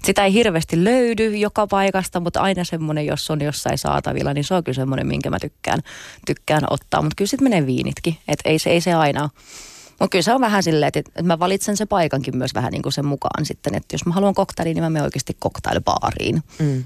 Sitä 0.05 0.26
ei 0.26 0.34
hirveästi 0.34 0.84
löydy 0.84 1.36
joka 1.36 1.68
paikasta, 1.68 2.20
mutta 2.20 2.41
aina 2.41 2.64
semmoinen, 2.64 3.05
jos 3.05 3.32
on 3.32 3.41
jossain 3.41 3.78
saatavilla, 3.78 4.34
niin 4.34 4.43
se 4.43 4.53
on 4.53 4.64
kyllä 4.64 4.76
semmoinen, 4.76 5.08
minkä 5.08 5.30
mä 5.30 5.39
tykkään, 5.39 5.80
tykkään 6.26 6.64
ottaa. 6.70 7.01
Mutta 7.01 7.16
kyllä 7.16 7.30
sitten 7.30 7.45
menee 7.45 7.66
viinitkin, 7.66 8.18
että 8.28 8.49
ei 8.49 8.60
se, 8.60 8.70
ei 8.70 8.82
se 8.82 8.93
aina 8.93 9.30
mutta 9.99 10.12
kyllä 10.12 10.24
se 10.24 10.34
on 10.34 10.41
vähän 10.41 10.64
silleen, 10.64 10.88
että, 10.88 10.99
että 10.99 11.24
mä 11.24 11.39
valitsen 11.39 11.78
se 11.78 11.86
paikankin 11.86 12.38
myös 12.38 12.53
vähän 12.53 12.72
niin 12.72 12.82
kuin 12.82 12.93
sen 12.93 13.05
mukaan 13.05 13.45
sitten, 13.45 13.76
että 13.76 13.93
jos 13.93 14.05
mä 14.05 14.14
haluan 14.14 14.36
koktailiin, 14.36 14.76
niin 14.76 14.84
mä 14.84 14.89
menen 14.89 15.03
oikeasti 15.03 15.38
koktailbaariin. 15.39 16.43
Mm. 16.60 16.86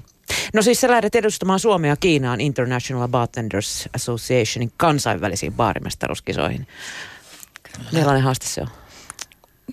No 0.52 0.62
siis 0.62 0.80
sä 0.80 0.88
lähdet 0.88 1.14
edustamaan 1.14 1.60
Suomea 1.60 1.96
Kiinaan 1.96 2.40
International 2.40 3.08
Bartenders 3.08 3.88
Associationin 3.96 4.72
kansainvälisiin 4.76 5.52
baarimestaruuskisoihin. 5.52 6.66
Millainen 7.92 8.22
haaste 8.22 8.46
se 8.46 8.60
on? 8.60 8.68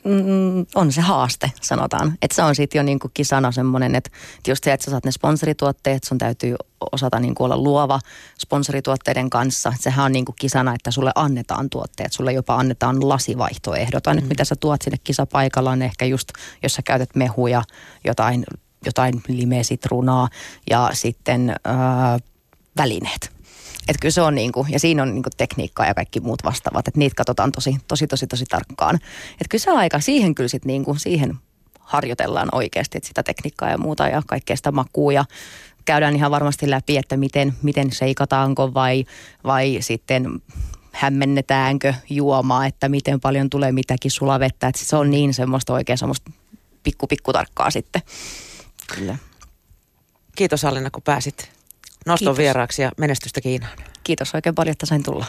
mm, 0.03 0.65
on 0.75 0.91
se 0.91 1.01
haaste, 1.01 1.51
sanotaan. 1.61 2.17
Että 2.21 2.35
se 2.35 2.43
on 2.43 2.55
sitten 2.55 2.79
jo 2.79 2.83
niinku 2.83 3.09
kisana 3.13 3.51
semmoinen, 3.51 3.95
että 3.95 4.09
just 4.47 4.63
se, 4.63 4.73
että 4.73 4.85
sä 4.85 4.91
saat 4.91 5.05
ne 5.05 5.11
sponsorituotteet, 5.11 6.03
sun 6.03 6.17
täytyy 6.17 6.55
osata 6.91 7.19
niinku 7.19 7.43
olla 7.43 7.57
luova 7.57 7.99
sponsorituotteiden 8.39 9.29
kanssa. 9.29 9.73
Sehän 9.79 10.05
on 10.05 10.11
niinku 10.11 10.31
kisana, 10.39 10.73
että 10.75 10.91
sulle 10.91 11.11
annetaan 11.15 11.69
tuotteet, 11.69 12.13
sulle 12.13 12.33
jopa 12.33 12.55
annetaan 12.55 13.09
lasivaihtoehdot. 13.09 14.03
Mm. 14.07 14.15
Nyt 14.15 14.29
mitä 14.29 14.43
sä 14.43 14.55
tuot 14.55 14.81
sinne 14.81 14.97
kisapaikalla 15.03 15.71
on 15.71 15.81
ehkä 15.81 16.05
just, 16.05 16.29
jos 16.63 16.73
sä 16.73 16.81
käytät 16.81 17.15
mehuja, 17.15 17.63
jotain, 18.05 18.45
jotain 18.85 19.21
limeesitrunaa 19.27 20.29
ja 20.69 20.89
sitten 20.93 21.49
äh, 21.49 22.21
välineet 22.77 23.39
että 23.89 24.01
kyllä 24.01 24.13
se 24.13 24.21
on 24.21 24.35
niin 24.35 24.51
kuin, 24.51 24.67
ja 24.71 24.79
siinä 24.79 25.03
on 25.03 25.13
niin 25.13 25.23
kuin 25.23 25.33
tekniikkaa 25.37 25.85
ja 25.85 25.93
kaikki 25.93 26.19
muut 26.19 26.43
vastaavat, 26.43 26.87
että 26.87 26.99
niitä 26.99 27.15
katsotaan 27.15 27.51
tosi, 27.51 27.77
tosi, 27.87 28.07
tosi, 28.07 28.27
tosi 28.27 28.45
tarkkaan. 28.45 28.95
Että 29.31 29.45
kyllä 29.49 29.63
se 29.63 29.71
aika, 29.71 29.99
siihen 29.99 30.35
kyllä 30.35 30.47
sitten 30.47 30.67
niin 30.67 30.85
kuin, 30.85 30.99
siihen 30.99 31.37
harjoitellaan 31.79 32.49
oikeasti, 32.51 32.97
että 32.97 33.07
sitä 33.07 33.23
tekniikkaa 33.23 33.69
ja 33.69 33.77
muuta 33.77 34.07
ja 34.07 34.21
kaikkea 34.27 34.55
sitä 34.55 34.71
makua 34.71 35.13
ja 35.13 35.25
käydään 35.85 36.15
ihan 36.15 36.31
varmasti 36.31 36.69
läpi, 36.69 36.97
että 36.97 37.17
miten, 37.17 37.53
miten 37.61 37.91
seikataanko 37.91 38.73
vai, 38.73 39.05
vai 39.43 39.77
sitten 39.79 40.41
hämmennetäänkö 40.91 41.93
juomaa, 42.09 42.65
että 42.65 42.89
miten 42.89 43.19
paljon 43.19 43.49
tulee 43.49 43.71
mitäkin 43.71 44.11
sulavettä. 44.11 44.67
Että 44.67 44.85
se 44.85 44.95
on 44.95 45.11
niin 45.11 45.33
semmoista 45.33 45.73
oikein 45.73 45.97
semmoista 45.97 46.31
pikku 46.83 47.07
pikku 47.07 47.33
tarkkaa 47.33 47.71
sitten. 47.71 48.01
Kyllä. 48.95 49.17
Kiitos 50.35 50.65
Alina, 50.65 50.91
kun 50.91 51.03
pääsit 51.03 51.51
noston 52.05 52.37
vieraaksi 52.37 52.81
ja 52.81 52.91
menestystä 52.97 53.41
Kiinaan. 53.41 53.77
Kiitos 54.03 54.35
oikein 54.35 54.55
paljon, 54.55 54.71
että 54.71 54.85
sain 54.85 55.03
tulla. 55.03 55.25